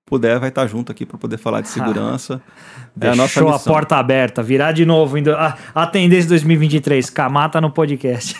puder 0.05 0.39
vai 0.39 0.49
estar 0.49 0.65
junto 0.67 0.91
aqui 0.91 1.05
para 1.05 1.17
poder 1.17 1.37
falar 1.37 1.61
de 1.61 1.69
segurança. 1.69 2.41
é 2.99 3.07
a 3.09 3.15
nossa 3.15 3.41
missão. 3.41 3.55
a 3.55 3.59
porta 3.59 3.95
aberta, 3.95 4.43
virar 4.43 4.73
de 4.73 4.85
novo, 4.85 5.17
a, 5.35 5.57
a 5.73 5.87
tendência 5.87 6.29
2023, 6.29 7.09
Camata 7.09 7.61
no 7.61 7.71
podcast. 7.71 8.35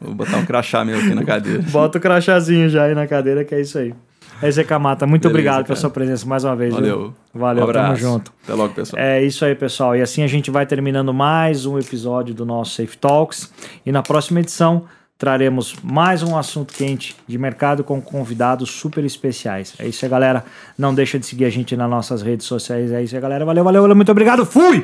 Vou 0.00 0.14
botar 0.14 0.36
um 0.36 0.44
crachá 0.44 0.84
meu 0.84 0.98
aqui 0.98 1.14
na 1.14 1.24
cadeira. 1.26 1.62
Bota 1.62 1.96
o 1.96 2.00
crachazinho 2.00 2.68
já 2.68 2.84
aí 2.84 2.94
na 2.94 3.06
cadeira, 3.06 3.44
que 3.44 3.54
é 3.54 3.60
isso 3.60 3.78
aí. 3.78 3.94
É 4.42 4.50
Zé 4.50 4.64
Camata, 4.64 5.06
muito 5.06 5.22
Beleza, 5.22 5.34
obrigado 5.34 5.54
cara. 5.56 5.64
pela 5.64 5.76
sua 5.76 5.90
presença 5.90 6.26
mais 6.26 6.44
uma 6.44 6.56
vez. 6.56 6.74
Valeu. 6.74 6.98
Viu? 6.98 7.14
Valeu, 7.34 7.68
um 7.68 7.72
tamo 7.72 7.96
junto. 7.96 8.32
Até 8.42 8.54
logo, 8.54 8.74
pessoal. 8.74 9.02
É 9.02 9.22
isso 9.22 9.44
aí, 9.44 9.54
pessoal. 9.54 9.96
E 9.96 10.02
assim 10.02 10.22
a 10.22 10.26
gente 10.26 10.50
vai 10.50 10.66
terminando 10.66 11.12
mais 11.12 11.66
um 11.66 11.78
episódio 11.78 12.34
do 12.34 12.44
nosso 12.44 12.74
Safe 12.74 12.96
Talks. 12.96 13.52
E 13.84 13.92
na 13.92 14.02
próxima 14.02 14.40
edição 14.40 14.84
traremos 15.16 15.76
mais 15.82 16.22
um 16.22 16.36
assunto 16.36 16.74
quente 16.74 17.16
de 17.26 17.38
mercado 17.38 17.82
com 17.84 18.00
convidados 18.00 18.70
super 18.70 19.04
especiais. 19.04 19.74
É 19.78 19.86
isso 19.86 20.04
aí, 20.04 20.10
galera. 20.10 20.44
Não 20.76 20.94
deixa 20.94 21.18
de 21.18 21.26
seguir 21.26 21.44
a 21.44 21.50
gente 21.50 21.76
nas 21.76 21.88
nossas 21.88 22.22
redes 22.22 22.46
sociais. 22.46 22.92
É 22.92 23.02
isso 23.02 23.14
aí, 23.14 23.20
galera. 23.20 23.44
Valeu, 23.44 23.64
valeu, 23.64 23.82
valeu. 23.82 23.96
Muito 23.96 24.12
obrigado. 24.12 24.44
Fui! 24.44 24.82